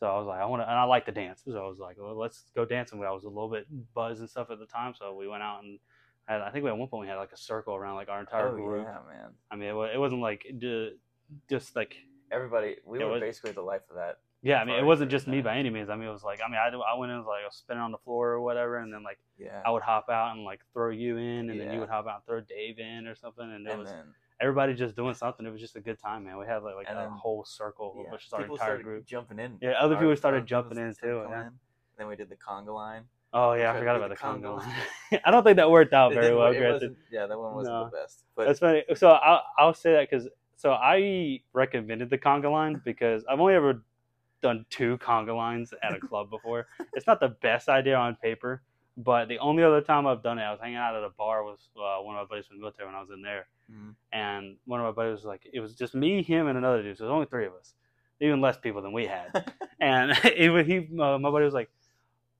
So 0.00 0.06
I 0.06 0.16
was 0.18 0.26
like, 0.26 0.40
I 0.40 0.46
want 0.46 0.62
to, 0.62 0.68
and 0.68 0.78
I 0.78 0.84
like 0.84 1.04
to 1.06 1.12
dance. 1.12 1.42
So 1.44 1.62
I 1.64 1.68
was 1.68 1.78
like, 1.78 1.96
well, 2.00 2.16
let's 2.18 2.44
go 2.56 2.64
dancing. 2.64 3.04
I 3.04 3.10
was 3.12 3.24
a 3.24 3.28
little 3.28 3.50
bit 3.50 3.66
buzzed 3.94 4.20
and 4.20 4.28
stuff 4.30 4.50
at 4.50 4.58
the 4.58 4.64
time, 4.66 4.94
so 4.98 5.14
we 5.14 5.28
went 5.28 5.42
out 5.42 5.62
and 5.62 5.78
I 6.36 6.50
think 6.50 6.64
we 6.64 6.70
at 6.70 6.76
one 6.76 6.88
point 6.88 7.02
we 7.02 7.08
had 7.08 7.16
like 7.16 7.32
a 7.32 7.36
circle 7.36 7.74
around 7.74 7.96
like 7.96 8.08
our 8.08 8.20
entire 8.20 8.48
Oh 8.48 8.54
group. 8.54 8.86
yeah, 8.86 8.98
man. 9.08 9.30
I 9.50 9.56
mean, 9.56 9.68
it, 9.70 9.94
it 9.94 9.98
wasn't 9.98 10.20
like 10.22 10.46
d- 10.58 10.96
just 11.48 11.74
like 11.76 11.96
Everybody, 12.32 12.76
we 12.84 12.98
were 13.00 13.08
was- 13.10 13.20
basically 13.20 13.52
the 13.52 13.62
life 13.62 13.82
of 13.90 13.96
that. 13.96 14.18
yeah. 14.42 14.60
I 14.60 14.64
mean, 14.64 14.76
it 14.76 14.84
wasn't 14.84 15.10
just 15.10 15.26
me 15.26 15.40
by 15.42 15.56
any 15.56 15.68
means. 15.70 15.90
I 15.90 15.96
mean, 15.96 16.08
it 16.08 16.12
was 16.12 16.22
like 16.22 16.40
I 16.44 16.48
mean, 16.48 16.58
I, 16.58 16.68
I 16.68 16.96
went 16.98 17.10
in 17.10 17.18
was 17.18 17.26
like 17.26 17.42
I 17.42 17.46
was 17.46 17.56
spinning 17.56 17.82
on 17.82 17.90
the 17.92 17.98
floor 17.98 18.28
or 18.30 18.40
whatever, 18.40 18.78
and 18.78 18.92
then 18.92 19.02
like 19.02 19.18
Yeah. 19.38 19.60
I 19.66 19.70
would 19.70 19.82
hop 19.82 20.08
out 20.08 20.36
and 20.36 20.44
like 20.44 20.60
throw 20.72 20.90
you 20.90 21.16
in, 21.16 21.50
and 21.50 21.60
then 21.60 21.72
you 21.72 21.80
would 21.80 21.88
hop 21.88 22.06
out 22.06 22.16
and 22.16 22.24
throw 22.24 22.40
Dave 22.40 22.78
in 22.78 23.06
or 23.08 23.14
something, 23.16 23.44
and 23.44 23.66
it 23.66 23.70
and 23.70 23.80
was 23.80 23.90
then 23.90 24.04
everybody 24.40 24.72
just 24.74 24.94
doing 24.96 25.14
something. 25.14 25.44
It 25.44 25.50
was 25.50 25.60
just 25.60 25.76
a 25.76 25.80
good 25.80 25.98
time, 25.98 26.24
man. 26.24 26.38
We 26.38 26.46
had 26.46 26.62
like, 26.62 26.74
like 26.76 26.86
And 26.88 26.96
a 26.98 27.02
then- 27.02 27.10
whole 27.10 27.44
circle, 27.44 27.94
yeah, 28.04 28.10
which 28.12 28.26
is 28.26 28.32
our 28.32 28.40
people 28.40 28.56
entire 28.56 28.80
group. 28.82 29.04
jumping 29.04 29.38
in. 29.38 29.58
Yeah, 29.60 29.72
other 29.72 29.96
people 29.96 30.16
started 30.16 30.46
jumping 30.46 30.78
in, 30.78 30.94
too, 30.94 31.24
yeah. 31.28 31.48
in. 31.48 31.52
Then 31.98 32.06
we 32.08 32.16
did 32.16 32.30
the 32.30 32.36
conga 32.36 32.72
line. 32.74 33.02
Oh 33.32 33.52
yeah, 33.52 33.72
I 33.72 33.78
forgot 33.78 33.96
about 33.96 34.10
the 34.10 34.16
Congo. 34.16 34.58
Congo. 34.58 34.72
I 35.24 35.30
don't 35.30 35.44
think 35.44 35.56
that 35.56 35.70
worked 35.70 35.92
out 35.92 36.12
It 36.12 36.16
very 36.16 36.34
well. 36.34 36.52
granted. 36.52 36.96
yeah, 37.12 37.26
that 37.26 37.38
one 37.38 37.54
wasn't 37.54 37.74
No. 37.74 37.84
the 37.84 37.90
best. 37.96 38.24
But 38.34 38.46
That's 38.46 38.58
funny. 38.58 38.82
So 38.96 39.10
I'll, 39.10 39.42
I'll 39.58 39.74
say 39.74 39.92
that 39.92 40.10
because 40.10 40.28
so 40.56 40.72
I 40.72 41.40
recommended 41.52 42.10
the 42.10 42.18
conga 42.18 42.50
line 42.50 42.80
because 42.84 43.24
I've 43.30 43.38
only 43.40 43.54
ever 43.54 43.82
done 44.42 44.66
two 44.70 44.98
conga 44.98 45.34
lines 45.36 45.72
at 45.82 45.94
a 45.94 46.00
club 46.08 46.28
before. 46.30 46.66
it's 46.94 47.06
not 47.06 47.20
the 47.20 47.28
best 47.40 47.68
idea 47.68 47.94
on 47.96 48.16
paper, 48.16 48.62
but 48.96 49.28
the 49.28 49.38
only 49.38 49.62
other 49.62 49.80
time 49.80 50.06
I've 50.06 50.22
done 50.22 50.38
it, 50.38 50.42
I 50.42 50.50
was 50.50 50.60
hanging 50.60 50.76
out 50.76 50.96
at 50.96 51.04
a 51.04 51.10
bar 51.10 51.44
with 51.44 51.60
uh, 51.76 52.02
one 52.02 52.16
of 52.16 52.22
my 52.22 52.28
buddies 52.28 52.46
from 52.46 52.56
the 52.56 52.62
military 52.62 52.86
when 52.88 52.94
I 52.96 53.00
was 53.00 53.10
in 53.10 53.22
there, 53.22 53.46
Mhm. 53.72 53.94
and 54.12 54.56
one 54.66 54.80
of 54.80 54.86
my 54.86 54.92
buddies 54.92 55.16
was 55.18 55.24
like, 55.24 55.48
it 55.52 55.60
was 55.60 55.74
just 55.76 55.94
me, 55.94 56.22
him, 56.22 56.48
and 56.48 56.58
another 56.58 56.82
dude. 56.82 56.98
So 56.98 57.04
it 57.04 57.06
was 57.08 57.12
only 57.14 57.26
three 57.26 57.46
of 57.46 57.52
us, 57.54 57.74
even 58.20 58.40
less 58.40 58.58
people 58.58 58.82
than 58.82 58.92
we 58.92 59.06
had. 59.06 59.52
and 59.80 60.12
even 60.36 60.66
he, 60.66 60.78
uh, 61.00 61.18
my 61.18 61.30
buddy 61.30 61.44
was 61.44 61.54
like, 61.54 61.70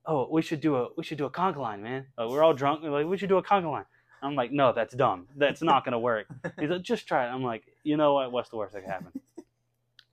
"Oh, 0.06 0.28
we 0.30 0.42
should 0.42 0.60
do 0.60 0.76
a 0.76 0.88
we 0.96 1.04
should 1.04 1.18
do 1.18 1.24
a 1.26 1.30
conga 1.30 1.56
line, 1.56 1.82
man. 1.82 2.06
Uh, 2.18 2.28
we're 2.28 2.42
all 2.42 2.54
drunk. 2.54 2.82
We're 2.82 2.90
like, 2.90 3.06
we 3.06 3.16
should 3.18 3.28
do 3.28 3.38
a 3.38 3.42
conga 3.42 3.70
line." 3.70 3.86
I'm 4.22 4.34
like, 4.34 4.52
"No, 4.52 4.72
that's 4.72 4.94
dumb. 4.94 5.28
That's 5.36 5.62
not 5.62 5.84
gonna 5.84 5.98
work." 5.98 6.26
He's 6.58 6.70
like, 6.70 6.82
"Just 6.82 7.06
try 7.06 7.26
it." 7.26 7.30
I'm 7.30 7.42
like, 7.42 7.64
"You 7.84 7.96
know 7.96 8.14
what? 8.14 8.32
What's 8.32 8.50
the 8.50 8.56
worst 8.56 8.74
that 8.74 8.82
can 8.82 8.90
happen?" 8.90 9.20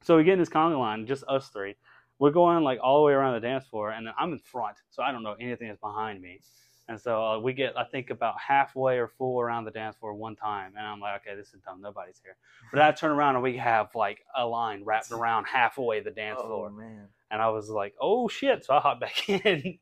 so 0.01 0.17
we 0.17 0.23
get 0.23 0.33
in 0.33 0.39
this 0.39 0.49
conga 0.49 0.79
line, 0.79 1.05
just 1.05 1.23
us 1.27 1.49
three. 1.49 1.75
We're 2.19 2.31
going 2.31 2.63
like 2.63 2.79
all 2.81 2.99
the 2.99 3.05
way 3.05 3.13
around 3.13 3.33
the 3.35 3.47
dance 3.47 3.65
floor, 3.65 3.91
and 3.91 4.07
then 4.07 4.13
I'm 4.17 4.33
in 4.33 4.39
front, 4.39 4.77
so 4.89 5.03
I 5.03 5.11
don't 5.11 5.23
know 5.23 5.35
anything 5.39 5.67
that's 5.67 5.79
behind 5.79 6.21
me. 6.21 6.41
And 6.89 6.99
so 6.99 7.21
uh, 7.21 7.39
we 7.39 7.51
get, 7.51 7.77
I 7.77 7.83
think, 7.83 8.09
about 8.11 8.35
halfway 8.39 8.97
or 8.97 9.09
full 9.09 9.41
around 9.41 9.65
the 9.65 9.71
dance 9.71 9.97
floor 9.97 10.13
one 10.13 10.37
time, 10.37 10.73
and 10.77 10.87
I'm 10.87 11.01
like, 11.01 11.21
okay, 11.21 11.35
this 11.35 11.53
is 11.53 11.59
dumb. 11.65 11.81
Nobody's 11.81 12.21
here. 12.23 12.37
But 12.71 12.81
I 12.81 12.91
turn 12.93 13.11
around 13.11 13.35
and 13.35 13.43
we 13.43 13.57
have 13.57 13.93
like 13.93 14.19
a 14.35 14.45
line 14.45 14.83
wrapped 14.85 15.11
around 15.11 15.45
halfway 15.45 15.99
the 15.99 16.11
dance 16.11 16.39
oh 16.41 16.47
floor. 16.47 16.69
man. 16.69 17.07
And 17.29 17.41
I 17.41 17.49
was 17.49 17.69
like, 17.69 17.93
oh 17.99 18.29
shit. 18.29 18.63
So 18.63 18.73
I 18.73 18.79
hopped 18.79 19.01
back 19.01 19.27
in. 19.29 19.79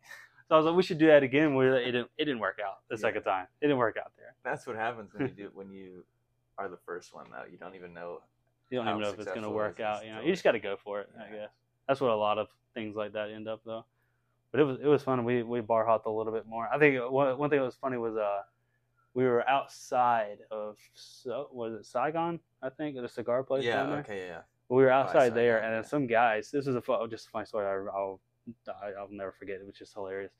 so 0.49 0.55
I 0.55 0.57
was 0.57 0.65
like, 0.65 0.75
we 0.75 0.81
should 0.81 0.97
do 0.97 1.05
that 1.07 1.21
again. 1.21 1.53
We, 1.55 1.67
it, 1.67 1.85
didn't, 1.85 2.09
it 2.17 2.25
didn't 2.25 2.39
work 2.39 2.57
out 2.65 2.77
the 2.89 2.95
Yeah. 2.95 3.01
second 3.01 3.21
time. 3.23 3.45
It 3.61 3.67
didn't 3.67 3.77
work 3.77 3.97
out 4.03 4.11
there. 4.17 4.33
That's 4.43 4.65
what 4.65 4.75
happens 4.75 5.13
when 5.13 5.27
you 5.27 5.33
do 5.35 5.51
when 5.53 5.69
you 5.71 6.03
are 6.57 6.67
the 6.69 6.79
first 6.87 7.13
one 7.13 7.25
though. 7.29 7.43
You 7.51 7.57
don't 7.59 7.75
even 7.75 7.93
know. 7.93 8.21
You 8.71 8.79
don't 8.79 8.87
even 8.87 9.01
know 9.01 9.09
if 9.09 9.19
it's 9.19 9.25
going 9.25 9.43
to 9.43 9.49
work 9.51 9.79
out. 9.79 10.03
You 10.05 10.11
know, 10.11 10.21
you 10.21 10.31
just 10.31 10.43
got 10.43 10.53
to 10.53 10.59
go 10.59 10.75
for 10.83 11.01
it, 11.01 11.09
I 11.19 11.31
guess. 11.31 11.49
That's 11.87 12.01
what 12.01 12.09
a 12.09 12.15
lot 12.15 12.39
of 12.39 12.47
things 12.73 12.95
like 12.95 13.13
that 13.13 13.29
end 13.29 13.47
up 13.47 13.61
though. 13.63 13.85
But 14.55 14.61
it 14.61 14.67
was 14.67 14.77
it 14.79 14.87
was 14.87 15.03
fun. 15.03 15.25
We 15.25 15.43
we 15.43 15.59
bar 15.59 15.85
hopped 15.85 16.05
a 16.05 16.09
little 16.09 16.31
bit 16.31 16.47
more. 16.47 16.69
I 16.73 16.79
think 16.79 16.97
one, 17.11 17.37
one 17.37 17.49
thing 17.49 17.59
that 17.59 17.65
was 17.65 17.75
funny 17.75 17.97
was 17.97 18.15
uh 18.15 18.43
we 19.13 19.25
were 19.25 19.45
outside 19.49 20.37
of 20.49 20.77
so 20.93 21.49
was 21.51 21.73
it 21.73 21.85
Saigon? 21.85 22.39
I 22.63 22.69
think 22.69 22.95
the 22.95 23.09
cigar 23.09 23.43
place 23.43 23.65
yeah. 23.65 23.75
down 23.75 23.89
there. 23.89 23.99
Okay. 23.99 24.27
Yeah. 24.27 24.41
We 24.69 24.81
were 24.83 24.91
outside 24.91 25.35
there, 25.35 25.57
and 25.57 25.73
then 25.73 25.83
yeah. 25.83 25.89
some 25.89 26.07
guys. 26.07 26.51
This 26.51 26.67
is 26.67 26.75
a 26.75 26.81
fu- 26.81 27.05
just 27.09 27.27
a 27.27 27.31
funny 27.31 27.45
story. 27.45 27.65
I, 27.65 27.73
I'll 27.93 28.21
I'll 28.97 29.09
never 29.11 29.33
forget. 29.33 29.59
It 29.59 29.65
was 29.65 29.75
just 29.75 29.93
hilarious. 29.93 30.31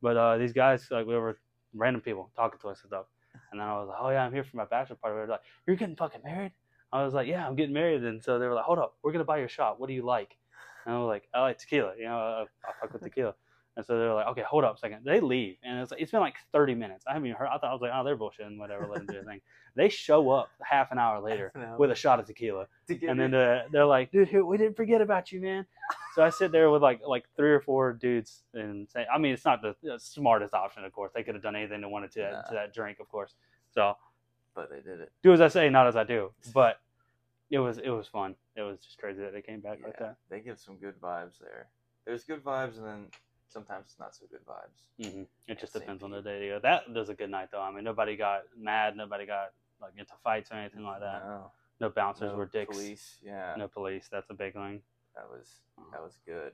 But 0.00 0.16
uh, 0.16 0.38
these 0.38 0.52
guys, 0.52 0.86
like 0.92 1.08
we 1.08 1.16
were 1.16 1.36
random 1.74 2.00
people 2.00 2.30
talking 2.36 2.60
to 2.60 2.68
us 2.68 2.80
and 2.82 2.90
stuff. 2.90 3.06
And 3.50 3.60
then 3.60 3.66
I 3.66 3.72
was 3.72 3.88
like, 3.88 3.98
"Oh 4.00 4.10
yeah, 4.10 4.24
I'm 4.24 4.32
here 4.32 4.44
for 4.44 4.56
my 4.56 4.66
bachelor 4.66 4.94
party." 5.02 5.16
They 5.16 5.20
were 5.22 5.26
like, 5.26 5.42
"You're 5.66 5.74
getting 5.74 5.96
fucking 5.96 6.20
married?" 6.22 6.52
I 6.92 7.04
was 7.04 7.12
like, 7.12 7.26
"Yeah, 7.26 7.44
I'm 7.44 7.56
getting 7.56 7.74
married." 7.74 8.04
And 8.04 8.22
so 8.22 8.38
they 8.38 8.46
were 8.46 8.54
like, 8.54 8.66
"Hold 8.66 8.78
up, 8.78 8.94
we're 9.02 9.10
gonna 9.10 9.24
buy 9.24 9.38
your 9.38 9.48
shot. 9.48 9.80
What 9.80 9.88
do 9.88 9.94
you 9.94 10.04
like?" 10.06 10.36
And 10.86 10.94
I 10.94 10.98
was 10.98 11.08
like, 11.08 11.28
"I 11.34 11.40
like 11.40 11.58
tequila. 11.58 11.94
You 11.98 12.04
know, 12.04 12.16
I, 12.16 12.42
I 12.68 12.72
fuck 12.80 12.92
with 12.92 13.02
tequila." 13.02 13.34
And 13.76 13.84
so 13.84 13.98
they're 13.98 14.14
like, 14.14 14.28
"Okay, 14.28 14.42
hold 14.42 14.62
up 14.62 14.76
a 14.76 14.78
second. 14.78 15.04
They 15.04 15.18
leave, 15.20 15.56
and 15.64 15.80
it's 15.80 15.90
like, 15.90 16.00
it's 16.00 16.12
been 16.12 16.20
like 16.20 16.36
30 16.52 16.74
minutes. 16.76 17.04
I 17.08 17.12
haven't 17.14 17.26
even 17.26 17.36
heard. 17.36 17.48
I 17.48 17.58
thought 17.58 17.70
I 17.70 17.72
was 17.72 17.82
like, 17.82 17.90
"Oh, 17.92 18.04
they're 18.04 18.16
bullshitting. 18.16 18.56
Whatever, 18.56 18.86
let 18.86 18.98
them 18.98 19.06
do 19.06 19.14
their 19.14 19.24
thing." 19.24 19.40
They 19.74 19.88
show 19.88 20.30
up 20.30 20.48
half 20.62 20.92
an 20.92 20.98
hour 20.98 21.20
later 21.20 21.50
an 21.56 21.76
with 21.76 21.90
a 21.90 21.94
shot 21.96 22.20
of 22.20 22.26
tequila 22.26 22.68
and 22.88 23.18
then 23.18 23.34
uh, 23.34 23.64
they're 23.72 23.84
like, 23.84 24.12
dude, 24.12 24.30
we 24.44 24.56
didn't 24.56 24.76
forget 24.76 25.00
about 25.00 25.32
you, 25.32 25.40
man. 25.40 25.66
So 26.14 26.22
I 26.22 26.30
sit 26.30 26.52
there 26.52 26.70
with 26.70 26.82
like 26.82 27.00
like 27.04 27.24
three 27.36 27.50
or 27.50 27.60
four 27.60 27.92
dudes 27.92 28.44
and 28.54 28.88
say, 28.88 29.06
I 29.12 29.18
mean, 29.18 29.32
it's 29.32 29.44
not 29.44 29.62
the 29.62 29.74
the 29.82 29.98
smartest 29.98 30.54
option, 30.54 30.84
of 30.84 30.92
course. 30.92 31.10
They 31.14 31.24
could 31.24 31.34
have 31.34 31.42
done 31.42 31.56
anything 31.56 31.80
they 31.80 31.86
wanted 31.88 32.12
to, 32.12 32.30
Nah. 32.30 32.42
to 32.42 32.54
that 32.54 32.72
drink, 32.72 33.00
of 33.00 33.08
course. 33.08 33.34
So 33.72 33.96
but 34.54 34.70
they 34.70 34.80
did 34.80 35.00
it. 35.00 35.10
do 35.22 35.32
as 35.32 35.40
I 35.40 35.48
say, 35.48 35.68
not 35.68 35.88
as 35.88 35.96
I 35.96 36.04
do. 36.04 36.30
But 36.52 36.80
it 37.50 37.58
was 37.58 37.78
it 37.78 37.90
was 37.90 38.06
fun. 38.06 38.36
It 38.54 38.62
was 38.62 38.78
just 38.78 38.98
crazy 38.98 39.20
that 39.22 39.32
they 39.32 39.42
came 39.42 39.60
back 39.60 39.80
like 39.82 39.98
that. 39.98 40.16
they 40.30 40.40
give 40.40 40.60
some 40.60 40.76
good 40.76 41.00
vibes 41.00 41.40
there. 41.40 41.66
There's 42.04 42.22
good 42.24 42.44
vibes, 42.44 42.76
and 42.78 42.86
then 42.86 43.06
sometimes 43.48 43.86
it's 43.86 43.98
not 43.98 44.14
so 44.14 44.26
good 44.30 44.40
vibes. 44.46 45.10
hmm 45.10 45.22
It 45.46 45.58
just 45.60 45.72
depends 45.72 46.02
on 46.02 46.10
the 46.10 46.20
day 46.22 46.40
to 46.40 46.48
go. 46.48 46.60
That 46.62 46.92
was 46.92 47.08
a 47.08 47.14
good 47.14 47.30
night 47.30 47.48
though. 47.52 47.60
I 47.62 47.70
mean, 47.72 47.84
nobody 47.84 48.16
got 48.16 48.42
mad. 48.56 48.96
Nobody 48.96 49.26
got 49.26 49.52
like 49.80 49.92
into 49.96 50.14
fights 50.22 50.50
or 50.50 50.54
anything 50.54 50.84
like 50.84 51.00
that. 51.00 51.22
No, 51.24 51.50
No 51.80 51.90
bouncers 51.90 52.30
no 52.32 52.36
were 52.36 52.46
dicks. 52.46 52.76
Police, 52.76 53.18
yeah, 53.24 53.54
No 53.56 53.68
police. 53.68 54.08
That's 54.10 54.30
a 54.30 54.34
big 54.34 54.54
thing. 54.54 54.82
that 55.14 55.28
was 55.28 55.60
that 55.92 56.02
was 56.02 56.18
good. 56.26 56.52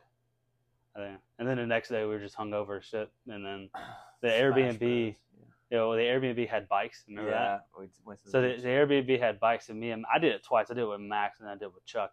And 1.38 1.48
then 1.48 1.56
the 1.56 1.66
next 1.66 1.88
day 1.88 2.02
we 2.02 2.10
were 2.10 2.18
just 2.18 2.36
hungover 2.36 2.82
shit. 2.82 3.10
And 3.28 3.44
then 3.44 3.70
the 4.22 4.28
Airbnb, 4.28 4.80
you 5.70 5.76
know, 5.76 5.94
the 5.94 6.02
Airbnb 6.02 6.48
had 6.48 6.68
bikes. 6.68 7.04
Remember 7.08 7.30
that? 7.30 7.36
yeah 7.36 7.58
we 7.78 7.88
went 8.04 8.18
to 8.20 8.24
the 8.26 8.30
So 8.30 8.42
the, 8.42 8.48
the 8.60 8.68
Airbnb 8.68 9.20
had 9.20 9.40
bikes, 9.40 9.68
and 9.68 9.78
me 9.78 9.92
and 9.92 10.04
I 10.12 10.18
did 10.18 10.32
it 10.32 10.42
twice. 10.42 10.66
I 10.70 10.74
did 10.74 10.82
it 10.82 10.88
with 10.88 11.00
Max, 11.00 11.40
and 11.40 11.48
I 11.48 11.54
did 11.54 11.62
it 11.64 11.74
with 11.74 11.86
Chuck. 11.86 12.12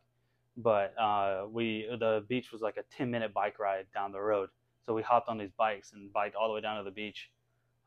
But 0.55 0.97
uh, 0.97 1.45
we 1.49 1.87
the 1.99 2.23
beach 2.27 2.51
was 2.51 2.61
like 2.61 2.77
a 2.77 2.83
ten 2.95 3.11
minute 3.11 3.33
bike 3.33 3.59
ride 3.59 3.85
down 3.93 4.11
the 4.11 4.21
road. 4.21 4.49
So 4.87 4.93
we 4.93 5.01
hopped 5.01 5.27
on 5.27 5.37
these 5.37 5.51
bikes 5.51 5.91
and 5.91 6.11
biked 6.13 6.35
all 6.35 6.47
the 6.47 6.53
way 6.53 6.61
down 6.61 6.77
to 6.77 6.83
the 6.83 6.91
beach. 6.95 7.29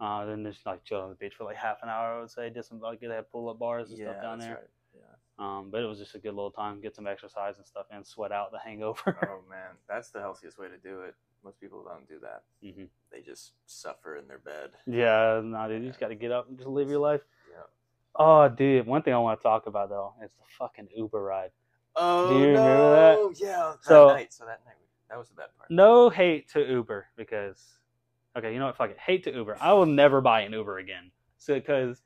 Uh, 0.01 0.27
then 0.27 0.45
just 0.45 0.65
like 0.67 0.85
chilled 0.85 1.03
on 1.05 1.09
the 1.09 1.15
beach 1.17 1.33
for 1.37 1.45
like 1.45 1.57
half 1.57 1.79
an 1.83 1.89
hour. 1.89 2.19
I 2.19 2.21
would 2.21 2.31
say 2.31 2.51
did 2.51 2.65
some 2.65 2.79
like 2.79 3.01
they 3.01 3.07
had 3.07 3.31
pull 3.33 3.49
up 3.49 3.59
bars 3.59 3.89
and 3.91 3.99
yeah, 3.99 4.11
stuff 4.13 4.23
down 4.23 4.39
there. 4.39 4.55
right. 4.55 4.69
Yeah. 4.95 5.03
Um, 5.59 5.71
but 5.71 5.81
it 5.83 5.87
was 5.87 5.99
just 5.99 6.15
a 6.15 6.19
good 6.19 6.35
little 6.35 6.51
time, 6.51 6.83
get 6.83 6.95
some 6.95 7.07
exercise 7.07 7.57
and 7.57 7.67
stuff, 7.67 7.87
and 7.91 8.07
sweat 8.07 8.33
out 8.33 8.53
the 8.53 8.59
hangover. 8.59 9.17
Oh 9.31 9.41
man, 9.51 9.77
that's 9.89 10.11
the 10.11 10.21
healthiest 10.21 10.59
way 10.59 10.69
to 10.69 10.77
do 10.77 11.01
it. 11.01 11.15
Most 11.43 11.59
people 11.59 11.83
don't 11.83 12.07
do 12.07 12.19
that. 12.21 12.43
hmm 12.63 12.85
They 13.11 13.23
just 13.23 13.53
suffer 13.65 14.17
in 14.19 14.29
their 14.29 14.39
bed. 14.41 14.73
Yeah, 14.87 15.41
no, 15.43 15.69
dude, 15.69 15.83
you 15.83 15.89
just 15.89 16.01
got 16.01 16.09
to 16.09 16.15
get 16.15 16.31
up 16.33 16.49
and 16.51 16.59
just 16.59 16.69
live 16.69 16.91
your 16.91 16.99
life. 16.99 17.23
Yeah. 17.51 17.63
Oh, 18.15 18.47
dude, 18.49 18.87
one 18.87 19.01
thing 19.03 19.15
I 19.15 19.19
want 19.19 19.41
to 19.41 19.43
talk 19.43 19.67
about 19.67 19.89
though 19.89 20.13
is 20.23 20.31
the 20.33 20.45
fucking 20.59 20.89
Uber 20.95 21.23
ride. 21.23 21.51
Oh 21.97 22.39
you 22.39 22.49
remember 22.49 22.69
no! 22.69 23.33
Yeah. 23.37 23.73
That 23.73 23.85
So- 23.85 24.09
night. 24.09 24.33
So 24.35 24.45
that 24.45 24.61
night, 24.67 24.75
that 25.11 25.19
was 25.19 25.29
the 25.29 25.35
bad 25.35 25.49
part. 25.59 25.71
No 25.71 26.09
hate 26.09 26.49
to 26.51 26.65
Uber 26.65 27.09
because, 27.17 27.63
okay, 28.39 28.53
you 28.53 28.59
know 28.59 28.67
what? 28.67 28.77
Fuck 28.77 28.91
it. 28.91 28.99
Hate 28.99 29.25
to 29.25 29.35
Uber. 29.35 29.59
I 29.61 29.73
will 29.73 29.87
never 29.87 30.21
buy 30.21 30.43
an 30.43 30.53
Uber 30.53 30.79
again. 30.79 31.11
So 31.37 31.55
because 31.55 32.03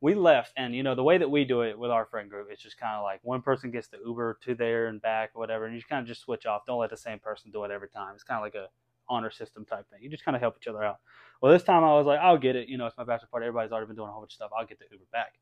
we 0.00 0.14
left, 0.14 0.52
and 0.56 0.74
you 0.74 0.82
know 0.82 0.94
the 0.94 1.02
way 1.02 1.18
that 1.18 1.30
we 1.30 1.44
do 1.44 1.62
it 1.62 1.78
with 1.78 1.90
our 1.90 2.06
friend 2.06 2.30
group, 2.30 2.48
it's 2.50 2.62
just 2.62 2.78
kind 2.78 2.96
of 2.96 3.02
like 3.02 3.20
one 3.22 3.42
person 3.42 3.70
gets 3.70 3.88
the 3.88 3.98
Uber 4.04 4.38
to 4.44 4.54
there 4.54 4.86
and 4.86 5.02
back, 5.02 5.30
or 5.34 5.40
whatever, 5.40 5.66
and 5.66 5.74
you 5.74 5.82
kind 5.88 6.00
of 6.00 6.08
just 6.08 6.22
switch 6.22 6.46
off. 6.46 6.64
Don't 6.66 6.78
let 6.78 6.90
the 6.90 6.96
same 6.96 7.18
person 7.18 7.50
do 7.50 7.64
it 7.64 7.70
every 7.70 7.88
time. 7.88 8.14
It's 8.14 8.24
kind 8.24 8.38
of 8.38 8.42
like 8.42 8.54
a 8.54 8.68
honor 9.08 9.30
system 9.30 9.64
type 9.64 9.88
thing. 9.90 10.00
You 10.02 10.10
just 10.10 10.24
kind 10.24 10.36
of 10.36 10.40
help 10.40 10.56
each 10.60 10.68
other 10.68 10.84
out. 10.84 10.98
Well, 11.40 11.52
this 11.52 11.62
time 11.62 11.84
I 11.84 11.94
was 11.94 12.06
like, 12.06 12.20
I'll 12.20 12.38
get 12.38 12.56
it. 12.56 12.68
You 12.68 12.78
know, 12.78 12.86
it's 12.86 12.96
my 12.96 13.04
bachelor 13.04 13.28
party. 13.30 13.46
Everybody's 13.46 13.72
already 13.72 13.86
been 13.86 13.96
doing 13.96 14.08
a 14.08 14.12
whole 14.12 14.20
bunch 14.22 14.32
of 14.32 14.36
stuff. 14.36 14.50
I'll 14.56 14.66
get 14.66 14.78
the 14.78 14.86
Uber 14.90 15.04
back. 15.12 15.34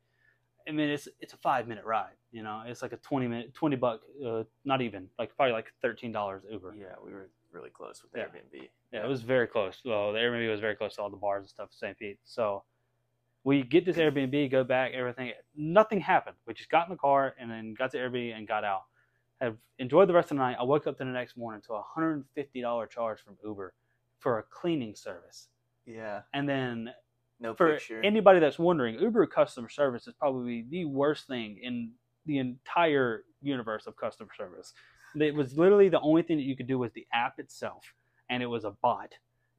I 0.67 0.71
mean, 0.71 0.89
it's 0.89 1.07
it's 1.19 1.33
a 1.33 1.37
five 1.37 1.67
minute 1.67 1.85
ride. 1.85 2.15
You 2.31 2.43
know, 2.43 2.63
it's 2.65 2.81
like 2.81 2.93
a 2.93 2.97
twenty 2.97 3.27
minute, 3.27 3.53
twenty 3.53 3.75
buck, 3.75 4.01
uh, 4.25 4.43
not 4.65 4.81
even 4.81 5.07
like 5.17 5.35
probably 5.35 5.53
like 5.53 5.71
thirteen 5.81 6.11
dollars 6.11 6.43
Uber. 6.51 6.75
Yeah, 6.77 6.95
we 7.03 7.11
were 7.13 7.29
really 7.51 7.69
close 7.69 8.03
with 8.03 8.11
Yeah. 8.15 8.25
Airbnb. 8.25 8.69
Yeah, 8.91 9.05
it 9.05 9.07
was 9.07 9.21
very 9.21 9.47
close. 9.47 9.81
Well, 9.85 10.13
the 10.13 10.19
Airbnb 10.19 10.49
was 10.49 10.59
very 10.59 10.75
close 10.75 10.95
to 10.95 11.01
all 11.01 11.09
the 11.09 11.17
bars 11.17 11.41
and 11.41 11.49
stuff, 11.49 11.69
in 11.71 11.77
St. 11.77 11.97
Pete. 11.97 12.19
So 12.23 12.63
we 13.43 13.63
get 13.63 13.85
this 13.85 13.97
Airbnb, 13.97 14.51
go 14.51 14.63
back, 14.63 14.91
everything. 14.93 15.31
Nothing 15.55 16.01
happened. 16.01 16.35
We 16.45 16.53
just 16.53 16.69
got 16.69 16.87
in 16.87 16.91
the 16.91 16.97
car 16.97 17.33
and 17.39 17.49
then 17.49 17.73
got 17.73 17.91
to 17.91 17.97
Airbnb 17.97 18.37
and 18.37 18.47
got 18.47 18.63
out. 18.63 18.83
Have 19.39 19.55
enjoyed 19.79 20.09
the 20.09 20.13
rest 20.13 20.31
of 20.31 20.37
the 20.37 20.43
night. 20.43 20.57
I 20.59 20.63
woke 20.63 20.87
up 20.87 20.97
the 20.97 21.05
next 21.05 21.37
morning 21.37 21.61
to 21.67 21.73
a 21.73 21.81
hundred 21.81 22.13
and 22.13 22.25
fifty 22.35 22.59
dollar 22.61 22.87
charge 22.87 23.19
from 23.21 23.37
Uber 23.43 23.73
for 24.19 24.39
a 24.39 24.43
cleaning 24.43 24.95
service. 24.95 25.49
Yeah. 25.85 26.21
And 26.33 26.49
then 26.49 26.89
No 27.39 27.53
for 27.53 27.73
picture. 27.73 28.01
anybody 28.03 28.39
that's 28.39 28.57
wondering, 28.57 28.99
Uber 28.99 29.27
customer 29.27 29.69
service 29.69 30.07
is 30.07 30.13
probably 30.13 30.65
the 30.69 30.85
worst 30.85 31.27
thing 31.27 31.59
in 31.61 31.91
the 32.25 32.39
entire 32.39 33.23
universe 33.41 33.85
of 33.87 33.95
customer 33.95 34.31
service. 34.35 34.73
It 35.19 35.33
was 35.33 35.57
literally 35.57 35.89
the 35.89 35.99
only 36.01 36.21
thing 36.21 36.37
that 36.37 36.43
you 36.43 36.55
could 36.55 36.67
do 36.67 36.79
was 36.79 36.91
the 36.93 37.05
app 37.13 37.39
itself, 37.39 37.93
and 38.29 38.41
it 38.43 38.47
was 38.47 38.65
a 38.65 38.71
bot. 38.81 39.13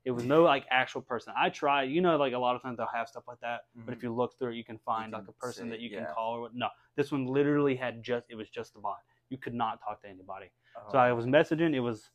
It 0.04 0.10
was 0.10 0.24
no 0.24 0.42
like 0.52 0.64
actual 0.70 1.02
person. 1.02 1.32
I 1.36 1.50
tried, 1.50 1.90
you 1.90 2.00
know, 2.00 2.16
like 2.16 2.32
a 2.32 2.38
lot 2.38 2.56
of 2.56 2.62
times 2.62 2.78
they'll 2.78 2.88
have 2.92 3.08
stuff 3.08 3.24
like 3.28 3.40
that, 3.40 3.66
but 3.86 3.94
if 3.94 4.02
you 4.02 4.14
look 4.14 4.38
through 4.38 4.52
it, 4.52 4.56
you 4.56 4.64
can 4.64 4.78
find 4.78 5.12
can 5.12 5.20
like 5.20 5.28
a 5.28 5.32
person 5.32 5.68
that 5.70 5.80
you 5.80 5.90
yeah. 5.90 6.04
can 6.04 6.14
call 6.14 6.36
or 6.36 6.40
what. 6.42 6.54
No, 6.54 6.68
this 6.96 7.12
one 7.12 7.26
literally 7.26 7.76
had 7.76 8.02
just 8.02 8.26
it 8.28 8.34
was 8.34 8.48
just 8.48 8.74
a 8.76 8.80
bot. 8.80 8.98
You 9.30 9.38
could 9.38 9.54
not 9.54 9.80
talk 9.82 10.02
to 10.02 10.08
anybody. 10.08 10.46
Oh, 10.76 10.92
So 10.92 10.98
I 10.98 11.12
was 11.12 11.26
messaging. 11.26 11.74
It 11.74 11.80
was 11.80 12.10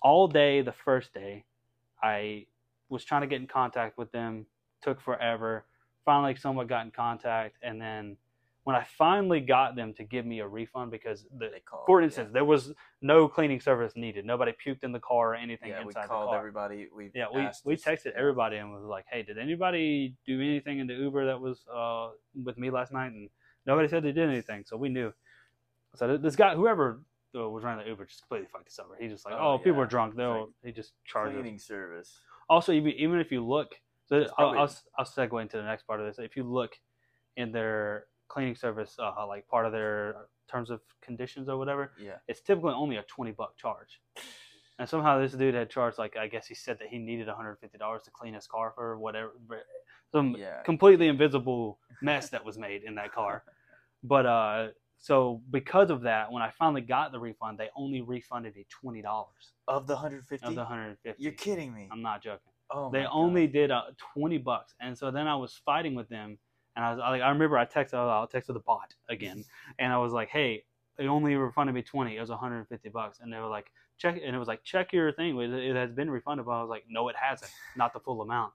all 0.00 0.28
day 0.28 0.62
the 0.62 0.72
first 0.72 1.12
day. 1.12 1.44
I 2.02 2.46
was 2.88 3.04
trying 3.04 3.22
to 3.22 3.26
get 3.26 3.40
in 3.40 3.46
contact 3.46 3.98
with 3.98 4.12
them. 4.12 4.46
Took 4.84 5.00
forever. 5.00 5.64
Finally, 6.04 6.36
someone 6.36 6.66
got 6.66 6.84
in 6.84 6.90
contact, 6.90 7.56
and 7.62 7.80
then 7.80 8.16
when 8.64 8.74
I 8.74 8.84
finally 8.98 9.40
got 9.40 9.76
them 9.76 9.92
to 9.94 10.04
give 10.04 10.24
me 10.24 10.40
a 10.40 10.48
refund 10.48 10.90
because 10.90 11.26
the 11.38 11.50
called. 11.64 11.84
for 11.86 12.00
yeah. 12.00 12.06
instance 12.06 12.30
there 12.32 12.44
was 12.44 12.72
no 13.02 13.28
cleaning 13.28 13.60
service 13.60 13.92
needed. 13.94 14.24
Nobody 14.24 14.52
puked 14.52 14.84
in 14.84 14.92
the 14.92 15.00
car 15.00 15.32
or 15.32 15.34
anything 15.34 15.68
yeah, 15.68 15.80
we 15.80 15.86
inside 15.86 16.04
the 16.04 16.08
called 16.08 16.34
everybody. 16.34 16.88
We 16.94 17.10
Yeah, 17.14 17.26
we, 17.32 17.46
we 17.64 17.76
texted 17.76 18.06
yeah. 18.06 18.12
everybody 18.16 18.56
and 18.56 18.72
was 18.72 18.84
like, 18.84 19.04
"Hey, 19.10 19.22
did 19.22 19.38
anybody 19.38 20.16
do 20.26 20.40
anything 20.40 20.78
in 20.78 20.86
the 20.86 20.94
Uber 20.94 21.26
that 21.26 21.40
was 21.40 21.64
uh, 21.72 22.10
with 22.42 22.56
me 22.56 22.70
last 22.70 22.92
night?" 22.92 23.12
And 23.12 23.28
nobody 23.66 23.86
said 23.86 24.02
they 24.02 24.12
did 24.12 24.28
anything, 24.28 24.64
so 24.66 24.76
we 24.76 24.88
knew. 24.88 25.12
So 25.96 26.16
this 26.16 26.34
guy, 26.34 26.54
whoever 26.54 27.02
uh, 27.36 27.48
was 27.48 27.64
running 27.64 27.84
the 27.84 27.90
Uber, 27.90 28.06
just 28.06 28.22
completely 28.22 28.48
fucked 28.50 28.68
us 28.68 28.78
over. 28.78 28.96
He 28.98 29.08
just 29.08 29.26
like, 29.26 29.34
Oh, 29.34 29.54
"Oh, 29.54 29.58
people 29.58 29.80
are 29.80 29.86
drunk." 29.86 30.16
They'll 30.16 30.40
like 30.40 30.48
he 30.64 30.72
just 30.72 30.92
charged 31.04 31.36
us. 31.36 31.42
cleaning 31.42 31.58
service. 31.58 32.18
Also, 32.48 32.72
even 32.72 33.20
if 33.20 33.30
you 33.30 33.44
look, 33.44 33.74
so 34.06 34.24
probably- 34.36 34.58
I'll 34.58 34.72
I'll 34.98 35.04
segue 35.04 35.40
into 35.42 35.56
the 35.56 35.62
next 35.64 35.84
part 35.84 36.00
of 36.00 36.06
this. 36.06 36.18
If 36.18 36.36
you 36.36 36.44
look 36.44 36.78
in 37.36 37.52
their 37.52 38.06
cleaning 38.28 38.54
service, 38.54 38.96
uh, 38.98 39.26
like 39.26 39.46
part 39.48 39.66
of 39.66 39.72
their 39.72 40.28
terms 40.48 40.70
of 40.70 40.80
conditions 41.02 41.48
or 41.48 41.56
whatever, 41.56 41.92
Yeah. 41.98 42.18
it's 42.28 42.40
typically 42.40 42.72
only 42.74 42.96
a 42.96 43.02
20 43.04 43.32
buck 43.32 43.56
charge. 43.56 44.00
And 44.78 44.88
somehow 44.88 45.18
this 45.20 45.32
dude 45.32 45.54
had 45.54 45.70
charged 45.70 45.98
like 45.98 46.16
I 46.16 46.26
guess 46.26 46.46
he 46.46 46.54
said 46.54 46.78
that 46.80 46.88
he 46.88 46.98
needed 46.98 47.28
150 47.28 47.78
dollars 47.78 48.02
to 48.04 48.10
clean 48.10 48.34
his 48.34 48.46
car 48.46 48.72
for 48.74 48.98
whatever 48.98 49.32
some 50.10 50.34
Yeah. 50.36 50.62
completely 50.62 51.08
invisible 51.08 51.78
mess 52.02 52.28
that 52.30 52.44
was 52.44 52.58
made 52.58 52.82
in 52.82 52.94
that 52.96 53.12
car. 53.12 53.44
But 54.02 54.26
uh 54.26 54.68
so 54.98 55.42
because 55.50 55.90
of 55.90 56.00
that, 56.02 56.32
when 56.32 56.42
I 56.42 56.50
finally 56.50 56.80
got 56.80 57.12
the 57.12 57.20
refund, 57.20 57.58
they 57.58 57.68
only 57.76 58.00
refunded 58.00 58.54
me 58.56 58.64
twenty 58.70 59.02
dollars 59.02 59.52
Of 59.68 59.86
the 59.86 59.94
150. 59.94 60.46
of 60.46 60.54
the 60.54 60.62
150. 60.62 61.22
You're 61.22 61.32
kidding 61.32 61.72
me. 61.74 61.88
I'm 61.92 62.00
not 62.02 62.22
joking. 62.22 62.52
Oh. 62.70 62.90
they 62.90 63.06
only 63.06 63.46
God. 63.46 63.52
did 63.52 63.70
uh, 63.70 63.82
20 64.14 64.38
bucks, 64.38 64.74
and 64.80 64.96
so 64.96 65.10
then 65.10 65.26
I 65.26 65.36
was 65.36 65.60
fighting 65.64 65.94
with 65.94 66.08
them, 66.08 66.38
and 66.76 66.84
I 66.84 66.90
was 66.90 66.98
like, 66.98 67.22
I 67.22 67.28
remember 67.28 67.58
I 67.58 67.66
texted, 67.66 67.94
I 67.94 68.26
texted 68.26 68.54
the 68.54 68.60
bot 68.60 68.94
again, 69.08 69.44
and 69.78 69.92
I 69.92 69.98
was 69.98 70.12
like, 70.12 70.28
hey, 70.28 70.64
they 70.96 71.06
only 71.06 71.34
refunded 71.34 71.74
me 71.74 71.82
20. 71.82 72.16
It 72.16 72.20
was 72.20 72.30
150 72.30 72.88
bucks, 72.90 73.18
and 73.20 73.32
they 73.32 73.38
were 73.38 73.48
like, 73.48 73.70
check, 73.98 74.18
and 74.24 74.34
it 74.34 74.38
was 74.38 74.48
like, 74.48 74.62
check 74.64 74.92
your 74.92 75.12
thing. 75.12 75.38
It 75.38 75.52
it 75.52 75.76
has 75.76 75.92
been 75.92 76.10
refunded, 76.10 76.46
but 76.46 76.52
I 76.52 76.60
was 76.60 76.70
like, 76.70 76.84
no, 76.88 77.08
it 77.08 77.16
hasn't, 77.16 77.50
not 77.76 77.92
the 77.92 78.00
full 78.00 78.22
amount. 78.22 78.52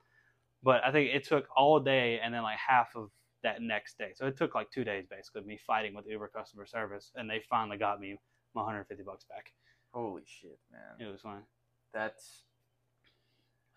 But 0.62 0.84
I 0.86 0.92
think 0.92 1.14
it 1.14 1.26
took 1.26 1.48
all 1.56 1.80
day, 1.80 2.20
and 2.24 2.34
then 2.34 2.44
like 2.44 2.58
half 2.58 2.96
of 2.96 3.10
that 3.44 3.62
next 3.62 3.98
day. 3.98 4.12
So 4.16 4.28
it 4.28 4.38
took 4.38 4.56
like 4.56 4.70
two 4.72 4.84
days 4.84 5.06
basically 5.10 5.44
me 5.44 5.58
fighting 5.66 5.94
with 5.94 6.06
Uber 6.08 6.30
customer 6.30 6.66
service, 6.66 7.12
and 7.16 7.30
they 7.30 7.42
finally 7.50 7.78
got 7.78 8.00
me 8.00 8.18
my 8.56 8.62
150 8.62 9.04
bucks 9.04 9.26
back. 9.26 9.54
Holy 9.94 10.24
shit, 10.26 10.60
man. 10.72 11.08
It 11.08 11.12
was 11.12 11.22
fine. 11.22 11.44
That's. 11.94 12.44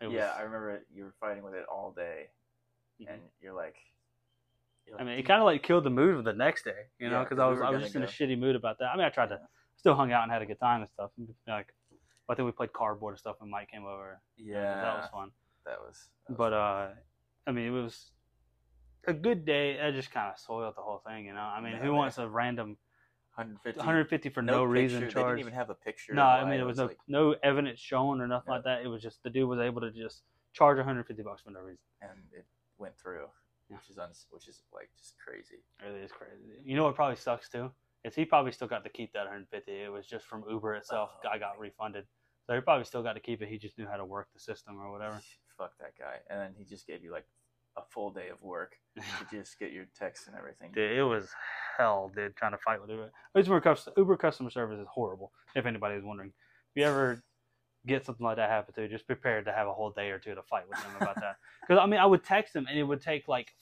Was, 0.07 0.15
yeah, 0.15 0.33
I 0.37 0.43
remember 0.43 0.83
you 0.95 1.05
were 1.05 1.15
fighting 1.21 1.43
with 1.43 1.55
it 1.55 1.65
all 1.73 1.93
day, 1.93 2.29
Mhm. 3.01 3.09
and 3.13 3.21
you're 3.41 3.53
like. 3.55 3.77
you're 4.87 5.01
I 5.01 5.05
mean, 5.05 5.19
it 5.19 5.23
kind 5.23 5.41
of 5.41 5.45
like 5.45 5.63
killed 5.63 5.85
the 5.85 5.91
mood 5.91 6.17
of 6.17 6.25
the 6.25 6.33
next 6.33 6.65
day, 6.65 6.87
you 6.99 7.09
know, 7.09 7.27
Yeah, 7.31 7.43
I 7.45 7.49
was 7.49 7.59
were 7.59 7.65
I 7.65 7.71
was 7.71 7.83
just 7.83 7.95
in 7.97 8.03
a 8.03 8.07
shitty 8.07 8.39
mood 8.39 8.57
about 8.57 8.79
that. 8.79 8.87
I 8.87 8.97
mean, 8.97 9.07
I 9.07 9.11
tried 9.11 9.29
to 9.29 9.41
still 9.77 9.95
hung 9.95 10.13
out 10.13 10.23
and 10.25 10.33
had 10.33 10.43
a 10.43 10.47
good 10.47 10.61
time 10.61 10.81
and 10.81 10.91
stuff. 10.91 11.11
Like, 11.47 11.73
I 12.29 12.35
think 12.35 12.47
we 12.47 12.53
played 12.53 12.73
cardboard 12.73 13.13
and 13.15 13.19
stuff 13.19 13.37
when 13.41 13.51
Mike 13.51 13.71
came 13.71 13.85
over. 13.85 14.21
Yeah, 14.37 14.81
that 14.81 14.97
was 14.97 15.09
fun. 15.13 15.31
That 15.67 15.79
was. 15.81 16.09
that 16.27 16.33
was 16.33 16.37
But 16.39 16.53
uh, 16.53 16.89
I 17.47 17.53
mean, 17.53 17.67
it 17.67 17.71
was 17.71 18.11
a 19.07 19.13
good 19.13 19.45
day. 19.45 19.73
It 19.73 19.93
just 19.95 20.11
kind 20.11 20.31
of 20.33 20.39
soiled 20.39 20.77
the 20.77 20.83
whole 20.83 21.03
thing, 21.07 21.27
you 21.27 21.35
know. 21.35 21.41
I 21.41 21.61
mean, 21.61 21.73
Yeah, 21.73 21.79
who 21.79 21.87
man. 21.87 21.95
wants 21.97 22.19
a 22.19 22.29
random 22.29 22.77
150. 23.35 23.79
150 23.79 24.29
for 24.29 24.43
no, 24.43 24.65
reason 24.65 25.01
picture. 25.01 25.15
They 25.15 25.21
charge? 25.23 25.37
didn't 25.39 25.41
even 25.49 25.53
have 25.55 25.71
a 25.71 25.75
picture. 25.75 26.15
no, 26.15 26.23
I 26.23 26.49
mean, 26.49 26.61
it 26.61 26.65
was 26.67 26.77
no 26.79 26.87
like, 26.87 26.99
no 27.09 27.35
evidence 27.43 27.81
shown 27.81 28.21
or 28.21 28.27
nothing 28.27 28.49
Yeah. 28.51 28.55
like 28.57 28.65
that. 28.65 28.83
It 28.83 28.89
was 28.89 29.03
just 29.03 29.23
the 29.23 29.31
dude 29.31 29.49
was 29.49 29.59
able 29.61 29.81
to 29.81 29.91
just 29.91 30.23
charge 30.53 30.77
150 30.77 31.23
bucks 31.23 31.41
for 31.43 31.51
no 31.51 31.61
reason. 31.61 31.79
and 32.03 32.19
it 32.33 32.45
went 32.79 32.97
through, 32.99 33.27
Yeah. 33.71 33.77
which 33.77 33.89
is 33.89 33.99
uns- 33.99 34.27
which 34.31 34.49
is 34.49 34.63
like 34.73 34.91
just 34.99 35.17
crazy. 35.19 35.63
It 35.81 35.85
really 35.87 36.01
is 36.01 36.13
crazy. 36.13 36.61
You 36.65 36.77
know 36.77 36.85
what 36.85 36.95
probably 36.95 37.17
sucks 37.17 37.49
too? 37.49 37.73
Is 38.05 38.15
he 38.15 38.25
probably 38.25 38.51
still 38.53 38.67
got 38.69 38.83
to 38.85 38.91
keep 38.91 39.13
that 39.13 39.27
150. 39.27 39.71
It 39.73 39.89
was 39.91 40.07
just 40.07 40.27
from 40.27 40.45
Uber 40.51 40.75
itself. 40.75 41.13
Oh, 41.25 41.29
I 41.29 41.39
got 41.39 41.59
refunded. 41.59 42.07
So 42.47 42.55
he 42.55 42.61
probably 42.61 42.85
still 42.85 43.03
got 43.05 43.13
to 43.13 43.21
keep 43.21 43.41
it. 43.41 43.49
He 43.49 43.57
just 43.57 43.79
knew 43.79 43.87
how 43.87 43.97
to 43.97 44.05
work 44.05 44.29
the 44.35 44.41
system 44.41 44.79
or 44.81 44.91
whatever. 44.91 45.21
Fuck 45.57 45.79
that 45.79 45.97
guy. 45.97 46.17
And 46.29 46.41
then 46.41 46.53
he 46.59 46.65
just 46.65 46.87
gave 46.89 47.05
you 47.05 47.13
like 47.13 47.25
a 47.77 47.83
full 47.83 48.11
day 48.11 48.29
of 48.29 48.43
work 48.43 48.77
to 48.97 49.03
just 49.31 49.59
get 49.61 49.71
your 49.71 49.87
texts 49.97 50.27
and 50.27 50.37
everything. 50.37 50.73
Dude, 50.75 50.91
it 50.99 51.05
was 51.05 51.31
hell, 51.77 52.11
dude, 52.15 52.37
trying 52.37 52.53
to 52.53 52.59
fight 52.59 52.81
with 52.81 52.91
Uber. 52.91 53.11
Uber, 53.37 53.77
Uber 53.97 54.17
customer 54.17 54.51
service 54.51 54.79
is 54.81 54.87
horrible, 54.91 55.33
if 55.55 55.67
anybody 55.67 55.97
is 55.97 56.05
wondering. 56.05 56.31
If 56.75 56.81
you 56.81 56.85
ever 56.85 57.23
get 57.87 58.05
something 58.05 58.25
like 58.25 58.37
that 58.37 58.49
happen 58.49 58.75
to 58.75 58.83
you, 58.83 58.89
just 58.89 59.07
prepared 59.07 59.45
to 59.47 59.53
have 59.53 59.67
a 59.67 59.73
whole 59.73 59.91
day 59.91 60.11
or 60.11 60.19
two 60.19 60.35
to 60.35 60.43
fight 60.43 60.69
with 60.69 60.81
them 60.83 60.93
about 61.01 61.17
that. 61.17 61.37
Because, 61.61 61.81
I 61.81 61.87
mean, 61.87 62.01
I 62.01 62.07
would 62.07 62.25
text 62.25 62.55
them 62.55 62.67
and 62.69 62.77
it 62.79 62.83
would 62.83 63.01
take 63.01 63.29
like 63.29 63.53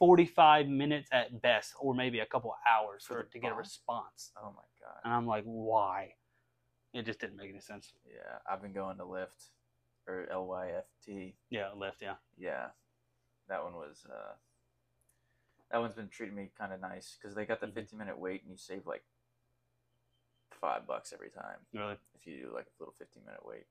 45 0.00 0.66
minutes 0.66 1.08
at 1.12 1.40
best 1.40 1.74
or 1.78 1.94
maybe 1.94 2.18
a 2.18 2.26
couple 2.26 2.52
hours 2.68 3.04
For 3.04 3.22
for, 3.22 3.22
to 3.30 3.38
get 3.38 3.52
a 3.52 3.54
response. 3.54 4.32
Oh 4.36 4.48
my 4.50 4.62
god. 4.80 4.98
And 5.04 5.14
I'm 5.14 5.26
like, 5.26 5.44
why? 5.44 6.14
It 6.92 7.06
just 7.06 7.20
didn't 7.20 7.36
make 7.36 7.50
any 7.50 7.60
sense. 7.60 7.92
Yeah, 8.06 8.38
I've 8.50 8.60
been 8.60 8.72
going 8.72 8.96
to 8.98 9.04
Lyft 9.04 9.50
or 10.08 10.26
L 10.30 10.46
Y 10.46 10.70
F 10.76 10.84
T. 11.04 11.36
Yeah, 11.50 11.68
Lyft, 11.76 12.02
yeah. 12.02 12.14
Yeah, 12.36 12.66
that 13.48 13.62
one 13.62 13.74
was. 13.74 14.04
uh 14.08 14.34
That 15.70 15.78
one's 15.78 15.94
been 15.94 16.08
treating 16.08 16.36
me 16.36 16.50
kind 16.56 16.72
of 16.72 16.80
nice 16.80 17.16
because 17.20 17.34
they 17.34 17.44
got 17.46 17.60
the 17.60 17.66
Mhm. 17.66 17.74
15 17.74 17.98
minute 17.98 18.18
wait 18.18 18.42
and 18.42 18.50
you 18.50 18.56
save 18.56 18.86
like 18.86 19.04
five 20.50 20.86
bucks 20.86 21.12
every 21.12 21.30
time 21.30 21.58
Really? 21.72 21.98
if 22.14 22.26
you 22.26 22.46
do 22.46 22.54
like 22.54 22.66
a 22.66 22.70
little 22.78 22.94
15 22.94 23.24
minute 23.24 23.44
wait. 23.44 23.66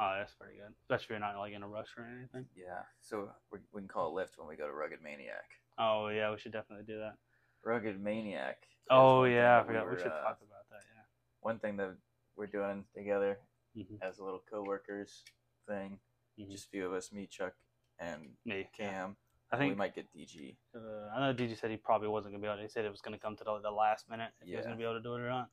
Oh, 0.00 0.14
that's 0.16 0.34
pretty 0.34 0.56
good. 0.56 0.72
Especially 0.82 1.04
if 1.04 1.10
you're 1.10 1.18
not 1.18 1.36
like 1.38 1.52
in 1.52 1.62
a 1.62 1.68
rush 1.68 1.96
or 1.96 2.04
anything. 2.04 2.48
Yeah. 2.54 2.82
So 3.00 3.32
we, 3.50 3.58
we 3.72 3.80
can 3.80 3.88
call 3.88 4.16
it 4.16 4.20
Lyft 4.20 4.38
when 4.38 4.46
we 4.46 4.56
go 4.56 4.66
to 4.66 4.72
Rugged 4.72 5.02
Maniac. 5.02 5.50
Oh 5.78 6.08
yeah, 6.08 6.30
we 6.30 6.38
should 6.38 6.52
definitely 6.52 6.84
do 6.84 6.98
that. 6.98 7.16
Rugged 7.64 8.00
Maniac. 8.00 8.68
Oh 8.90 9.24
yeah, 9.24 9.60
I 9.60 9.64
forgot. 9.64 9.86
We, 9.86 9.92
were, 9.92 9.98
should 9.98 10.12
uh, 10.12 10.22
talk 10.22 10.38
about 10.42 10.68
that. 10.70 10.82
Yeah. 10.94 11.02
One 11.40 11.58
thing 11.58 11.76
that 11.78 11.96
we're 12.36 12.46
doing 12.46 12.84
together 12.94 13.38
Yeah. 13.74 13.84
hmm 13.84 13.96
as 14.02 14.18
a 14.18 14.24
little 14.24 14.42
co-workers 14.48 15.24
thing. 15.66 15.98
Mhm. 16.38 16.50
Just 16.50 16.66
a 16.66 16.70
few 16.70 16.86
of 16.86 16.92
us, 16.92 17.10
me, 17.12 17.26
Chuck, 17.26 17.54
and 17.98 18.36
Me. 18.44 18.68
Cam. 18.76 19.16
I 19.50 19.56
think 19.56 19.72
we 19.72 19.76
might 19.76 19.94
get 19.94 20.06
DG. 20.14 20.56
uh, 20.74 21.08
I 21.16 21.20
know 21.20 21.34
DG 21.34 21.58
said 21.58 21.70
he 21.70 21.76
probably 21.78 22.08
wasn't 22.08 22.34
gonna 22.34 22.42
be 22.42 22.46
able. 22.46 22.56
to 22.56 22.62
He 22.62 22.68
said 22.68 22.84
it 22.84 22.90
was 22.90 23.00
gonna 23.00 23.18
come 23.18 23.36
to 23.36 23.44
the, 23.44 23.60
the 23.62 23.70
last 23.70 24.08
minute 24.10 24.30
if 24.40 24.48
he 24.48 24.54
was 24.56 24.62
Yeah. 24.64 24.68
gonna 24.68 24.76
be 24.76 24.84
able 24.84 24.94
to 24.94 25.02
do 25.02 25.14
it 25.14 25.20
or 25.20 25.28
not. 25.30 25.48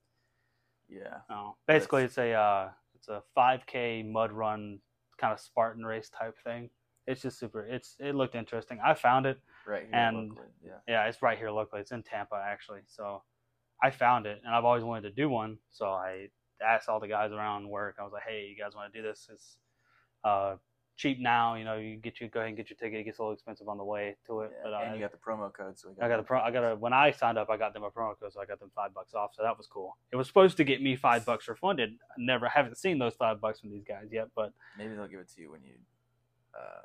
Yeah. 0.89 1.19
No. 1.29 1.57
Basically, 1.67 2.03
it's 2.03 2.17
a 2.17 2.33
uh, 2.33 2.69
it's 2.93 3.07
a 3.07 3.23
5K 3.37 4.03
mud 4.11 4.31
run 4.31 4.79
kind 5.17 5.33
of 5.33 5.39
Spartan 5.39 5.85
race 5.85 6.09
type 6.09 6.35
thing. 6.43 6.69
It's 7.07 7.21
just 7.21 7.39
super. 7.39 7.65
It's 7.65 7.95
it 7.99 8.15
looked 8.15 8.35
interesting. 8.35 8.79
I 8.83 8.93
found 8.95 9.25
it. 9.25 9.39
Right 9.65 9.83
here 9.85 9.95
And- 9.95 10.29
locally. 10.29 10.47
Yeah. 10.61 10.79
Yeah, 10.87 11.05
it's 11.07 11.21
right 11.21 11.37
here 11.37 11.51
locally. 11.51 11.81
It's 11.81 11.91
in 11.91 12.03
Tampa 12.03 12.35
actually. 12.45 12.81
So 12.87 13.23
I 13.81 13.91
found 13.91 14.25
it, 14.25 14.41
and 14.45 14.53
I've 14.53 14.65
always 14.65 14.83
wanted 14.83 15.03
to 15.09 15.11
do 15.11 15.29
one. 15.29 15.57
So 15.71 15.87
I 15.87 16.29
asked 16.61 16.89
all 16.89 16.99
the 16.99 17.07
guys 17.07 17.31
around 17.31 17.69
work. 17.69 17.95
I 17.99 18.03
was 18.03 18.11
like, 18.13 18.23
"Hey, 18.23 18.47
you 18.47 18.57
guys 18.61 18.75
want 18.75 18.91
to 18.91 19.01
do 19.01 19.07
this? 19.07 19.27
It's 19.31 19.57
uh, 20.23 20.55
cheap 20.95 21.19
now. 21.19 21.55
You 21.55 21.63
know, 21.65 21.75
you 21.77 21.97
get 21.97 22.19
you 22.21 22.27
go 22.29 22.39
ahead 22.39 22.49
and 22.49 22.57
get 22.57 22.69
your 22.69 22.77
ticket. 22.77 22.99
It 22.99 23.03
gets 23.03 23.19
a 23.19 23.21
little 23.21 23.33
expensive 23.33 23.67
on 23.67 23.77
the 23.77 23.83
way 23.83 24.15
to 24.27 24.41
it, 24.41 24.51
Yeah, 24.55 24.61
but 24.63 24.73
uh, 24.73 24.79
and 24.85 24.95
you 24.95 25.01
got 25.01 25.11
the 25.11 25.17
promo 25.17 25.51
code, 25.53 25.77
so 25.77 25.89
we 25.89 26.01
I 26.01 26.07
got 26.07 26.19
a 26.19 26.23
pro. 26.23 26.39
I 26.39 26.51
got 26.51 26.63
a 26.63 26.75
when 26.75 26.93
I 26.93 27.11
signed 27.11 27.37
up, 27.37 27.49
I 27.49 27.57
got 27.57 27.73
them 27.73 27.83
a 27.83 27.89
promo 27.91 28.17
code, 28.19 28.33
so 28.33 28.41
I 28.41 28.45
got 28.45 28.59
them 28.59 28.71
five 28.75 28.93
bucks 28.93 29.13
off. 29.13 29.31
So 29.35 29.43
that 29.43 29.57
was 29.57 29.67
cool. 29.67 29.97
It 30.11 30.15
was 30.15 30.27
supposed 30.27 30.57
to 30.57 30.63
get 30.63 30.81
me 30.81 30.95
five 30.95 31.25
bucks 31.25 31.47
refunded. 31.47 31.91
I 32.09 32.13
never 32.17 32.47
haven't 32.47 32.77
seen 32.77 32.99
those 32.99 33.13
five 33.15 33.41
bucks 33.41 33.59
from 33.59 33.71
these 33.71 33.83
guys 33.83 34.07
yet, 34.11 34.29
but 34.35 34.53
Maybe 34.77 34.95
they'll 34.95 35.07
give 35.07 35.19
it 35.19 35.29
to 35.35 35.41
you 35.41 35.51
when 35.51 35.61
you, 35.63 35.73
uh, 36.57 36.81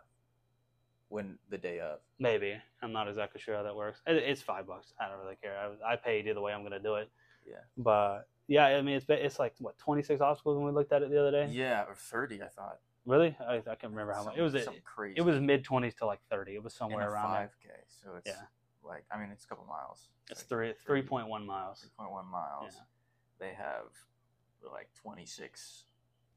when 1.09 1.39
the 1.51 1.59
day 1.59 1.81
of. 1.81 1.99
maybe 2.19 2.55
I'm 2.83 2.93
not 2.93 3.09
exactly 3.09 3.41
sure 3.41 3.57
how 3.57 3.63
that 3.63 3.75
works. 3.77 4.01
It, 4.07 4.17
it's 4.17 4.43
five 4.43 4.67
bucks. 4.67 4.93
I 5.01 5.09
don't 5.09 5.21
really 5.21 5.37
care. 5.43 5.57
I, 5.85 5.93
I 5.93 5.97
paid 5.97 6.27
either 6.27 6.41
way. 6.41 6.53
I'm 6.53 6.63
gonna 6.63 6.79
do 6.81 6.97
it. 6.97 7.09
Yeah. 7.49 7.57
But 7.77 8.29
yeah, 8.49 8.67
I 8.67 8.83
mean, 8.83 8.97
it's 8.97 9.07
it's 9.09 9.39
like 9.39 9.55
what 9.59 9.79
26 9.79 10.21
obstacles 10.21 10.57
when 10.57 10.67
we 10.67 10.73
looked 10.73 10.93
at 10.93 11.03
it 11.03 11.11
the 11.11 11.21
other 11.21 11.31
day. 11.31 11.49
Yeah, 11.53 11.85
or 11.89 11.95
thirty, 11.95 12.43
I 12.43 12.49
thought. 12.49 12.79
Really? 13.07 13.37
I, 13.41 13.57
I 13.57 13.61
can't 13.61 13.93
remember 13.93 14.13
how 14.13 14.25
much. 14.25 14.37
It 14.37 14.43
was. 14.43 14.65
some 14.65 14.75
crazy. 14.85 15.15
It 15.19 15.23
was 15.23 15.41
mid 15.41 15.65
20s 15.65 15.97
to 15.99 16.07
like 16.07 16.21
30. 16.31 16.55
It 16.55 16.63
was 16.63 16.73
in 16.75 16.77
somewhere 16.79 17.09
a 17.09 17.13
around 17.13 17.33
there. 17.33 17.41
five 17.41 17.51
k. 17.63 17.69
So 17.89 18.17
it's 18.17 18.27
Yeah. 18.29 18.43
like 18.83 19.05
I 19.11 19.19
mean 19.19 19.31
it's 19.33 19.45
a 19.45 19.49
couple 19.49 19.65
miles. 19.67 20.09
It's 20.31 20.43
three 20.43 20.75
three 20.87 21.03
point 21.03 21.29
one 21.29 21.47
miles. 21.47 21.81
three 21.81 21.91
point 21.99 22.11
one 22.13 22.27
miles. 22.27 22.75
Yeah. 22.77 22.83
They 23.49 23.55
have 23.55 23.87
like 24.63 24.89
twenty 24.95 25.25
six 25.27 25.85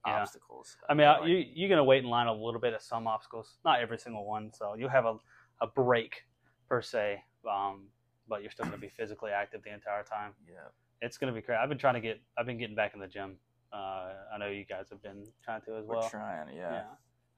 Yeah. 0.08 0.22
obstacles. 0.22 0.78
I 0.90 0.94
mean, 0.94 1.08
Like, 1.08 1.28
you 1.28 1.36
you're 1.54 1.70
gonna 1.70 1.84
wait 1.84 2.04
in 2.04 2.10
line 2.10 2.28
a 2.28 2.34
little 2.34 2.62
bit 2.62 2.74
at 2.74 2.82
some 2.82 3.08
obstacles, 3.08 3.58
not 3.66 3.80
every 3.82 3.98
single 3.98 4.26
one. 4.26 4.52
So 4.54 4.76
you'll 4.76 4.90
have 4.90 5.06
a, 5.06 5.18
a 5.62 5.68
break 5.68 6.24
per 6.70 6.82
se, 6.82 7.22
um, 7.50 7.88
but 8.28 8.42
you're 8.42 8.52
still 8.52 8.66
gonna 8.66 8.78
be 8.78 8.90
physically 8.90 9.32
active 9.32 9.62
the 9.64 9.74
entire 9.74 10.04
time. 10.04 10.34
yeah, 10.48 10.70
It's 11.02 11.18
gonna 11.18 11.34
be 11.34 11.42
crazy. 11.42 11.58
I've 11.62 11.70
been 11.70 11.78
trying 11.78 11.96
to 11.96 12.00
get. 12.02 12.22
I've 12.38 12.46
been 12.46 12.58
getting 12.58 12.76
back 12.76 12.94
in 12.94 13.02
the 13.02 13.08
gym. 13.08 13.38
Uh, 13.74 14.14
I 14.34 14.38
know 14.38 14.48
you 14.48 14.66
guys 14.66 14.88
have 14.92 15.02
been 15.02 15.26
trying 15.44 15.62
to 15.62 15.78
as 15.78 15.86
we're 15.86 15.96
well. 15.96 16.10
trying. 16.10 16.48
Yeah. 16.56 16.72
Yeah. 16.72 16.84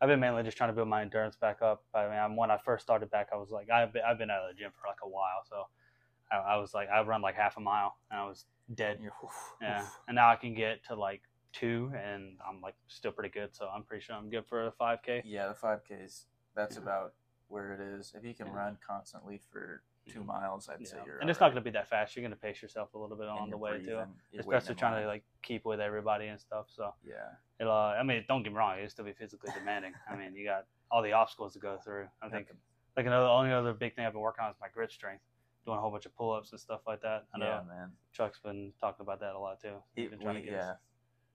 I've 0.01 0.09
been 0.09 0.19
mainly 0.19 0.43
just 0.43 0.57
trying 0.57 0.69
to 0.69 0.73
build 0.73 0.89
my 0.89 1.01
endurance 1.01 1.38
back 1.38 1.61
up. 1.61 1.83
I 1.93 2.03
mean, 2.03 2.13
I'm- 2.17 2.36
when 2.36 2.51
I 2.51 2.57
first 2.57 2.83
started 2.83 3.09
back, 3.09 3.29
I 3.31 3.38
was 3.38 3.49
like, 3.51 3.69
I've 3.69 3.93
been, 3.93 4.03
I've 4.05 4.17
been 4.17 4.29
out 4.29 4.43
of 4.43 4.49
the 4.49 4.61
gym 4.61 4.71
for 4.71 4.86
like 4.88 4.99
a 5.01 5.07
while, 5.07 5.43
so 5.45 5.67
I, 6.29 6.38
I 6.38 6.57
was 6.57 6.73
like, 6.73 6.89
I 6.89 7.01
run 7.03 7.21
like 7.21 7.36
half 7.36 7.55
a 7.55 7.61
mile, 7.61 7.95
and 8.11 8.19
I 8.19 8.25
was 8.25 8.45
dead. 8.73 8.99
Yeah, 9.61 9.86
and 10.07 10.15
now 10.15 10.29
I 10.29 10.36
can 10.36 10.53
get 10.53 10.83
to 10.88 10.95
like 10.95 11.21
two, 11.53 11.93
and 11.95 12.38
I'm 12.45 12.59
like 12.59 12.75
still 12.88 13.13
pretty 13.13 13.29
good. 13.29 13.55
So 13.55 13.69
I'm 13.73 13.83
pretty 13.83 14.03
sure 14.03 14.15
I'm 14.17 14.29
good 14.29 14.45
for 14.45 14.67
a 14.67 14.71
5K. 14.73 15.21
Yeah, 15.23 15.47
the 15.47 15.53
five 15.53 15.81
Ks. 15.86 16.25
That's 16.55 16.75
Yeah. 16.75 16.81
about 16.83 17.13
where 17.47 17.73
it 17.73 17.79
is. 17.79 18.13
If 18.13 18.25
you 18.25 18.33
can 18.33 18.47
Yeah. 18.47 18.53
run 18.53 18.77
constantly 18.86 19.38
for 19.38 19.83
two 20.08 20.24
miles, 20.24 20.70
I'd 20.70 20.86
say 20.88 20.97
you're. 21.06 21.20
and 21.20 21.30
it's 21.30 21.39
not 21.39 21.47
going 21.47 21.56
to 21.56 21.62
be 21.62 21.72
that 21.72 21.88
fast. 21.89 22.16
You're 22.16 22.22
going 22.22 22.32
to 22.32 22.39
pace 22.39 22.62
yourself 22.62 22.93
a 22.93 22.97
little 22.97 23.18
bit 23.18 23.28
and 23.28 23.38
on 23.39 23.49
the 23.49 23.58
way 23.58 23.80
too, 23.80 23.86
breathing, 23.86 24.14
you're 24.32 24.41
especially 24.41 24.76
trying 24.76 25.01
to 25.01 25.08
like 25.08 25.24
keep 25.41 25.66
with 25.66 25.80
everybody 25.80 26.28
and 26.28 26.39
stuff. 26.39 26.68
So 26.70 26.93
Yeah. 27.03 27.16
it'll. 27.60 27.72
Uh, 27.74 27.93
I 27.99 28.03
mean, 28.03 28.24
don't 28.28 28.43
get 28.43 28.51
me 28.51 28.58
wrong, 28.58 28.78
it'll 28.78 28.89
still 28.89 29.06
be 29.06 29.14
physically 29.14 29.51
demanding. 29.58 29.93
I 30.10 30.16
mean, 30.16 30.36
you 30.36 30.45
got 30.45 30.66
all 30.91 31.01
the 31.01 31.14
obstacles 31.14 31.53
to 31.53 31.60
go 31.60 31.78
through. 31.84 32.08
I 32.22 32.30
think 32.30 32.47
like 32.95 33.06
another 33.06 33.26
only 33.28 33.51
other 33.51 33.74
big 33.74 33.95
thing 33.95 34.06
I've 34.06 34.14
been 34.14 34.22
working 34.22 34.43
on 34.45 34.51
is 34.51 34.58
my 34.62 34.68
grip 34.74 34.91
strength, 34.91 35.24
doing 35.66 35.78
a 35.78 35.82
whole 35.82 35.91
bunch 35.91 36.06
of 36.06 36.16
pull 36.16 36.32
ups 36.32 36.51
and 36.51 36.60
stuff 36.60 36.82
like 36.88 37.01
that. 37.01 37.26
I 37.34 37.38
know 37.39 37.45
Yeah, 37.45 37.62
man. 37.68 37.91
Chuck's 38.14 38.39
been 38.39 38.72
talking 38.80 39.03
about 39.03 39.20
that 39.22 39.34
a 39.36 39.39
lot 39.39 39.60
too. 39.62 39.76
It, 39.95 40.12
been 40.12 40.20
trying 40.20 40.36
we, 40.36 40.41
to 40.41 40.47
get 40.47 40.60
us- 40.60 40.66
yeah, 40.68 40.74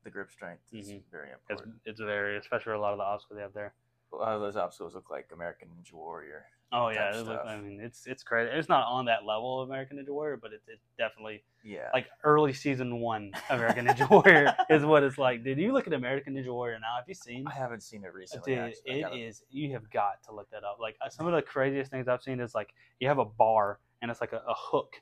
the 0.05 0.11
grip 0.11 0.31
strength 0.31 0.63
is 0.73 0.91
Mhm. 0.93 1.03
very 1.11 1.29
It's, 1.31 1.41
important. 1.51 1.81
it's 1.85 2.01
very, 2.01 2.39
especially 2.39 2.73
a 2.73 2.79
lot 2.79 2.93
of 2.93 2.99
the 2.99 3.05
obstacles 3.05 3.37
they 3.37 3.43
have 3.43 3.53
there. 3.53 3.75
A 4.13 4.17
lot 4.17 4.33
of 4.35 4.41
those 4.41 4.57
obstacles 4.57 4.95
look 4.95 5.11
like 5.11 5.31
American 5.33 5.69
Ninja 5.69 5.93
Warrior. 5.93 6.47
Oh 6.73 6.89
yeah, 6.89 7.11
it 7.11 7.17
look, 7.17 7.41
stuff. 7.41 7.47
I 7.47 7.61
mean 7.61 7.81
it's 7.83 8.07
it's 8.07 8.23
crazy. 8.23 8.51
It's 8.53 8.69
not 8.69 8.87
on 8.87 9.05
that 9.07 9.25
level 9.27 9.61
of 9.61 9.69
American 9.69 9.99
Ninja 9.99 10.11
Warrior, 10.11 10.37
but 10.37 10.53
it's 10.53 10.69
it's 10.69 10.85
definitely 10.99 11.43
Yeah. 11.65 11.89
like 11.93 12.07
early 12.23 12.53
season 12.53 13.01
one 13.01 13.33
American 13.51 13.87
Ninja 13.87 14.09
Warrior 14.09 14.55
is 14.71 14.85
what 14.85 15.03
it's 15.03 15.19
like. 15.19 15.43
Did 15.43 15.59
you 15.59 15.73
look 15.73 15.87
at 15.89 15.93
American 15.93 16.35
Ninja 16.35 16.53
Warrior 16.53 16.79
now. 16.79 16.95
Have 16.97 17.09
you 17.09 17.15
seen? 17.15 17.45
I 17.49 17.55
haven't 17.55 17.83
seen 17.83 18.05
it 18.05 18.15
recently. 18.15 18.55
Dude. 18.55 18.75
It 18.85 19.01
gotta- 19.03 19.17
is. 19.17 19.43
You 19.51 19.73
have 19.73 19.91
got 19.91 20.23
to 20.27 20.35
look 20.35 20.49
that 20.51 20.63
up. 20.65 20.79
Like 20.81 20.97
uh, 21.05 21.09
some 21.09 21.27
of 21.27 21.33
the 21.33 21.43
craziest 21.43 21.91
things 21.91 22.07
I've 22.07 22.23
seen 22.23 22.39
is 22.41 22.55
like 22.55 22.69
you 23.01 23.09
have 23.09 23.19
a 23.19 23.25
bar 23.25 23.81
and 24.01 24.11
it's 24.11 24.21
like 24.21 24.33
a, 24.33 24.43
a 24.49 24.55
hook, 24.57 24.93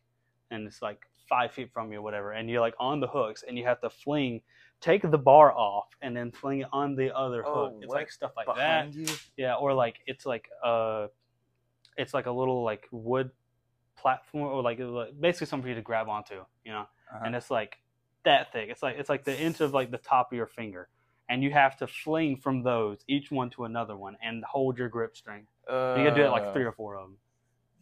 and 0.51 0.67
it's 0.67 0.81
like 0.83 1.01
five 1.29 1.53
feet 1.53 1.71
from 1.75 1.93
you, 1.93 1.99
or 1.99 2.03
whatever, 2.03 2.33
and 2.33 2.49
you're 2.49 2.63
like 2.63 2.75
on 2.81 3.01
the 3.01 3.07
hooks, 3.07 3.45
and 3.47 3.59
you 3.59 3.65
have 3.67 3.81
to 3.83 3.91
fling, 3.91 4.41
take 4.81 5.03
the 5.09 5.19
bar 5.19 5.53
off, 5.53 5.85
and 6.01 6.17
then 6.17 6.33
fling 6.33 6.61
it 6.61 6.69
on 6.73 6.97
the 6.97 7.15
other 7.15 7.45
Oh, 7.47 7.67
hook. 7.67 7.75
It's 7.83 7.93
like 7.93 8.11
stuff 8.11 8.33
like 8.37 8.47
that. 8.57 8.95
you. 8.95 9.05
Yeah, 9.37 9.55
or 9.57 9.75
like 9.75 9.97
it's 10.07 10.25
like 10.25 10.49
uh, 10.65 11.09
it's 11.99 12.15
like 12.15 12.27
a 12.27 12.31
little 12.41 12.63
like 12.63 12.89
wood 12.91 13.31
platform, 14.01 14.45
or 14.45 14.63
like, 14.63 14.79
basically 15.21 15.47
something 15.49 15.65
for 15.65 15.69
you 15.71 15.75
to 15.75 15.83
grab 15.83 16.09
onto, 16.09 16.37
you 16.65 16.73
know 16.73 16.87
Uh-huh. 17.13 17.25
and 17.25 17.35
it's 17.35 17.51
like 17.51 17.79
that 18.25 18.53
thick. 18.53 18.69
It's 18.71 18.83
like 18.83 18.97
it's 18.99 19.09
like 19.09 19.25
the 19.25 19.39
inch 19.47 19.61
of 19.61 19.75
like 19.75 19.91
the 19.91 19.99
top 19.99 20.33
of 20.33 20.37
your 20.37 20.47
finger, 20.47 20.89
and 21.29 21.43
you 21.43 21.51
have 21.51 21.77
to 21.79 21.87
fling 21.87 22.37
from 22.37 22.63
those 22.63 22.99
each 23.09 23.31
one 23.31 23.51
to 23.51 23.65
another 23.65 23.97
one 23.97 24.17
and 24.23 24.45
hold 24.45 24.79
your 24.79 24.89
grip 24.89 25.17
strength. 25.17 25.49
Uh, 25.69 25.95
You 25.97 26.05
gotta 26.05 26.17
do 26.17 26.25
it 26.25 26.31
like 26.31 26.53
three 26.53 26.65
or 26.65 26.73
four 26.73 26.97
of 26.97 27.03
them. 27.09 27.17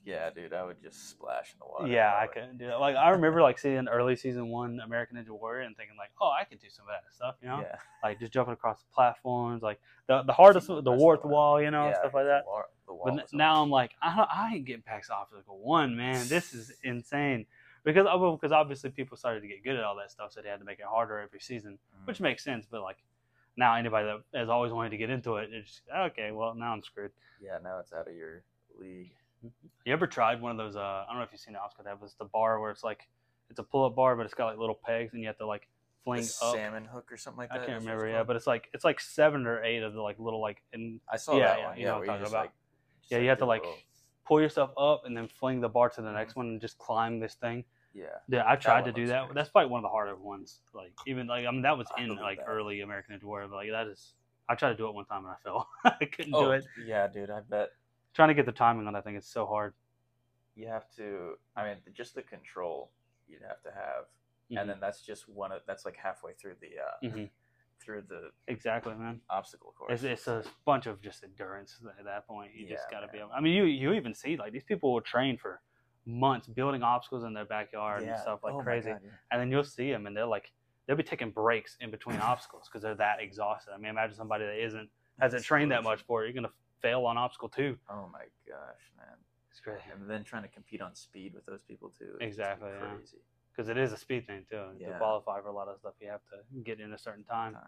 Yeah, 0.07 0.31
dude, 0.31 0.55
I 0.55 0.63
would 0.65 0.81
just 0.81 1.11
splash 1.11 1.53
in 1.53 1.59
the 1.59 1.67
water. 1.67 1.89
yeah, 1.93 2.15
I 2.17 2.29
couldn't 2.29 2.59
do 2.59 2.69
it. 2.71 2.79
Like 2.79 2.95
I 2.95 3.11
remember 3.11 3.43
like 3.43 3.59
seeing 3.59 3.89
early 3.89 4.15
season 4.15 4.49
one 4.51 4.79
American 4.79 5.17
Ninja 5.17 5.31
Warrior 5.31 5.63
and 5.67 5.77
thinking 5.77 5.97
like, 5.99 6.11
oh, 6.21 6.31
I 6.31 6.45
could 6.45 6.61
do 6.61 6.69
some 6.71 6.85
of 6.85 6.91
that 6.95 7.13
stuff, 7.13 7.35
you 7.43 7.49
know, 7.49 7.59
Yeah. 7.59 7.77
like 8.05 8.21
just 8.21 8.33
jumping 8.33 8.53
across 8.55 8.79
the 8.81 8.89
platforms, 8.95 9.63
like 9.63 9.81
the 10.07 10.23
the 10.23 10.33
hardest, 10.33 10.69
the 10.69 10.81
the 10.81 10.93
warped 10.93 11.23
best 11.23 11.27
of 11.27 11.31
it. 11.33 11.35
wall, 11.35 11.61
you 11.61 11.73
know, 11.73 11.89
Yeah, 11.89 11.99
stuff 11.99 12.15
like 12.15 12.23
the 12.25 12.29
that. 12.29 12.45
the 12.87 12.95
wall 12.95 13.17
But 13.17 13.33
now 13.33 13.61
I'm 13.63 13.71
like, 13.71 13.97
I, 14.01 14.15
don't, 14.17 14.29
I 14.33 14.55
ain't 14.55 14.65
getting 14.65 14.83
past 14.83 15.11
obstacle 15.11 15.59
one, 15.59 15.97
man. 15.97 16.29
This 16.29 16.55
is 16.55 16.73
insane. 16.85 17.47
Because 17.85 18.07
oh, 18.09 18.37
because 18.37 18.53
obviously 18.53 18.91
people 18.91 19.17
started 19.17 19.41
to 19.41 19.49
get 19.49 19.65
good 19.65 19.75
at 19.75 19.83
all 19.83 19.97
that 19.97 20.13
stuff, 20.13 20.31
so 20.33 20.41
they 20.41 20.49
had 20.49 20.61
to 20.61 20.65
make 20.65 20.79
it 20.79 20.85
harder 20.87 21.19
every 21.19 21.41
season, 21.41 21.79
Mhm. 21.97 22.07
which 22.07 22.21
makes 22.21 22.45
sense. 22.45 22.65
But 22.71 22.83
like 22.83 22.99
now, 23.57 23.75
anybody 23.75 24.07
that 24.33 24.39
has 24.39 24.49
always 24.49 24.71
wanted 24.73 24.91
to 24.91 24.99
get 24.99 25.11
into 25.11 25.37
it, 25.39 25.51
it's 25.53 25.69
just, 25.69 25.83
okay. 25.93 26.31
Well, 26.31 26.55
now 26.55 26.73
I'm 26.73 26.83
screwed. 26.85 27.11
Yeah, 27.41 27.59
now 27.63 27.79
it's 27.81 27.93
out 27.93 28.07
of 28.09 28.15
your 28.15 28.43
league. 28.79 29.13
You 29.43 29.93
ever 29.93 30.07
tried 30.07 30.41
one 30.41 30.51
of 30.53 30.57
those? 30.59 30.77
Uh, 30.77 30.81
I 30.81 31.07
don't 31.09 31.19
know 31.19 31.23
if 31.25 31.31
you've 31.33 31.41
seen 31.41 31.55
the 31.55 31.61
obstacle 31.61 31.85
that 31.85 32.01
was 32.01 32.15
the 32.19 32.25
bar 32.25 32.61
where 32.61 32.71
it's 32.71 32.83
like 32.85 33.09
it's 33.51 33.59
a 33.61 33.63
pull-up 33.63 33.95
bar, 33.95 34.17
but 34.17 34.25
it's 34.27 34.35
got 34.35 34.47
like 34.47 34.59
little 34.59 34.79
pegs, 34.85 35.13
and 35.13 35.21
you 35.23 35.29
have 35.29 35.39
to 35.39 35.47
like 35.47 35.69
fling 36.05 36.23
The 36.23 36.27
up. 36.43 36.55
salmon 36.55 36.85
hook 36.85 37.11
or 37.13 37.17
something 37.17 37.39
like 37.39 37.51
that. 37.51 37.61
I 37.63 37.67
can't 37.67 37.77
it's 37.77 37.85
remember, 37.85 38.09
yeah, 38.09 38.23
but 38.25 38.37
it's 38.37 38.47
like 38.47 38.69
it's 38.73 38.85
like 38.85 38.99
seven 39.01 39.47
or 39.47 39.63
eight 39.63 39.83
of 39.83 39.93
the 39.95 40.01
like 40.03 40.19
little 40.19 40.41
like 40.41 40.63
and 40.73 41.01
I 41.13 41.17
saw 41.17 41.37
yeah, 41.37 41.45
that 41.47 41.59
yeah, 41.59 41.67
one. 41.69 41.77
you 41.77 41.83
Yeah, 41.85 41.89
know 41.93 41.99
what 41.99 42.09
I'm 42.11 42.19
talking 42.19 42.27
about. 42.33 42.45
like. 42.47 42.51
yeah, 43.11 43.19
you 43.19 43.29
have 43.29 43.39
to 43.39 43.47
like 43.47 43.63
little- 43.63 43.79
pull 44.27 44.41
yourself 44.41 44.71
up 44.77 45.03
and 45.07 45.17
then 45.17 45.29
fling 45.29 45.61
the 45.61 45.69
bar 45.69 45.89
to 45.91 46.03
the 46.03 46.11
next 46.11 46.33
Mhm. 46.33 46.37
one 46.39 46.47
and 46.49 46.61
just 46.61 46.79
climb 46.79 47.21
this 47.21 47.35
thing. 47.35 47.65
Yeah. 47.95 48.07
Yeah, 48.29 48.43
I 48.47 48.57
tried 48.57 48.85
to 48.87 48.93
do 48.93 49.07
that. 49.07 49.33
That's 49.35 49.49
probably 49.49 49.71
one 49.71 49.79
of 49.79 49.83
the 49.85 49.89
harder 49.89 50.17
ones. 50.17 50.61
Like 50.75 50.93
even 51.07 51.29
like 51.29 51.47
I 51.47 51.51
mean 51.53 51.63
that 51.63 51.79
was 51.79 51.87
I 51.97 52.03
in 52.03 52.17
like 52.17 52.39
that. 52.39 52.47
early 52.49 52.81
American 52.81 53.17
Ninja 53.17 53.23
Warrior, 53.25 53.47
but 53.49 53.57
like 53.57 53.71
that 53.71 53.87
is 53.87 54.15
I 54.49 54.55
tried 54.57 54.71
to 54.71 54.77
do 54.77 54.89
it 54.89 54.95
one 54.95 55.05
time 55.07 55.25
and 55.25 55.33
I 55.33 55.37
fell. 55.45 55.69
I 55.85 56.05
couldn't 56.05 56.33
do 56.33 56.39
Oh, 56.39 56.51
it. 56.51 56.65
yeah, 56.85 57.07
dude. 57.07 57.31
I 57.31 57.41
bet 57.41 57.71
Trying 58.17 58.29
to 58.29 58.35
get 58.35 58.47
the 58.47 58.53
timing 58.53 58.87
on 58.87 58.95
that 58.95 59.05
thing 59.05 59.15
is 59.17 59.27
so 59.27 59.45
hard. 59.47 59.75
you 60.59 60.67
have 60.67 60.91
to. 60.97 61.35
I 61.55 61.65
mean, 61.65 61.77
just 61.93 62.15
the 62.15 62.23
control 62.23 62.91
you'd 63.29 63.43
have 63.47 63.61
to 63.63 63.71
have, 63.71 64.07
Mhm. 64.51 64.59
and 64.59 64.71
then 64.71 64.81
that's 64.81 65.03
just 65.03 65.29
one. 65.29 65.53
of 65.53 65.61
That's 65.67 65.85
like 65.85 65.97
halfway 65.97 66.33
through 66.33 66.55
the 66.63 66.79
uh, 66.79 66.97
Mhm. 67.15 67.31
through 67.79 68.03
the 68.09 68.31
Exactly, 68.47 68.95
man. 68.95 69.21
obstacle 69.29 69.73
course. 69.73 70.03
It's, 70.03 70.27
it's 70.27 70.29
a 70.29 70.51
bunch 70.65 70.87
of 70.87 71.03
just 71.03 71.23
endurance 71.25 71.79
at 71.99 72.05
that 72.07 72.27
point. 72.27 72.55
You 72.55 72.67
just 72.67 72.89
got 72.91 73.01
to 73.01 73.09
be. 73.09 73.19
Able, 73.19 73.33
I 73.33 73.41
mean, 73.43 73.53
you 73.53 73.65
you 73.65 73.93
even 73.93 74.15
see 74.15 74.39
like 74.39 74.53
these 74.55 74.65
people 74.65 74.95
will 74.95 75.03
train 75.03 75.37
for 75.37 75.61
months 76.07 76.47
building 76.49 76.83
obstacles 76.83 77.23
in 77.25 77.35
their 77.35 77.45
backyard 77.45 78.03
and 78.05 78.19
stuff 78.19 78.43
like 78.43 78.55
oh 78.55 78.63
crazy, 78.63 78.93
God, 78.93 79.03
yeah. 79.05 79.11
and 79.33 79.39
then 79.41 79.51
you'll 79.51 79.63
see 79.63 79.91
them 79.93 80.07
and 80.07 80.17
they're 80.17 80.25
like 80.25 80.53
they'll 80.87 80.97
be 80.97 81.03
taking 81.03 81.31
breaks 81.33 81.77
in 81.81 81.91
between 81.91 82.17
obstacles 82.33 82.67
because 82.67 82.81
they're 82.83 82.95
that 82.95 83.21
exhausted. 83.21 83.73
I 83.75 83.77
mean, 83.77 83.91
imagine 83.91 84.17
somebody 84.17 84.47
that 84.47 84.57
isn't 84.65 84.89
hasn't 85.21 85.45
trained 85.45 85.71
that 85.73 85.83
much 85.85 86.01
for 86.05 86.25
it. 86.25 86.29
You're 86.29 86.43
gonna 86.43 86.55
fail 86.87 87.05
on 87.07 87.19
obstacle 87.19 87.49
two. 87.49 87.77
Oh 87.91 88.09
my 88.13 88.25
gosh, 88.49 88.85
man! 88.97 89.17
It's 89.51 89.61
crazy 89.61 89.83
And 89.93 90.09
then 90.09 90.25
trying 90.25 90.43
to 90.43 90.49
compete 90.49 90.81
on 90.81 90.95
speed 90.95 91.35
with 91.35 91.47
those 91.47 91.63
people 91.67 91.93
too. 91.99 92.17
Exactly, 92.21 92.71
yeah. 92.71 92.95
Crazy. 92.95 93.19
because 93.51 93.69
it 93.69 93.79
is 93.79 93.93
a 93.93 93.97
speed 93.97 94.27
thing 94.27 94.45
too. 94.49 94.63
To 94.85 94.99
qualify 94.99 95.41
for 95.41 95.49
a 95.49 95.53
lot 95.53 95.69
of 95.69 95.79
stuff, 95.79 95.95
you 96.01 96.09
have 96.09 96.21
to 96.33 96.61
get 96.63 96.81
in 96.81 96.93
a 96.93 96.99
certain 96.99 97.25
time. 97.25 97.55
Time. 97.55 97.63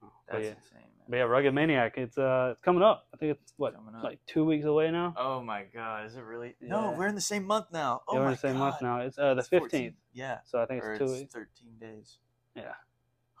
But 0.00 0.10
That's 0.30 0.44
yeah, 0.44 0.50
insane, 0.50 0.90
man. 0.98 1.06
but 1.08 1.16
yeah, 1.16 1.22
Rugged 1.22 1.54
Maniac. 1.54 1.94
It's 1.96 2.18
uh, 2.18 2.50
it's 2.52 2.60
coming 2.60 2.82
up. 2.82 3.06
I 3.14 3.16
think 3.16 3.38
it's 3.38 3.54
what 3.56 3.74
like 4.02 4.18
two 4.26 4.44
weeks 4.44 4.66
away 4.66 4.90
now. 4.90 5.14
Oh 5.16 5.42
my 5.42 5.64
god, 5.74 6.06
is 6.06 6.16
it 6.16 6.22
really? 6.22 6.54
No, 6.60 6.94
we're 6.96 7.06
in 7.06 7.14
the 7.14 7.20
same 7.20 7.44
month 7.44 7.66
now. 7.72 8.02
Oh 8.06 8.14
yeah, 8.14 8.18
we're 8.18 8.24
my 8.24 8.30
in 8.30 8.34
the 8.34 8.38
same 8.38 8.52
god. 8.52 8.58
month 8.58 8.82
now. 8.82 9.00
It's 9.00 9.18
uh 9.18 9.34
the 9.34 9.42
fifteenth. 9.42 9.94
Yeah. 10.12 10.38
So 10.44 10.60
I 10.60 10.66
think 10.66 10.82
it's 10.84 10.98
two 10.98 11.04
it's 11.04 11.12
weeks. 11.20 11.34
13 11.34 11.48
days. 11.80 12.18
Yeah. 12.54 12.72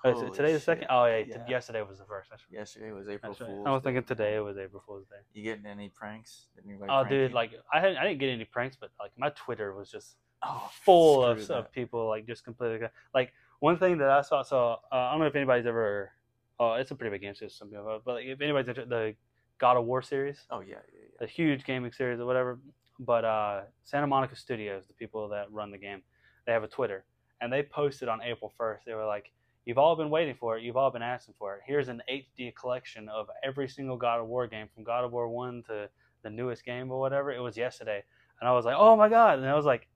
Oh, 0.04 0.10
is 0.26 0.36
today's 0.36 0.54
the 0.54 0.60
second? 0.60 0.82
shit. 0.82 0.90
Oh 0.90 1.06
yeah, 1.06 1.24
t- 1.24 1.30
Yeah. 1.30 1.48
yesterday 1.48 1.82
was 1.82 1.98
the 1.98 2.04
first. 2.04 2.30
Yesterday 2.50 2.92
was 2.92 3.08
April 3.08 3.32
that's 3.32 3.40
right. 3.40 3.48
Fool's. 3.50 3.66
I 3.66 3.70
was 3.72 3.82
thinking 3.82 4.04
today 4.04 4.38
was 4.40 4.56
April 4.58 4.82
Fool's 4.86 5.06
Day. 5.06 5.16
You 5.32 5.42
getting 5.42 5.66
any 5.66 5.88
pranks? 5.88 6.46
Anybody 6.64 6.90
Oh, 6.92 7.04
dude, 7.04 7.30
you? 7.30 7.34
like 7.34 7.52
I 7.72 7.80
had, 7.80 7.96
I 7.96 8.04
didn't 8.04 8.20
get 8.20 8.28
any 8.30 8.44
pranks, 8.44 8.76
but 8.76 8.90
like 9.00 9.12
my 9.16 9.30
Twitter 9.30 9.74
was 9.74 9.90
just 9.90 10.16
oh, 10.42 10.70
full 10.84 11.24
of, 11.24 11.50
of 11.50 11.72
people 11.72 12.08
like 12.08 12.26
just 12.26 12.44
completely 12.44 12.86
like 13.14 13.32
one 13.60 13.78
thing 13.78 13.98
that 13.98 14.10
I 14.10 14.20
saw. 14.20 14.42
So 14.42 14.76
uh, 14.92 14.94
I 14.94 15.10
don't 15.12 15.20
know 15.20 15.26
if 15.26 15.34
anybody's 15.36 15.66
ever. 15.66 16.12
Oh, 16.58 16.74
it's 16.74 16.90
a 16.90 16.94
pretty 16.94 17.10
big 17.10 17.20
game 17.22 17.34
people, 17.34 18.00
but 18.04 18.14
like, 18.14 18.24
if 18.26 18.40
anybody's 18.40 18.68
into 18.68 18.86
the 18.86 19.14
God 19.58 19.76
of 19.76 19.84
War 19.84 20.02
series, 20.02 20.46
Oh 20.50 20.60
yeah, 20.60 20.76
yeah, 20.92 21.00
yeah. 21.20 21.24
a 21.24 21.26
huge 21.26 21.64
gaming 21.64 21.92
series 21.92 22.20
or 22.20 22.26
whatever. 22.26 22.60
But 22.98 23.24
uh, 23.24 23.60
Santa 23.84 24.06
Monica 24.06 24.36
Studios, 24.36 24.86
the 24.86 24.94
people 24.94 25.28
that 25.28 25.50
run 25.52 25.70
the 25.70 25.76
game, 25.78 26.02
they 26.46 26.52
have 26.52 26.62
a 26.62 26.68
Twitter, 26.68 27.04
and 27.40 27.52
they 27.52 27.62
posted 27.62 28.08
on 28.08 28.22
April 28.22 28.54
first. 28.56 28.86
They 28.86 28.94
were 28.94 29.04
like, 29.04 29.32
"You've 29.66 29.76
all 29.78 29.96
been 29.96 30.08
waiting 30.10 30.34
for 30.34 30.56
it. 30.56 30.62
You've 30.62 30.76
all 30.78 30.90
been 30.90 31.02
asking 31.02 31.34
for 31.38 31.56
it. 31.56 31.62
Here's 31.66 31.88
an 31.88 32.00
HD 32.08 32.54
collection 32.54 33.08
of 33.10 33.28
every 33.42 33.68
single 33.68 33.96
God 33.98 34.20
of 34.20 34.26
War 34.28 34.46
game, 34.46 34.68
from 34.74 34.84
God 34.84 35.04
of 35.04 35.12
War 35.12 35.28
one 35.28 35.62
to 35.64 35.90
the 36.22 36.30
newest 36.30 36.64
game 36.64 36.90
or 36.90 36.98
whatever." 36.98 37.30
It 37.32 37.40
was 37.40 37.56
yesterday, 37.56 38.02
and 38.40 38.48
I 38.48 38.52
was 38.52 38.64
like, 38.64 38.76
"Oh 38.78 38.96
my 38.96 39.08
god!" 39.10 39.38
And 39.40 39.46
I 39.48 39.54
was 39.54 39.66
like, 39.66 39.88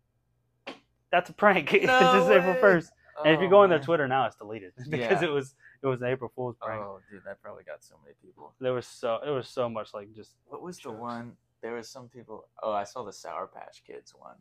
"That's 1.11 1.31
a 1.31 1.33
prank. 1.33 1.73
it's 1.73 1.87
No 1.87 1.99
just 2.01 2.31
April 2.31 2.53
way. 2.55 2.61
first. 2.61 2.93
And 3.25 3.35
if 3.35 3.41
you 3.41 3.47
Oh, 3.49 3.51
go 3.51 3.63
on 3.63 3.69
their. 3.69 3.79
Twitter 3.81 4.09
now, 4.09 4.27
it's 4.27 4.37
deleted 4.37 4.73
because 4.91 5.23
Yeah. 5.23 5.29
it 5.29 5.31
was 5.31 5.55
it 5.83 5.87
was 5.87 6.01
an 6.01 6.09
April 6.09 6.31
Fool's 6.35 6.57
oh, 6.63 6.67
prank. 6.67 6.83
Oh, 6.83 7.01
dude, 7.11 7.23
that 7.25 7.41
probably 7.43 7.65
got 7.65 7.83
so 7.85 7.97
many 8.03 8.15
people. 8.23 8.55
There 8.61 8.73
was 8.73 8.87
so 8.87 9.19
it 9.27 9.31
was 9.31 9.47
so 9.49 9.69
much 9.69 9.93
like 9.95 10.13
just 10.15 10.37
What 10.47 10.63
was 10.63 10.79
the 10.79 10.91
one? 10.91 11.37
There 11.63 11.75
was 11.75 11.89
some 11.91 12.09
people. 12.09 12.49
Oh, 12.63 12.73
I 12.73 12.85
saw 12.85 13.03
the 13.05 13.13
Sour 13.13 13.47
Patch 13.49 13.83
Kids 13.87 14.15
one. 14.15 14.37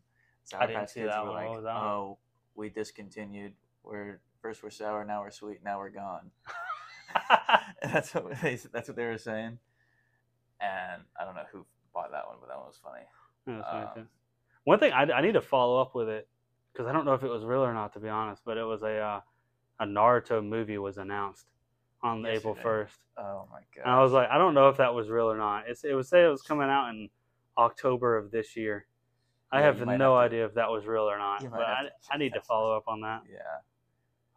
Sour 0.45 0.63
I 0.63 0.67
didn't 0.67 0.79
Patch 0.81 0.93
Kids 0.93 1.13
were. 1.21 1.29
Like, 1.31 1.49
was 1.49 1.63
that 1.65 1.75
one? 1.75 1.83
"Oh, 1.83 2.17
we 2.55 2.69
discontinued. 2.69 3.53
We're 3.83 4.21
first 4.41 4.63
we're 4.63 4.69
sour, 4.69 5.03
now 5.05 5.21
we're 5.21 5.31
sweet, 5.31 5.59
now 5.63 5.79
we're 5.79 5.89
gone." 5.89 6.31
That's 7.83 8.13
what 8.13 8.39
they. 8.41 8.55
That's 8.71 8.87
what 8.87 8.95
they 8.95 9.05
were 9.05 9.17
saying. 9.17 9.57
And 10.61 11.01
I 11.19 11.25
don't 11.25 11.35
know 11.35 11.45
who 11.51 11.65
bought 11.93 12.11
that 12.11 12.27
one, 12.27 12.37
but 12.39 12.49
that 12.49 12.57
one 12.57 12.67
was 12.67 12.79
funny. 12.83 13.05
Yeah, 13.47 13.91
Um. 13.97 14.07
One 14.65 14.77
thing 14.79 14.91
I, 14.93 15.03
I 15.03 15.21
need 15.21 15.33
to 15.33 15.41
follow 15.41 15.81
up 15.81 15.95
with 15.95 16.09
it 16.09 16.27
because 16.73 16.85
I 16.87 16.91
don't 16.91 17.05
know 17.05 17.13
if 17.13 17.23
it 17.23 17.29
was 17.29 17.43
real 17.43 17.63
or 17.63 17.73
not 17.73 17.93
to 17.93 17.99
be 17.99 18.09
honest, 18.09 18.43
but 18.45 18.57
it 18.57 18.63
was 18.63 18.83
a 18.83 18.97
uh, 18.99 19.21
a 19.79 19.85
Naruto 19.85 20.45
movie 20.45 20.77
was 20.77 20.97
announced 20.97 21.45
on 22.03 22.25
April 22.25 22.53
first, 22.55 22.95
Oh 23.17 23.47
my 23.51 23.59
god! 23.75 23.83
and 23.85 23.91
I 23.91 24.01
was 24.03 24.11
like, 24.11 24.29
I 24.29 24.37
don't 24.37 24.53
know 24.53 24.69
if 24.69 24.77
that 24.77 24.93
was 24.93 25.09
real 25.09 25.31
or 25.31 25.37
not. 25.37 25.63
It's 25.67 25.83
it 25.83 25.93
was 25.93 26.09
say 26.09 26.23
it 26.23 26.27
was 26.29 26.41
coming 26.41 26.69
out 26.69 26.89
in 26.89 27.09
October 27.57 28.17
of 28.17 28.29
this 28.31 28.55
year. 28.55 28.85
I 29.51 29.59
Yeah, 29.59 29.65
have 29.65 29.79
no 29.79 29.91
have 29.91 29.99
to- 29.99 30.13
idea 30.35 30.45
if 30.45 30.53
that 30.55 30.69
was 30.69 30.85
real 30.85 31.09
or 31.09 31.17
not, 31.17 31.41
but 31.49 31.61
I, 31.61 31.83
to 31.83 31.89
I 32.11 32.17
need 32.17 32.33
to 32.33 32.41
follow 32.41 32.75
up 32.75 32.83
on 32.87 33.01
that. 33.01 33.21
yeah. 33.31 33.39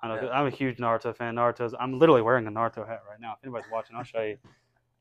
I 0.02 0.14
Yeah. 0.20 0.28
I'm 0.30 0.46
a 0.46 0.50
huge 0.50 0.78
Naruto 0.78 1.14
fan. 1.16 1.36
Naruto's 1.36 1.74
I'm 1.78 1.98
literally 1.98 2.22
wearing 2.22 2.46
a 2.46 2.50
Naruto 2.50 2.86
hat 2.86 3.02
right 3.08 3.20
now. 3.20 3.34
If 3.34 3.44
anybody's 3.44 3.70
watching, 3.70 3.96
I'll 3.96 4.02
show 4.04 4.22
you. 4.22 4.38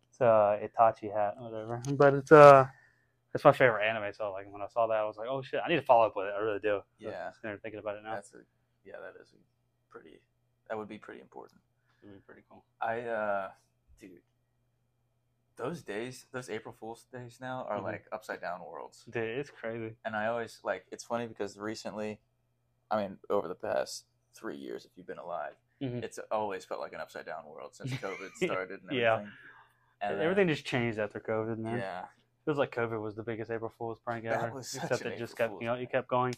It's 0.10 0.22
a 0.22 0.60
Itachi 0.64 1.12
hat, 1.14 1.36
whatever. 1.40 1.82
But 1.94 2.14
it's 2.14 2.32
uh, 2.32 2.68
it's 3.34 3.44
my 3.44 3.52
favorite 3.52 3.86
anime. 3.88 4.14
So 4.14 4.32
like 4.32 4.52
when 4.52 4.62
I 4.62 4.68
saw 4.68 4.88
that, 4.88 4.98
I 4.98 5.06
was 5.06 5.18
like, 5.18 5.28
oh 5.30 5.42
shit, 5.42 5.62
I 5.66 5.70
need 5.70 5.78
to 5.78 5.82
follow 5.82 6.06
up 6.06 6.16
with 6.16 6.28
it. 6.28 6.34
I 6.38 6.42
really 6.42 6.60
do. 6.60 6.82
Yeah. 7.00 7.32
Started 7.32 7.62
thinking 7.62 7.80
about 7.80 7.96
it 7.96 8.04
now. 8.04 8.14
That's 8.16 8.34
a 8.34 8.38
yeah. 8.86 8.96
That 9.02 9.20
is 9.22 9.34
pretty. 9.90 10.22
That 10.70 10.78
would 10.78 10.88
be 10.90 10.98
pretty 10.98 11.22
important. 11.22 11.60
It'd 12.04 12.16
be 12.16 12.22
pretty 12.22 12.44
cool. 12.50 12.64
I 12.82 13.02
uh, 13.02 13.50
dude, 14.00 14.22
those 15.58 15.82
days, 15.84 16.26
those 16.32 16.50
April 16.50 16.76
Fool's 16.80 17.06
days 17.12 17.40
now 17.42 17.66
are 17.70 17.78
Mhm. 17.80 17.84
like 17.84 18.06
upside 18.12 18.42
down 18.42 18.62
worlds. 18.66 19.04
Dude, 19.10 19.24
it's 19.38 19.50
crazy. 19.50 19.96
And 20.06 20.16
I 20.16 20.28
always 20.28 20.60
like 20.64 20.86
it's 20.92 21.04
funny 21.04 21.28
because 21.28 21.58
recently, 21.58 22.20
I 22.90 23.02
mean, 23.02 23.18
over 23.30 23.48
the 23.48 23.56
past 23.56 24.06
three 24.34 24.58
years, 24.58 24.86
if 24.86 24.92
you've 24.98 25.08
been 25.08 25.18
alive, 25.18 25.54
Mhm. 25.82 26.04
it's 26.04 26.20
always 26.32 26.64
felt 26.66 26.80
like 26.80 26.94
an 26.94 27.00
upside 27.02 27.26
down 27.26 27.46
world 27.46 27.76
since 27.76 27.92
COVID 27.94 28.32
started 28.36 28.82
and 28.82 28.92
everything. 28.92 28.98
Yeah. 29.00 29.26
And, 30.02 30.20
uh, 30.20 30.24
Everything 30.24 30.48
just 30.48 30.66
changed 30.66 31.00
after 31.00 31.20
COVID, 31.20 31.58
man. 31.60 31.78
Yeah. 31.80 32.06
Feels 32.46 32.58
like 32.58 32.72
COVID 32.72 33.02
was 33.02 33.16
the 33.16 33.24
biggest 33.24 33.52
April 33.52 33.70
Fool's 33.78 34.00
prank 34.00 34.24
That 34.24 34.42
ever. 34.44 34.52
was 34.56 34.74
Except 34.76 35.06
it 35.06 35.18
just 35.18 35.36
kept, 35.38 35.52
Fool's 35.52 35.62
you 35.62 35.68
know, 35.68 35.76
you 35.76 35.88
kept 35.88 36.08
going. 36.08 36.34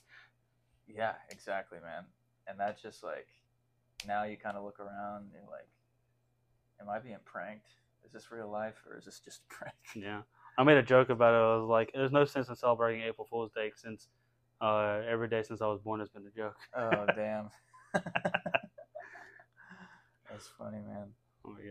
Yeah, 0.87 1.13
exactly, 1.29 1.79
man. 1.79 2.05
And 2.47 2.59
that's 2.59 2.81
just 2.81 3.03
like 3.03 3.27
now 4.05 4.23
you 4.23 4.35
kind 4.35 4.57
of 4.57 4.63
look 4.65 4.79
around 4.81 5.23
and 5.23 5.31
you're 5.31 5.49
like, 5.49 5.67
am 6.81 6.89
I 6.89 6.99
being 6.99 7.17
pranked? 7.23 7.69
Is 8.03 8.11
this 8.11 8.31
real 8.31 8.49
life 8.49 8.83
or 8.85 8.97
is 8.97 9.05
this 9.05 9.19
just 9.21 9.43
a 9.49 9.53
prank? 9.53 9.75
Yeah. 9.95 10.23
I 10.57 10.63
made 10.63 10.77
a 10.77 10.83
joke 10.83 11.09
about 11.09 11.33
it. 11.33 11.37
I 11.37 11.55
was 11.57 11.67
like, 11.69 11.91
there's 11.93 12.11
no 12.11 12.25
sense 12.25 12.49
in 12.49 12.55
celebrating 12.55 13.01
April 13.03 13.25
Fool's 13.25 13.51
Day 13.53 13.71
since 13.75 14.09
uh, 14.61 15.01
every 15.09 15.27
day 15.29 15.41
since 15.41 15.61
I 15.61 15.67
was 15.67 15.79
born 15.79 15.99
has 16.01 16.09
been 16.09 16.27
a 16.27 16.31
joke. 16.37 16.57
Oh 16.75 17.05
damn. 17.15 17.49
That's 20.29 20.47
funny, 20.57 20.79
man. 20.79 21.09
Oh 21.45 21.51
my 21.51 21.61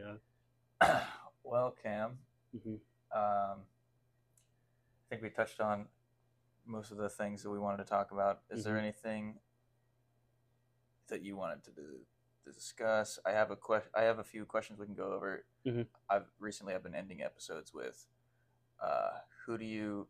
god. 0.80 1.02
well, 1.44 1.74
Cam, 1.82 2.18
hmm 2.62 2.74
um, 3.14 3.58
I 3.60 5.10
think 5.10 5.22
we 5.22 5.28
touched 5.30 5.60
on 5.60 5.86
most 6.64 6.90
of 6.90 6.96
the 6.96 7.08
things 7.10 7.42
that 7.42 7.50
we 7.50 7.58
wanted 7.58 7.78
to 7.78 7.84
talk 7.84 8.10
about. 8.12 8.40
Is 8.50 8.64
there 8.64 8.74
Mhm. 8.76 8.78
anything 8.82 9.40
that 11.08 11.22
you 11.22 11.36
wanted 11.36 11.62
to, 11.64 11.72
to 12.44 12.52
discuss? 12.52 13.18
I 13.26 13.32
have 13.32 13.50
a 13.50 13.56
question. 13.56 13.90
I 13.94 14.02
have 14.02 14.18
a 14.18 14.24
few 14.24 14.46
questions 14.46 14.78
we 14.78 14.86
can 14.86 14.94
go 14.94 15.12
over. 15.12 15.44
Mhm. 15.66 15.86
I've 16.08 16.30
recently 16.38 16.74
I've 16.74 16.82
been 16.82 16.94
ending 16.94 17.22
episodes 17.22 17.74
with, 17.74 18.06
uh, 18.80 19.18
who 19.44 19.58
do 19.58 19.64
you, 19.66 20.08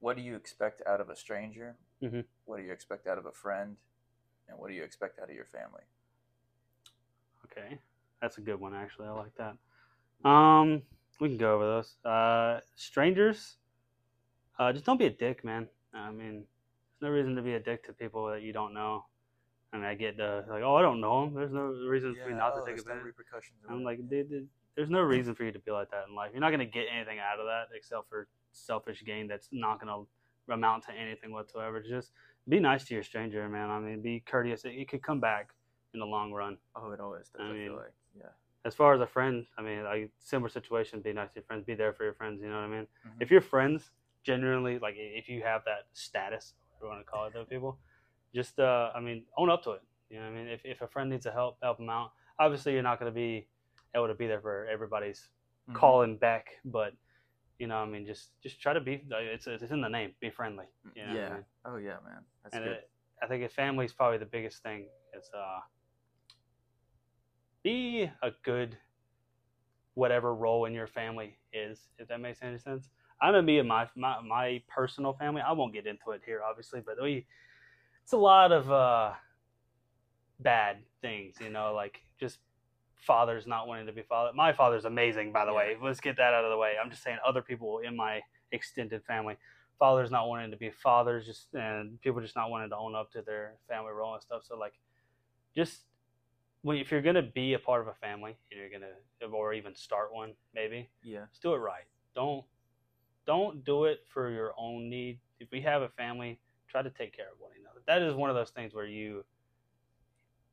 what 0.00 0.16
do 0.16 0.22
you 0.22 0.34
expect 0.34 0.82
out 0.86 1.00
of 1.00 1.08
a 1.10 1.16
stranger? 1.16 1.76
Mhm. 2.02 2.24
What 2.44 2.56
do 2.58 2.64
you 2.64 2.72
expect 2.72 3.06
out 3.06 3.18
of 3.18 3.26
a 3.26 3.32
friend? 3.32 3.76
And 4.48 4.58
what 4.58 4.68
do 4.68 4.74
you 4.74 4.82
expect 4.82 5.18
out 5.18 5.30
of 5.30 5.34
your 5.34 5.46
family? 5.46 5.82
Okay, 7.46 7.78
that's 8.20 8.38
a 8.38 8.40
good 8.40 8.60
one. 8.60 8.74
Actually, 8.74 9.08
I 9.08 9.12
like 9.12 9.34
that. 9.36 10.28
Um, 10.28 10.82
we 11.20 11.28
can 11.28 11.38
go 11.38 11.54
over 11.54 11.64
those. 11.64 11.96
Uh, 12.04 12.60
strangers, 12.74 13.56
uh, 14.58 14.72
just 14.72 14.84
don't 14.84 14.98
be 14.98 15.06
a 15.06 15.10
dick, 15.10 15.44
man. 15.44 15.68
I 15.92 16.10
mean, 16.10 16.44
there's 17.00 17.02
no 17.02 17.08
reason 17.10 17.36
to 17.36 17.42
be 17.42 17.54
a 17.54 17.60
dick 17.60 17.84
to 17.86 17.92
people 17.92 18.26
that 18.28 18.42
you 18.42 18.52
don't 18.52 18.74
know. 18.74 19.04
I 19.72 19.76
mean, 19.76 19.86
I 19.86 19.94
get 19.94 20.16
the 20.16 20.44
like, 20.48 20.62
oh, 20.62 20.76
I 20.76 20.82
don't 20.82 21.00
know 21.00 21.24
them. 21.24 21.34
There's 21.34 21.52
no 21.52 21.62
reason 21.88 22.14
for 22.14 22.30
me 22.30 22.36
not 22.36 22.50
to 22.54 22.60
oh, 22.60 22.64
take 22.64 22.76
there's 22.76 22.86
no 22.86 22.92
advantage. 22.92 23.06
repercussions. 23.06 23.58
I'm 23.68 23.82
like, 23.82 23.98
dude, 24.08 24.30
dude, 24.30 24.48
there's 24.76 24.90
no 24.90 25.00
reason 25.00 25.34
for 25.34 25.44
you 25.44 25.52
to 25.52 25.58
be 25.58 25.72
like 25.72 25.90
that 25.90 26.04
in 26.08 26.14
life. 26.14 26.30
You're 26.32 26.40
not 26.40 26.50
gonna 26.50 26.64
get 26.64 26.86
anything 26.94 27.18
out 27.18 27.40
of 27.40 27.46
that 27.46 27.74
except 27.76 28.08
for 28.08 28.28
selfish 28.52 29.02
gain. 29.04 29.26
That's 29.26 29.48
not 29.50 29.80
gonna 29.80 30.04
amount 30.48 30.84
to 30.84 30.92
anything 30.92 31.32
whatsoever. 31.32 31.82
Just 31.82 32.12
be 32.48 32.60
nice 32.60 32.84
to 32.84 32.94
your 32.94 33.02
stranger, 33.02 33.48
man. 33.48 33.70
I 33.70 33.78
mean, 33.80 34.00
be 34.02 34.20
courteous. 34.20 34.64
It, 34.64 34.70
it 34.70 34.88
could 34.88 35.02
come 35.02 35.20
back 35.20 35.50
in 35.94 36.00
the 36.00 36.06
long 36.06 36.32
run. 36.32 36.58
oh, 36.76 36.90
it 36.90 37.00
always 37.00 37.28
does. 37.28 37.40
I 37.40 37.44
I, 37.50 37.52
mean, 37.52 37.66
feel 37.68 37.76
like, 37.76 37.92
yeah. 38.18 38.26
As 38.64 38.74
far 38.74 38.94
as 38.94 39.00
a 39.00 39.06
friend, 39.06 39.46
I 39.58 39.62
mean, 39.62 39.84
like 39.84 40.10
similar 40.20 40.48
situation. 40.48 41.00
Be 41.00 41.12
nice 41.12 41.30
to 41.32 41.36
your 41.40 41.44
friends. 41.44 41.64
Be 41.64 41.74
there 41.74 41.92
for 41.92 42.04
your 42.04 42.14
friends. 42.14 42.40
You 42.42 42.48
know 42.48 42.56
what 42.56 42.64
I 42.64 42.68
mean? 42.68 42.86
Mhm. 43.06 43.20
If 43.20 43.30
your 43.30 43.40
friends 43.42 43.90
genuinely 44.22 44.78
like, 44.78 44.94
if 44.96 45.28
you 45.28 45.42
have 45.42 45.62
that 45.66 45.86
status, 45.92 46.54
you 46.80 46.88
want 46.88 47.00
to 47.00 47.04
call 47.04 47.26
it, 47.26 47.32
though, 47.34 47.44
people, 47.44 47.78
just 48.34 48.58
uh, 48.58 48.90
I 48.94 49.00
mean, 49.00 49.24
own 49.36 49.50
up 49.50 49.62
to 49.64 49.72
it. 49.72 49.82
You 50.10 50.18
know 50.20 50.26
what 50.30 50.32
I 50.32 50.36
mean? 50.38 50.48
If 50.48 50.64
if 50.64 50.80
a 50.82 50.88
friend 50.88 51.10
needs 51.10 51.26
a 51.26 51.32
help, 51.32 51.58
help 51.62 51.78
them 51.78 51.90
out. 51.90 52.12
Obviously, 52.38 52.72
you're 52.72 52.82
not 52.82 52.98
going 52.98 53.10
to 53.12 53.14
be 53.14 53.46
able 53.94 54.08
to 54.08 54.14
be 54.14 54.26
there 54.26 54.40
for 54.40 54.66
everybody's 54.66 55.28
Mhm. 55.68 55.74
calling 55.74 56.16
back, 56.18 56.58
but 56.64 56.92
you 57.58 57.66
know, 57.66 57.76
I 57.76 57.86
mean, 57.86 58.06
just 58.06 58.30
just 58.42 58.60
try 58.60 58.72
to 58.72 58.80
be. 58.80 59.04
It's 59.10 59.46
it's 59.46 59.70
in 59.70 59.80
the 59.80 59.88
name. 59.88 60.12
Be 60.20 60.30
friendly. 60.30 60.66
You 60.94 61.02
know 61.02 61.08
what 61.08 61.18
I 61.18 61.22
yeah. 61.22 61.34
mean? 61.34 61.44
Oh 61.66 61.76
yeah, 61.76 61.96
man. 62.04 62.22
That's 62.42 62.54
and 62.54 62.64
good. 62.64 62.72
it, 62.72 62.90
I 63.22 63.26
think 63.26 63.50
family 63.52 63.84
is 63.84 63.92
probably 63.92 64.18
the 64.18 64.26
biggest 64.26 64.62
thing. 64.62 64.86
It's 65.12 65.30
uh, 65.36 65.60
be 67.62 68.10
a 68.22 68.30
good 68.42 68.76
whatever 69.94 70.34
role 70.34 70.64
in 70.64 70.72
your 70.72 70.88
family 70.88 71.38
is, 71.52 71.88
if 71.98 72.08
that 72.08 72.20
makes 72.20 72.40
any 72.42 72.58
sense. 72.58 72.88
I'm 73.22 73.32
gonna 73.32 73.46
be 73.46 73.58
in 73.58 73.68
my 73.68 73.88
my 73.96 74.20
my 74.20 74.62
personal 74.68 75.14
family. 75.14 75.40
I 75.40 75.52
won't 75.52 75.72
get 75.72 75.86
into 75.86 76.10
it 76.10 76.22
here, 76.26 76.42
obviously, 76.48 76.80
but 76.84 76.96
we 77.00 77.26
it's 78.02 78.12
a 78.12 78.18
lot 78.18 78.52
of 78.52 78.70
uh 78.70 79.12
bad 80.40 80.78
things, 81.00 81.36
you 81.40 81.50
know, 81.50 81.72
like 81.74 82.00
just 82.18 82.38
fathers 83.06 83.46
not 83.46 83.66
wanting 83.68 83.86
to 83.86 83.92
be 83.92 84.02
father. 84.02 84.32
My 84.34 84.52
father's 84.52 84.84
amazing, 84.84 85.32
by 85.32 85.44
the 85.44 85.52
Yeah. 85.52 85.56
way. 85.58 85.76
Let's 85.82 86.00
get 86.00 86.16
that 86.16 86.34
out 86.34 86.44
of 86.44 86.50
the 86.50 86.56
way. 86.56 86.74
I'm 86.82 86.90
just 86.90 87.02
saying 87.02 87.18
other 87.26 87.42
people 87.42 87.78
in 87.80 87.96
my 87.96 88.22
extended 88.52 89.04
family 89.04 89.36
fathers 89.78 90.10
not 90.10 90.28
wanting 90.28 90.50
to 90.50 90.56
be 90.56 90.70
fathers 90.70 91.26
just 91.26 91.52
and 91.54 92.00
people 92.00 92.20
just 92.20 92.36
not 92.36 92.50
wanting 92.50 92.70
to 92.70 92.76
own 92.76 92.94
up 92.94 93.10
to 93.10 93.22
their 93.22 93.54
family 93.68 93.90
role 93.92 94.14
and 94.14 94.22
stuff 94.22 94.42
so 94.44 94.56
like 94.56 94.74
just 95.54 95.82
when 96.62 96.78
if 96.78 96.90
you're 96.90 97.02
gonna 97.02 97.22
be 97.34 97.54
a 97.54 97.58
part 97.58 97.80
of 97.80 97.88
a 97.88 97.94
family 97.94 98.36
and 98.50 98.60
you're 98.60 98.70
gonna 98.70 99.34
or 99.36 99.52
even 99.52 99.74
start 99.74 100.12
one 100.12 100.32
maybe 100.54 100.88
yeah. 101.02 101.24
just 101.30 101.42
do 101.42 101.54
it 101.54 101.58
right 101.58 101.84
don't 102.14 102.44
don't 103.26 103.64
do 103.64 103.84
it 103.84 104.04
for 104.08 104.30
your 104.30 104.52
own 104.56 104.88
need 104.88 105.18
if 105.40 105.50
we 105.50 105.60
have 105.60 105.82
a 105.82 105.88
family 105.90 106.38
try 106.68 106.80
to 106.82 106.90
take 106.90 107.14
care 107.14 107.26
of 107.32 107.40
one 107.40 107.50
another 107.60 107.80
that 107.86 108.00
is 108.00 108.14
one 108.14 108.30
of 108.30 108.36
those 108.36 108.50
things 108.50 108.74
where 108.74 108.86
you 108.86 109.24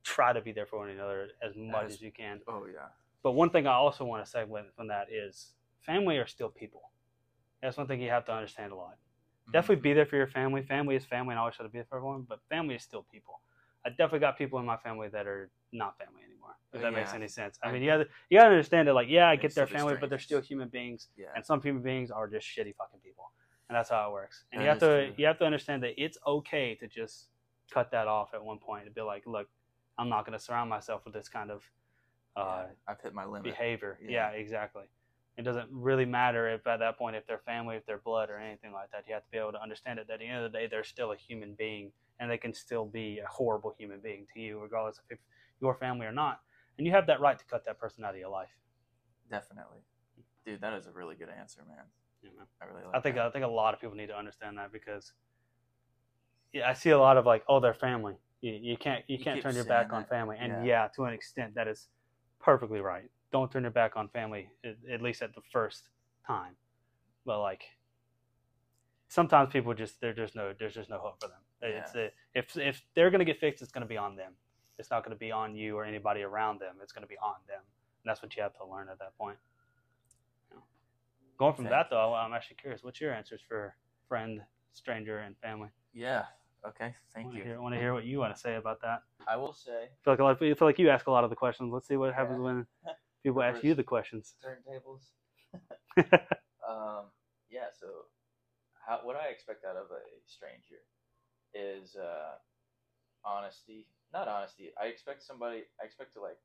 try 0.02 0.32
to 0.32 0.40
be 0.40 0.52
there 0.52 0.66
for 0.66 0.78
one 0.80 0.90
another 0.90 1.28
as 1.42 1.56
much 1.56 1.86
is- 1.86 1.94
as 1.94 2.02
you 2.02 2.12
can. 2.12 2.40
Oh 2.48 2.66
yeah. 2.66 2.88
But 3.22 3.32
one 3.32 3.50
thing 3.50 3.66
I 3.66 3.72
also 3.74 4.04
want 4.04 4.24
to 4.26 4.30
segue 4.36 4.72
from 4.74 4.88
that 4.88 5.12
is 5.12 5.54
family 5.80 6.18
are 6.18 6.26
still 6.26 6.48
people. 6.50 6.90
That's 7.60 7.76
one 7.76 7.86
thing 7.86 8.00
you 8.00 8.10
have 8.10 8.24
to 8.24 8.32
understand 8.32 8.72
a 8.72 8.76
lot. 8.76 8.94
Mm-hmm. 8.96 9.52
Definitely 9.52 9.82
be 9.82 9.92
there 9.92 10.06
for 10.06 10.16
your 10.16 10.26
family. 10.26 10.62
Family 10.62 10.96
is 10.96 11.04
family, 11.04 11.32
and 11.32 11.38
I 11.38 11.42
always 11.42 11.54
try 11.54 11.64
to 11.64 11.70
be 11.70 11.78
there 11.78 11.84
for 11.84 11.98
everyone. 11.98 12.22
But 12.28 12.40
family 12.48 12.74
is 12.74 12.82
still 12.82 13.04
people. 13.04 13.40
I 13.84 13.90
definitely 13.90 14.20
got 14.20 14.38
people 14.38 14.58
in 14.58 14.66
my 14.66 14.76
family 14.76 15.08
that 15.08 15.26
are 15.26 15.50
not 15.72 15.96
family 15.98 16.22
anymore. 16.24 16.56
If 16.72 16.80
that 16.82 16.92
makes 16.92 17.12
any 17.14 17.28
sense. 17.28 17.58
I 17.62 17.68
I- 17.68 17.72
mean, 17.72 17.82
you 17.82 17.88
gotta 17.90 18.08
you 18.28 18.38
gotta 18.38 18.50
understand 18.50 18.88
that. 18.88 18.94
Like, 18.94 19.08
yeah, 19.08 19.28
I 19.28 19.36
get 19.36 19.54
their 19.54 19.66
family, 19.66 19.96
but 20.00 20.08
they're 20.10 20.18
still 20.18 20.40
human 20.40 20.68
beings, 20.68 21.08
Yeah. 21.16 21.26
and 21.36 21.44
some 21.46 21.60
human 21.62 21.82
beings 21.82 22.10
are 22.10 22.26
just 22.28 22.46
shitty 22.46 22.74
fucking 22.76 23.00
people, 23.00 23.30
and 23.68 23.76
that's 23.76 23.90
how 23.90 24.08
it 24.08 24.12
works. 24.12 24.44
And 24.52 24.60
That 24.60 24.64
you 24.64 24.68
have 24.70 24.78
to 24.80 25.06
true. 25.06 25.14
you 25.16 25.26
have 25.26 25.38
to 25.38 25.44
understand 25.44 25.82
that 25.84 26.00
it's 26.02 26.18
okay 26.26 26.74
to 26.76 26.86
just 26.88 27.28
cut 27.70 27.90
that 27.92 28.08
off 28.08 28.34
at 28.34 28.42
one 28.44 28.58
point 28.58 28.86
and 28.86 28.94
be 28.94 29.00
like, 29.02 29.26
look, 29.26 29.48
I'm 29.98 30.08
not 30.08 30.24
gonna 30.24 30.38
surround 30.38 30.70
myself 30.70 31.04
with 31.04 31.14
this 31.14 31.28
kind 31.28 31.50
of 31.50 31.62
uh. 32.36 32.64
I've 32.88 33.00
hit 33.00 33.14
my 33.14 33.24
limit. 33.24 33.44
behavior. 33.44 33.98
Yeah. 34.02 34.30
Yeah. 34.32 34.38
exactly. 34.38 34.84
It 35.38 35.42
doesn't 35.42 35.68
really 35.70 36.04
matter 36.04 36.48
if 36.50 36.66
at 36.66 36.78
that 36.80 36.98
point 36.98 37.16
if 37.16 37.26
they're 37.26 37.38
family, 37.38 37.76
if 37.76 37.86
they're 37.86 38.02
blood, 38.04 38.28
or 38.28 38.36
anything 38.36 38.72
like 38.72 38.90
that. 38.92 39.04
You 39.08 39.14
have 39.14 39.24
to 39.24 39.30
be 39.30 39.38
able 39.38 39.52
to 39.52 39.62
understand 39.62 39.98
it. 39.98 40.06
That 40.06 40.14
at 40.14 40.20
the 40.20 40.26
end 40.26 40.44
of 40.44 40.52
the 40.52 40.58
day, 40.58 40.66
they're 40.66 40.84
still 40.84 41.12
a 41.12 41.16
human 41.16 41.54
being, 41.54 41.90
and 42.20 42.30
they 42.30 42.36
can 42.36 42.52
still 42.52 42.84
be 42.84 43.18
a 43.18 43.26
horrible 43.26 43.74
human 43.78 44.00
being 44.00 44.26
to 44.34 44.40
you, 44.40 44.58
regardless 44.60 44.98
of 44.98 45.04
if 45.08 45.18
your 45.60 45.74
family 45.74 46.06
or 46.06 46.12
not. 46.12 46.40
And 46.76 46.86
you 46.86 46.92
have 46.92 47.06
that 47.06 47.20
right 47.20 47.38
to 47.38 47.44
cut 47.46 47.64
that 47.64 47.78
person 47.78 48.04
out 48.04 48.12
of 48.12 48.20
your 48.20 48.28
life. 48.28 48.50
Definitely. 49.30 49.78
Dude, 50.44 50.60
that 50.60 50.74
is 50.74 50.86
a 50.86 50.90
really 50.90 51.14
good 51.14 51.28
answer, 51.30 51.62
man. 51.66 51.84
You 52.22 52.30
know? 52.36 52.44
I 52.60 52.66
really 52.66 52.84
like 52.84 52.94
I 52.94 53.00
think 53.00 53.16
that. 53.16 53.26
I 53.26 53.30
think 53.30 53.44
a 53.44 53.48
lot 53.48 53.72
of 53.74 53.80
people 53.80 53.96
need 53.96 54.08
to 54.08 54.16
understand 54.16 54.58
that 54.58 54.72
because, 54.72 55.12
yeah, 56.52 56.68
I 56.68 56.74
see 56.74 56.90
a 56.90 56.98
lot 56.98 57.16
of 57.16 57.24
like, 57.24 57.44
oh, 57.48 57.60
they're 57.60 57.74
family. 57.74 58.16
You, 58.42 58.52
you 58.60 58.76
can't 58.76 59.04
you 59.08 59.16
You 59.16 59.24
can't 59.24 59.40
turn 59.40 59.54
your 59.54 59.64
back 59.64 59.92
on 59.92 60.02
that. 60.02 60.10
family, 60.10 60.36
and 60.38 60.52
Yeah. 60.52 60.82
yeah. 60.84 60.88
to 60.96 61.04
an 61.04 61.14
extent, 61.14 61.54
that 61.54 61.68
is 61.68 61.88
perfectly 62.40 62.80
right. 62.80 63.10
Don't 63.30 63.50
turn 63.50 63.62
your 63.62 63.70
back 63.70 63.96
on 63.96 64.08
family, 64.08 64.50
at, 64.64 64.76
at 64.90 65.00
least 65.00 65.22
at 65.22 65.34
the 65.34 65.40
first 65.52 65.88
time. 66.26 66.56
But 67.24 67.40
like, 67.40 67.62
sometimes 69.08 69.50
people 69.50 69.72
just 69.74 70.00
there's 70.00 70.16
just 70.16 70.34
no 70.34 70.52
there's 70.58 70.74
just 70.74 70.90
no 70.90 70.98
hope 70.98 71.20
for 71.22 71.28
them. 71.28 71.38
It's 71.62 71.94
uh 71.94 72.08
if 72.34 72.56
if 72.56 72.82
they're 72.94 73.10
gonna 73.10 73.24
get 73.24 73.38
fixed, 73.38 73.62
it's 73.62 73.72
gonna 73.72 73.86
be 73.86 73.96
on 73.96 74.16
them. 74.16 74.32
It's 74.78 74.90
not 74.90 75.04
gonna 75.04 75.16
be 75.16 75.30
on 75.30 75.54
you 75.54 75.76
or 75.76 75.84
anybody 75.84 76.22
around 76.22 76.60
them. 76.60 76.76
It's 76.82 76.92
gonna 76.92 77.06
be 77.06 77.18
on 77.18 77.36
them. 77.46 77.60
And 78.02 78.10
that's 78.10 78.20
what 78.22 78.34
you 78.36 78.42
have 78.42 78.54
to 78.54 78.66
learn 78.66 78.88
at 78.90 78.98
that 78.98 79.16
point. 79.16 79.38
You 80.50 80.56
know. 80.56 80.62
Going 81.38 81.54
from 81.54 81.66
that 81.66 81.88
though, 81.90 82.12
I'm 82.14 82.32
actually 82.32 82.56
curious. 82.56 82.82
What's 82.82 83.00
your 83.00 83.14
answers 83.14 83.40
for 83.46 83.76
friend, 84.08 84.42
stranger, 84.72 85.18
and 85.20 85.36
family? 85.38 85.68
Yeah. 85.94 86.24
Okay. 86.66 86.94
Thank 87.14 87.34
you. 87.34 87.42
hear, 87.42 87.60
want 87.60 87.74
to 87.74 87.80
hear 87.80 87.92
what 87.92 88.04
you 88.04 88.18
want 88.18 88.34
to 88.34 88.40
say 88.40 88.54
about 88.56 88.80
that. 88.82 89.02
I 89.26 89.36
will 89.36 89.52
say 89.52 89.84
I 89.84 89.98
feel 90.04 90.12
like 90.12 90.20
a 90.20 90.24
lot, 90.24 90.36
I 90.42 90.54
feel 90.54 90.68
like 90.68 90.78
you 90.78 90.90
ask 90.90 91.06
a 91.06 91.10
lot 91.10 91.24
of 91.24 91.30
the 91.30 91.36
questions. 91.36 91.72
Let's 91.72 91.86
see 91.88 91.96
what 91.96 92.14
happens 92.14 92.38
Yeah. 92.38 92.44
when 92.44 92.66
people 93.22 93.42
ask 93.42 93.62
you 93.64 93.74
the 93.74 93.82
questions. 93.82 94.34
turntables. 94.44 95.10
um, 96.68 97.06
yeah. 97.50 97.68
So, 97.78 97.86
how 98.86 99.00
what 99.02 99.16
I 99.16 99.26
expect 99.28 99.64
out 99.64 99.76
of 99.76 99.86
a 99.90 100.02
stranger 100.26 100.82
is 101.54 101.96
uh, 101.96 102.38
honesty. 103.24 103.86
Not 104.12 104.28
honesty. 104.28 104.70
I 104.80 104.86
expect 104.86 105.22
somebody. 105.22 105.64
I 105.80 105.84
expect 105.84 106.12
to 106.14 106.20
like 106.20 106.38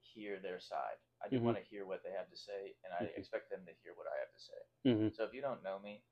hear 0.00 0.38
their 0.40 0.60
side. 0.60 0.98
I 1.24 1.28
do 1.28 1.36
Mhm. 1.38 1.42
want 1.44 1.56
to 1.58 1.62
hear 1.62 1.84
what 1.86 2.02
they 2.02 2.10
have 2.12 2.30
to 2.30 2.36
say, 2.36 2.74
and 2.84 2.92
I 2.94 3.04
Mhm. 3.04 3.16
expect 3.16 3.50
them 3.50 3.64
to 3.66 3.72
hear 3.82 3.94
what 3.94 4.06
I 4.06 4.18
have 4.18 4.32
to 4.32 4.38
say. 4.40 4.60
hmm 4.84 5.08
So 5.10 5.24
if 5.24 5.32
you 5.34 5.42
don't 5.42 5.62
know 5.62 5.78
me, 5.78 6.02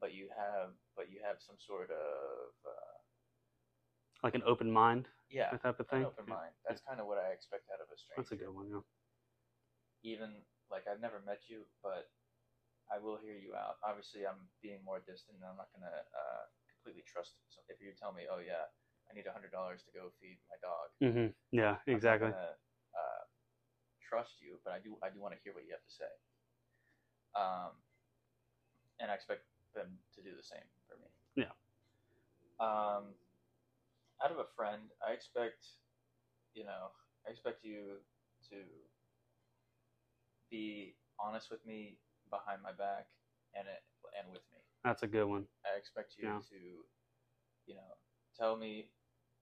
but 0.00 0.12
you 0.14 0.28
have, 0.36 0.70
but 0.96 1.10
you 1.10 1.20
have 1.24 1.38
some 1.40 1.56
sort 1.58 1.90
of, 1.90 2.52
uh, 2.66 2.96
Like 4.22 4.34
an 4.34 4.42
open 4.46 4.70
mind, 4.70 5.06
yeah, 5.30 5.50
that 5.52 5.62
type 5.62 5.78
of 5.80 5.86
an 5.90 5.98
thing. 5.98 6.02
open 6.04 6.26
mind. 6.28 6.52
That's 6.66 6.80
kind 6.82 7.00
of 7.00 7.06
what 7.06 7.18
I 7.18 7.30
expect 7.32 7.68
out 7.72 7.80
of 7.80 7.88
a 7.92 7.96
stranger. 7.98 8.22
That's 8.22 8.32
a 8.32 8.36
good 8.36 8.54
one. 8.54 8.68
Yeah. 8.70 8.80
even 10.02 10.42
like 10.70 10.86
I've 10.88 11.00
never 11.00 11.20
met 11.24 11.42
you, 11.48 11.64
but 11.82 12.10
I 12.90 12.98
will 12.98 13.18
hear 13.18 13.34
you 13.36 13.54
out. 13.54 13.78
Obviously, 13.82 14.26
I'm 14.26 14.48
being 14.62 14.82
more 14.84 15.00
distant, 15.00 15.38
and 15.38 15.44
I'm 15.46 15.56
not 15.58 15.70
gonna 15.74 16.04
uh, 16.14 16.44
completely 16.70 17.04
trust. 17.06 17.36
So 17.50 17.62
if 17.68 17.80
you 17.82 17.92
tell 17.98 18.12
me, 18.12 18.26
"Oh 18.30 18.38
yeah, 18.38 18.70
I 19.10 19.14
need 19.14 19.26
a 19.26 19.32
hundred 19.32 19.52
dollars 19.52 19.82
to 19.86 19.92
go 19.92 20.10
feed 20.20 20.38
my 20.50 20.58
dog," 20.62 20.90
hmm 21.00 21.26
Yeah. 21.52 21.76
I'm 21.92 21.94
Exactly. 21.94 22.30
gonna, 22.30 22.56
uh, 22.94 23.24
trust 24.02 24.40
you, 24.40 24.60
but 24.64 24.72
I 24.74 24.80
do. 24.80 24.96
I 25.02 25.10
do 25.10 25.20
want 25.20 25.34
to 25.34 25.40
hear 25.42 25.54
what 25.54 25.64
you 25.66 25.72
have 25.72 25.84
to 25.84 25.94
say. 25.94 26.12
Um, 27.34 27.72
and 29.00 29.10
I 29.10 29.14
expect 29.14 29.44
them 29.76 30.00
to 30.16 30.22
do 30.24 30.32
the 30.34 30.42
same 30.42 30.66
for 30.88 30.96
me. 30.96 31.08
Yeah. 31.36 31.52
Um, 32.58 33.14
out 34.24 34.32
of 34.32 34.38
a 34.40 34.48
friend, 34.56 34.88
I 35.06 35.12
expect, 35.12 35.64
you 36.54 36.64
know, 36.64 36.90
I 37.28 37.30
expect 37.30 37.64
you 37.64 38.00
to 38.50 38.56
be 40.50 40.96
honest 41.20 41.50
with 41.50 41.64
me 41.66 41.98
behind 42.30 42.62
my 42.62 42.72
back 42.72 43.08
and 43.54 43.66
it, 43.68 43.82
and 44.18 44.32
with 44.32 44.42
me. 44.52 44.60
That's 44.84 45.02
a 45.02 45.06
good 45.06 45.26
one. 45.26 45.44
I 45.66 45.76
expect 45.78 46.16
you 46.16 46.24
Yeah. 46.24 46.40
to, 46.50 46.60
you 47.66 47.74
know, 47.74 47.92
tell 48.38 48.56
me 48.56 48.88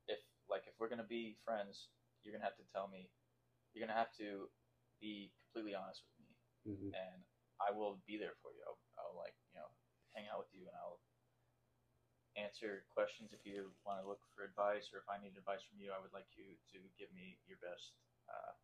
if 0.09 0.19
like 0.51 0.65
if 0.67 0.75
we're 0.81 0.89
gonna 0.89 1.07
be 1.07 1.37
friends, 1.45 1.89
you're 2.23 2.33
gonna 2.35 2.45
have 2.45 2.57
to 2.57 2.67
tell 2.73 2.89
me, 2.89 3.11
you're 3.73 3.87
gonna 3.87 3.99
have 3.99 4.13
to 4.19 4.49
be 5.01 5.31
completely 5.45 5.75
honest 5.75 6.03
with 6.03 6.17
me, 6.27 6.33
hmm 6.65 6.91
and 6.97 7.23
I 7.61 7.71
will 7.77 8.01
be 8.07 8.17
there 8.19 8.35
for 8.43 8.51
you. 8.53 8.63
I'll, 8.67 8.81
I'll 8.99 9.17
like 9.17 9.35
you 9.53 9.61
know 9.61 9.69
hang 10.15 10.31
out 10.31 10.41
with 10.41 10.53
you, 10.55 10.67
and 10.67 10.77
I'll 10.79 11.03
answer 12.35 12.87
questions 12.91 13.31
if 13.31 13.43
you 13.47 13.71
want 13.87 14.03
to 14.03 14.07
look 14.07 14.23
for 14.35 14.43
advice, 14.43 14.91
or 14.91 14.99
if 14.99 15.07
I 15.07 15.23
need 15.23 15.39
advice 15.39 15.63
from 15.63 15.79
you, 15.79 15.95
I 15.95 16.03
would 16.03 16.15
like 16.15 16.27
you 16.35 16.59
to 16.75 16.79
give 16.99 17.11
me 17.15 17.39
your 17.47 17.59
best, 17.63 17.95
uh, 18.27 18.55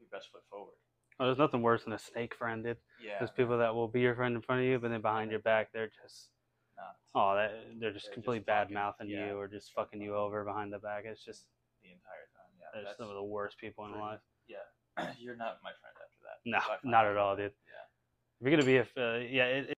your 0.00 0.08
best 0.08 0.32
foot 0.32 0.44
forward. 0.48 0.76
Oh, 1.20 1.28
there's 1.28 1.38
nothing 1.38 1.60
worse 1.60 1.84
than 1.84 1.92
a 1.92 2.00
snake 2.00 2.34
friend, 2.34 2.64
dude. 2.64 2.80
Yeah. 2.96 3.20
There's 3.20 3.30
people 3.30 3.58
that 3.58 3.74
will 3.74 3.88
be 3.88 4.00
your 4.00 4.16
friend 4.16 4.34
in 4.34 4.40
front 4.40 4.62
of 4.62 4.66
you, 4.66 4.78
but 4.78 4.88
then 4.88 5.04
behind 5.04 5.30
your 5.30 5.44
back, 5.44 5.68
they're 5.72 5.92
just 5.92 6.32
Not 6.80 6.96
oh, 7.14 7.36
that, 7.36 7.52
they're 7.78 7.92
just 7.92 8.06
They're 8.06 8.14
completely 8.14 8.44
bad 8.44 8.70
mouthing 8.70 9.10
yeah. 9.10 9.28
you 9.28 9.36
or 9.36 9.46
just 9.46 9.72
fucking 9.74 10.00
you 10.00 10.16
over 10.16 10.44
behind 10.44 10.72
the 10.72 10.78
back. 10.78 11.04
It's 11.04 11.22
just 11.22 11.44
the 11.82 11.92
entire 11.92 12.24
time. 12.32 12.52
Yeah. 12.56 12.72
they're 12.72 12.82
that's- 12.84 12.96
some 12.96 13.08
of 13.08 13.16
the 13.16 13.22
worst 13.22 13.58
people 13.58 13.84
in 13.84 14.00
life. 14.00 14.20
Yeah. 14.48 14.64
you're 15.20 15.36
not 15.36 15.60
my 15.62 15.72
friend 15.76 15.96
after 16.00 16.20
that. 16.24 16.40
No, 16.48 16.56
If 16.56 16.64
I 16.64 16.80
find 16.80 16.90
not 16.90 17.06
at 17.06 17.18
all, 17.18 17.36
dude. 17.36 17.52
Yeah. 17.68 17.84
If 18.40 18.46
you're 18.46 18.56
gonna 18.56 18.64
be 18.64 18.76
a 18.78 18.88
uh, 18.96 19.18
yeah, 19.18 19.44
it, 19.44 19.74